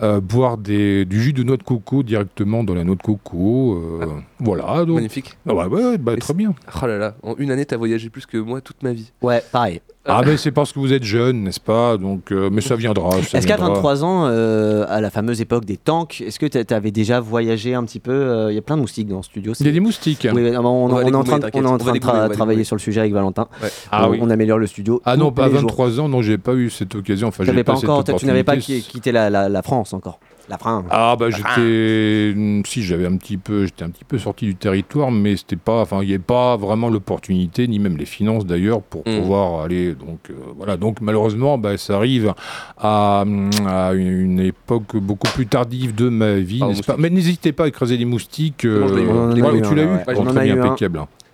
[0.03, 3.75] euh, boire des, du jus de noix de coco directement dans la noix de coco.
[3.77, 4.07] euh,
[4.41, 4.97] voilà, donc.
[4.97, 5.37] Magnifique.
[5.49, 6.53] Ah bah ouais, bah, très bien.
[6.83, 9.13] Oh là là, en une année, t'as voyagé plus que moi toute ma vie.
[9.23, 9.81] Ouais, pareil.
[10.07, 11.99] Ah ben c'est parce que vous êtes jeune, n'est-ce pas?
[11.99, 13.19] Donc, euh, mais ça viendra.
[13.19, 13.75] Est-ce qu'à viendra.
[13.75, 17.60] 23 ans, euh, à la fameuse époque des tanks, est-ce que tu avais déjà voyagé
[17.75, 19.53] un petit peu euh, Il y a plein de moustiques dans le studio.
[19.61, 20.27] Il y a des moustiques.
[20.33, 21.93] Oui, on, on- On va on les est en train, de- on est en train
[21.95, 23.49] tra- travailler sur le sujet avec Valentin.
[23.93, 24.19] Ah on, oui.
[24.23, 25.01] on améliore le studio.
[25.05, 25.63] Ah non, pas à les jours.
[25.71, 27.29] 23 ans, non, j'ai pas eu cette occasion.
[27.29, 30.19] Enfin, pas encore, tu n'avais pas quitté la, la- la France encore.
[30.51, 30.85] La France.
[30.91, 34.57] Ah bah j'étais, hmm, si j'avais un petit peu, j'étais un petit peu sorti du
[34.57, 38.45] territoire, mais c'était pas, enfin il n'y avait pas vraiment l'opportunité, ni même les finances
[38.45, 39.17] d'ailleurs, pour Mm.
[39.21, 39.95] pouvoir aller.
[39.95, 42.35] Donc euh, voilà, donc malheureusement, bah, ça arrive
[42.79, 46.97] à, hmm, à une époque beaucoup plus tardive de ma vie, Ah, n'est-ce pas?
[46.99, 48.63] Mais n'hésitez pas à écraser des moustiques.
[48.63, 49.09] Je eu.
[49.09, 50.77] euh, eu tu l'as eu, ouais, très bien, eu un.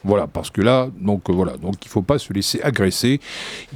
[0.06, 3.20] Voilà, parce que là, donc euh, voilà, donc il faut pas se laisser agresser.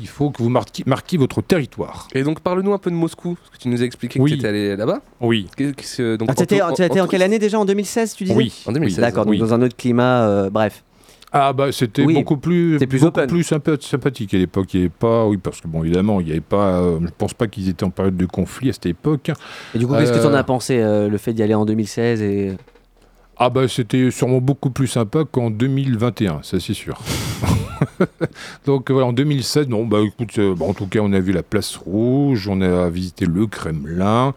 [0.01, 2.09] Il faut que vous marquiez, marquiez votre territoire.
[2.15, 4.31] Et donc, parle-nous un peu de Moscou, parce que tu nous as expliqué Oui.
[4.31, 5.01] que tu étais allé là-bas.
[5.20, 5.48] Oui.
[5.59, 8.52] Donc, Ah, en- t'étais en, en- quelle année déjà En 2016, tu disais Oui.
[8.66, 9.01] En 2016.
[9.01, 9.39] D'accord, donc Oui.
[9.39, 10.85] dans un autre climat, euh, bref.
[11.32, 13.27] Ah bah c'était Oui, beaucoup plus, beaucoup open.
[13.28, 14.74] plus sympa- sympathique à l'époque.
[14.74, 16.81] Il n'y avait pas, oui, parce que bon, évidemment, il n'y avait pas.
[16.81, 19.31] euh, je pense pas qu'ils étaient en période de conflit à cette époque.
[19.73, 21.65] Et du coup, qu'est-ce que tu en as pensé, euh, le fait d'y aller en
[21.65, 22.57] 2016 et...
[23.42, 27.00] Ah bah c'était sûrement beaucoup plus sympa qu'en 2021, ça c'est sûr.
[28.66, 31.42] Donc voilà, en 2016, non, bah écoute, euh, en tout cas on a vu la
[31.42, 34.34] place rouge, on a visité le Kremlin,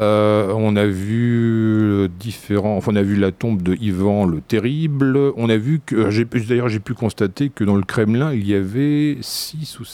[0.00, 1.38] euh, on a vu
[1.80, 5.80] euh, différents, enfin on a vu la tombe de Ivan le Terrible, on a vu
[5.86, 6.10] que,
[6.48, 9.84] d'ailleurs j'ai pu constater que dans le Kremlin il y avait six ou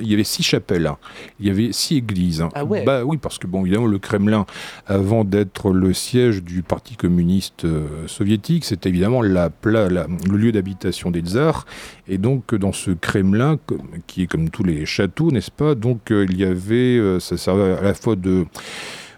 [0.00, 0.96] il y avait six chapelles, hein.
[1.38, 2.40] il y avait six églises.
[2.42, 2.48] hein.
[2.54, 2.84] Ah ouais.
[2.84, 4.46] Bah oui, parce que bon, évidemment, le Kremlin,
[4.86, 10.52] avant d'être le siège du Parti communiste euh, soviétique, c'était évidemment la, la- le lieu
[10.52, 11.66] d'habitation des tsars.
[12.08, 13.58] Et donc, dans ce Kremlin,
[14.06, 17.36] qui est comme tous les châteaux, n'est-ce pas Donc, euh, il y avait, euh, ça
[17.36, 18.46] servait à la fois de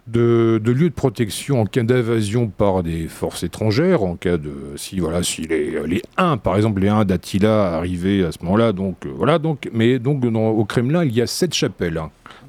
[0.06, 4.52] de, de lieu de protection en cas d'invasion par des forces étrangères, en cas de
[4.76, 8.72] si voilà si les les Huns par exemple les Huns d'Attila arrivaient à ce moment-là
[8.72, 12.00] donc euh, voilà donc mais donc au Kremlin il y a sept chapelles.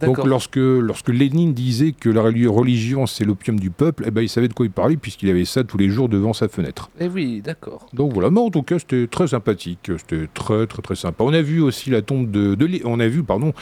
[0.01, 4.21] Donc lorsque lorsque Lénine disait que la reli- religion c'est l'opium du peuple, eh ben
[4.21, 6.89] il savait de quoi il parlait puisqu'il avait ça tous les jours devant sa fenêtre.
[6.99, 7.87] Eh oui, d'accord.
[7.93, 11.23] Donc voilà, mais en tout cas c'était très sympathique, c'était très très très sympa.
[11.23, 13.53] On a vu aussi la tombe de, de on a vu pardon,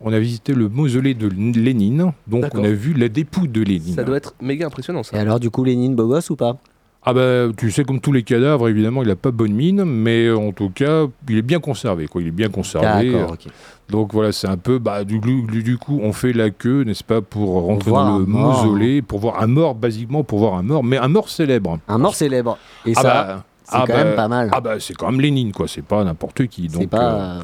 [0.00, 3.94] on a visité le mausolée de Lénine, donc on a vu la dépouille de Lénine.
[3.94, 5.18] Ça doit être méga impressionnant Et ça.
[5.20, 6.58] alors, du coup, Lénine, beau gosse ou pas?
[7.02, 10.30] Ah bah tu sais comme tous les cadavres évidemment il a pas bonne mine, mais
[10.30, 13.10] en tout cas il est bien conservé quoi, il est bien conservé.
[13.88, 17.02] Donc voilà, c'est un peu, bah, du, du- du coup, on fait la queue, n'est-ce
[17.02, 20.62] pas, pour rentrer voir dans le mausolée, pour voir un mort, basiquement pour voir un
[20.62, 21.80] mort, mais un mort célèbre.
[21.88, 22.56] Un mort célèbre.
[22.86, 24.48] Et Ah ça, bah, c'est ah quand bah, même pas mal.
[24.52, 26.68] Ah bah c'est quand même Lénine, quoi, c'est pas n'importe qui.
[26.70, 27.14] c'est Donc, pas...
[27.14, 27.40] euh,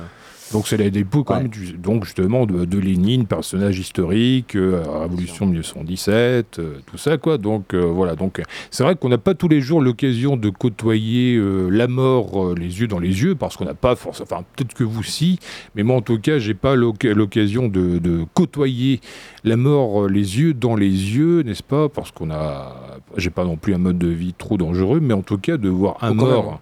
[0.53, 0.77] donc c'est
[1.11, 1.43] quand Ouais.
[1.43, 7.17] même, du- donc justement de, de Lénine, personnage historique, euh, Révolution 1917, euh, tout ça
[7.19, 7.39] quoi.
[7.39, 8.41] Donc euh, voilà, donc
[8.71, 11.41] c'est vrai qu'on n'a pas tous les jours l'occasion de côtoyer
[11.71, 14.85] la mort les yeux dans les yeux, parce qu'on n'a pas forcément, enfin peut-être que
[14.85, 15.39] vous si,
[15.75, 19.01] mais moi en tout cas j'ai pas l'oc- l'occasion de, de côtoyer
[19.45, 21.89] la mort les yeux dans les yeux, n'est-ce pas?
[21.89, 25.23] Parce qu'on a, j'ai pas non plus un mode de vie trop dangereux, mais en
[25.23, 26.45] tout cas de voir un mort.
[26.45, 26.59] même.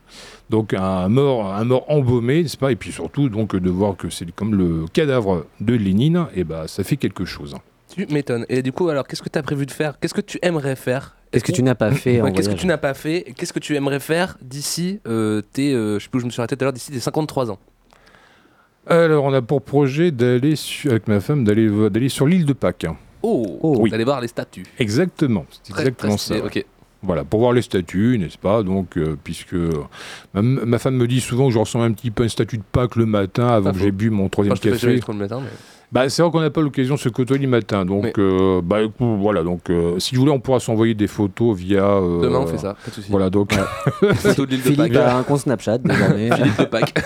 [0.55, 2.71] Donc un mort, un mort embaumé, n'est-ce pas?
[2.71, 6.69] Et puis surtout donc de voir que c'est comme le cadavre de Lénine, et ben
[6.69, 7.57] ça fait quelque chose.
[7.93, 8.47] Tu m'étonnes.
[8.49, 9.99] Et du coup, alors, qu'est-ce que tu as prévu de faire?
[9.99, 11.17] Qu'est-ce que tu aimerais faire?
[11.33, 13.35] Qu'est-ce que tu n'as pas fait Ouais, Qu'est-ce que tu n'as pas fait?
[13.37, 16.31] Qu'est-ce que tu aimerais faire d'ici euh, tes, euh, je sais plus où je me
[16.31, 17.59] suis arrêté tout à l'heure, d'ici tes 53 ans?
[18.87, 20.55] Alors on a pour projet d'aller
[20.85, 22.87] avec ma femme d'aller d'aller sur l'île de Pâques.
[23.23, 23.77] Oh, Oh.
[23.81, 23.91] Oui.
[23.91, 24.67] D'aller voir les statues.
[24.79, 26.45] Exactement, c'est exactement très stylé, ça.
[26.47, 26.65] Ok.
[27.05, 28.63] Voilà, pour voir les statues, n'est-ce pas?
[28.63, 29.55] Donc, euh, puisque
[30.33, 32.59] ma, ma femme me dit souvent que je ressemble un petit peu à une statue
[32.59, 34.79] de Pâques le matin avant que j'ai bu mon troisième Enfin, café.
[34.81, 35.51] jamais trop le matin, mais...
[35.93, 37.85] Bah, c'est vrai qu'on n'a pas l'occasion de se côtoyer le matin.
[37.85, 39.45] Donc, euh, bah, écoute, voilà.
[39.45, 41.85] Donc, euh, si vous voulez, on pourra s'envoyer des photos via.
[41.85, 43.11] euh, Demain, on fait ça, pas de soucis.
[43.13, 43.53] Voilà, donc.
[44.15, 44.97] Photo de l'île de Philippe Pâques.
[44.97, 46.31] a un compte Snapchat désormais.
[46.35, 46.95] Philippe de Pâques.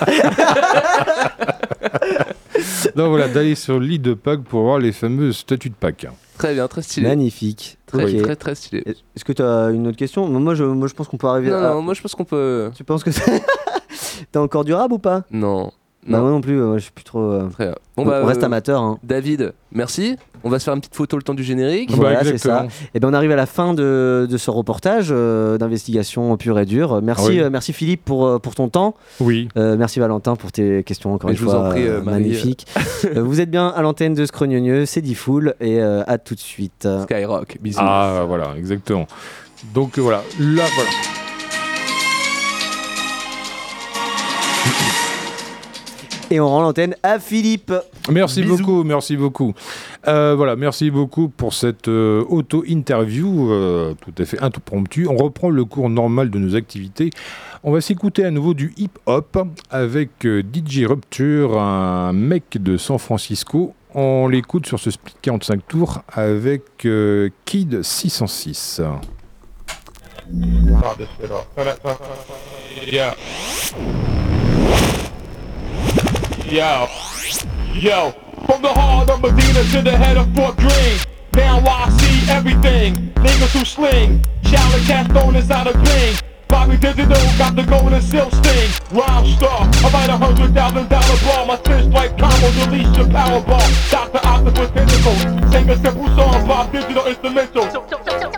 [2.97, 6.07] donc, voilà, d'aller sur l'île de Pâques pour voir les fameuses statues de Pâques.
[6.39, 7.09] Très bien, très stylé.
[7.09, 7.79] Magnifique.
[7.87, 8.85] Très, très, très stylé.
[8.87, 11.51] Est-ce que tu as une autre question moi je, moi, je pense qu'on peut arriver
[11.51, 11.71] Non, à...
[11.71, 12.71] non, moi je pense qu'on peut.
[12.77, 13.43] Tu penses que c'est...
[14.33, 15.25] T'as encore du rap ou pas?
[15.31, 15.73] Non.
[16.09, 16.23] Bah, Non.
[16.25, 17.21] moi non plus, euh, je suis plus trop...
[17.21, 17.75] euh, Très bien.
[17.97, 18.81] Bon, on, bah, on reste euh, amateur.
[18.83, 18.99] Hein.
[19.03, 20.17] David, merci.
[20.45, 21.91] On va se faire une petite photo le temps du générique.
[21.91, 22.69] Bah, Voilà, c'est exactement.
[22.71, 22.87] ça.
[22.95, 26.65] Et ben on arrive à la fin de, de ce reportage euh, d'investigation pure et
[26.65, 27.03] dure.
[27.03, 27.41] Merci, Ah oui.
[27.41, 28.95] euh, merci Philippe pour, euh, pour ton temps.
[29.21, 29.49] Oui.
[29.57, 31.99] Euh, merci Valentin pour tes questions encore Mais une je vous fois en prie, euh,
[31.99, 32.23] euh, Marie.
[32.23, 32.67] magnifiques.
[33.17, 36.41] Euh, vous êtes bien à l'antenne de Scrognonieux, c'est Diffoul et euh, à tout de
[36.41, 36.87] suite.
[37.03, 37.81] Skyrock, bisous.
[37.83, 39.07] Ah, voilà, exactement.
[39.75, 40.23] Donc, euh, voilà.
[40.39, 40.91] Là, voilà.
[46.31, 47.73] Et on rend l'antenne à Philippe.
[48.11, 48.59] Merci Bisous.
[48.59, 49.55] beaucoup, merci beaucoup.
[50.07, 55.07] Euh, voilà, merci beaucoup pour cette euh, auto-interview euh, tout à fait impromptue.
[55.09, 57.11] On reprend le cours normal de nos activités.
[57.65, 59.39] On va s'écouter à nouveau du hip-hop
[59.71, 63.75] avec euh, DJ Rupture, un mec de San Francisco.
[63.95, 68.83] On l'écoute sur ce split 45 tours avec euh, Kid 606.
[72.87, 73.15] Yeah.
[76.51, 76.89] Yo.
[77.75, 78.11] Yo.
[78.47, 80.99] From the heart of Medina to the head of Fort Greene.
[81.35, 82.95] Now I see everything.
[83.21, 84.25] Niggas who sling.
[84.45, 86.17] Charlotte cast thrown inside a bling.
[86.49, 88.71] Bobby Digital got the golden silk sting.
[88.91, 89.69] Rhyme star.
[89.93, 91.45] Write a hundred thousand dollar ball.
[91.45, 93.69] My fist like combo, release your power ball.
[93.91, 94.21] Dr.
[94.25, 95.53] Octopus Pinnacle.
[95.53, 96.49] Sing a simple song.
[96.49, 98.38] Bob Digital instrumental.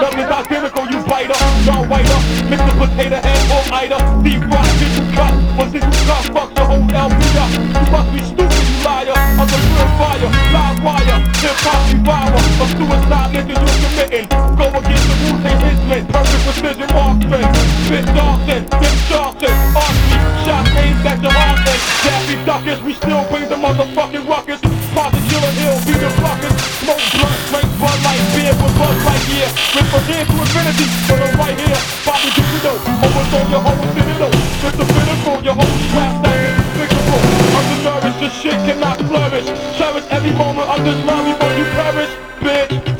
[0.00, 1.36] Nothing's identical, you biter,
[1.66, 2.20] y'all whiter.
[2.48, 3.98] Mix the potato head or ida.
[4.24, 8.64] Deep fried single cut, one single cut Fuck the whole Elvira You must be stupid,
[8.64, 9.12] you liar.
[9.12, 11.18] I'm the real fire, live wire.
[11.44, 14.26] Hip hop devour, a suicide nigga you committing.
[14.56, 17.46] Go against the Wu-Tang Hitman Purpose precision marksman.
[17.84, 23.24] Spit Dawson, Tim Charlton, Archie, shot aimed at your heart and Daffy Duckers, we still
[23.30, 24.81] bring the motherfucking ruckus.
[24.92, 26.52] Project Killer Hill, be the fuckers.
[26.84, 29.48] Smoke blunt, drink Bud Light, beer with Buzz Lightyear.
[29.72, 31.80] Rip from here to infinity, for the right here.
[32.04, 34.28] Bobby Jupiter, overthrow your whole citadel.
[34.28, 37.24] It's the pinnacle, your whole strap that is despicable.
[37.56, 39.48] Undernourished, this shit cannot flourish.
[39.80, 42.12] Cherish every moment of this love before you perish,
[42.44, 42.92] bitch.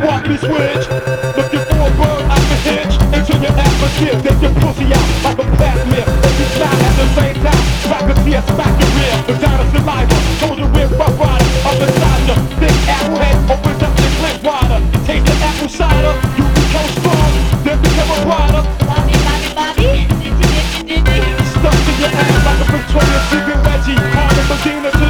[0.00, 1.49] Watch me switch.
[4.00, 4.32] Atmosphere.
[4.32, 6.06] Take your pussy out like a plasmid.
[6.08, 9.16] If you fly at the same time, racketeer smack your rear.
[9.26, 11.48] Vagina saliva, soldier with rough rider.
[11.68, 14.80] Up inside you, thick apple head opens up your clip wider.
[15.04, 17.32] Taste the apple cider, you become strong,
[17.64, 18.62] then become a rider.
[18.88, 19.88] Bobby, Bobby, Bobby,
[20.22, 21.20] did you get your diggy?
[21.52, 24.00] Stuck to your ass like a Victoria's Secret Reggie.
[24.16, 25.09] Harlem Medina to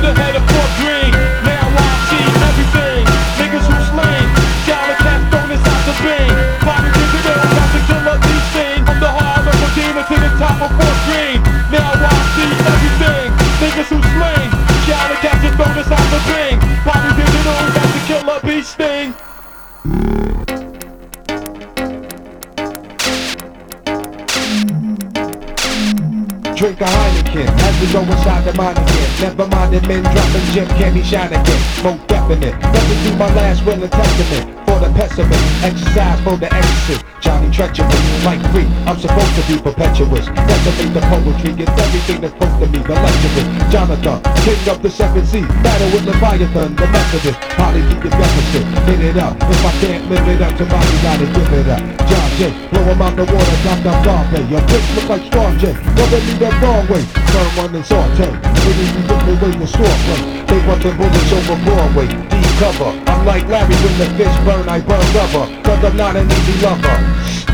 [28.68, 29.10] again.
[29.20, 31.62] Never mind the men dropping Jim Kenny shine again.
[31.82, 32.54] Most definite.
[32.60, 35.64] Let me do my last will and testament for the pessimist.
[35.64, 37.04] Exercise for the exorcist.
[37.20, 38.68] Johnny treacherous, like free.
[38.88, 40.24] I'm supposed to be perpetuous.
[40.24, 43.48] Decimate the poetry, gets everything that's supposed to be the lecturist.
[43.72, 45.46] Jonathan, king of the seven seas.
[45.60, 47.38] Battle with Leviathan, the Methodist.
[47.60, 48.64] Holly keep your deficit.
[48.88, 49.36] Hit it up.
[49.36, 51.82] If I can't live it up, somebody gotta give it up.
[52.08, 52.40] John J.
[52.72, 54.44] Blow him out the water, drop down Bombay.
[54.48, 55.72] Your bitch look like Strong J.
[55.72, 57.04] Never leave that wrong way.
[57.30, 58.49] Turn one and saute.
[58.66, 60.00] Really be looking way the short.
[60.48, 62.08] They the bullets over Broadway.
[62.08, 62.92] D cover.
[63.08, 65.46] I'm like Larry when the fish burn, I burn rubber.
[65.64, 66.96] Cause I'm not an easy lover.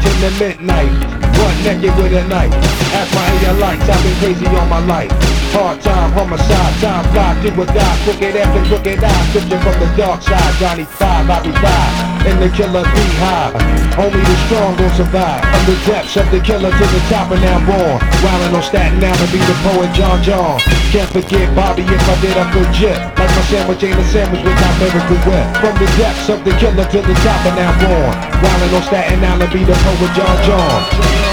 [0.02, 1.16] Till the midnight.
[1.36, 2.54] One naked with a knife.
[2.96, 5.12] Ask my hater lights, I've been crazy all my life.
[5.52, 7.98] Hard time, homicide, time fly, do or die.
[8.04, 10.54] Crooked after crooked eye, switching from the dark side.
[10.58, 12.05] Johnny 5, I'll be five.
[12.26, 13.54] In the killer beehive.
[13.96, 15.40] Only the strong gon' survive.
[15.46, 18.02] From the depths of the killer to the top and now born.
[18.20, 20.58] Wildin' on Staten Island, be the poet John John.
[20.90, 22.98] Can't forget Bobby if I did, I'm legit.
[23.16, 25.46] Like my sandwich ain't a sandwich without miracle whip.
[25.62, 28.14] From the depths of the killer to the top and now born.
[28.42, 31.25] Wildin' on Staten Island, be the poet John John.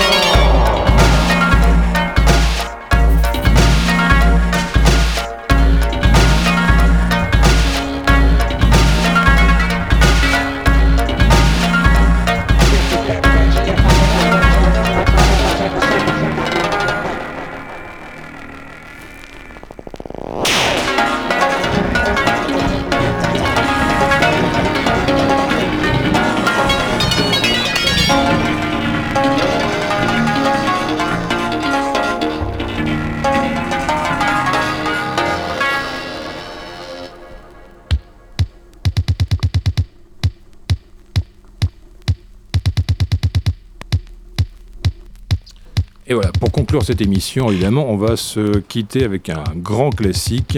[46.73, 50.57] Conclure cette émission, évidemment, on va se quitter avec un grand classique,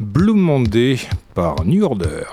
[0.00, 0.96] Blue Monday
[1.34, 2.24] par New Order.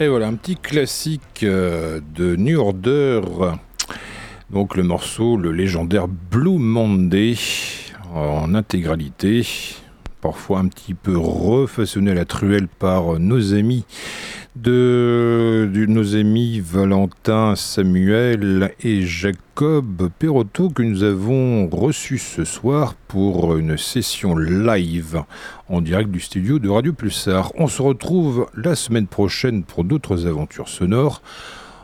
[0.00, 3.20] Et voilà, un petit classique euh, de New Order.
[4.50, 7.36] Donc le morceau, le légendaire Blue Monday,
[8.12, 9.46] en intégralité.
[10.20, 13.84] Parfois un petit peu refaçonné à la truelle par nos amis
[14.56, 19.02] de, nos amis Valentin, Samuel et
[19.54, 25.22] Jacob Perotto que nous avons reçus ce soir pour une session live
[25.68, 27.52] en direct du studio de Radio Pulsar.
[27.54, 31.22] On se retrouve la semaine prochaine pour d'autres aventures sonores.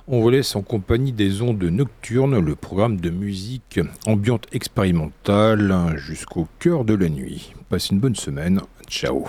[0.09, 6.49] On vous laisse en compagnie des ondes nocturnes, le programme de musique ambiante expérimentale jusqu'au
[6.59, 7.53] cœur de la nuit.
[7.69, 8.63] Passez une bonne semaine.
[8.89, 9.29] Ciao.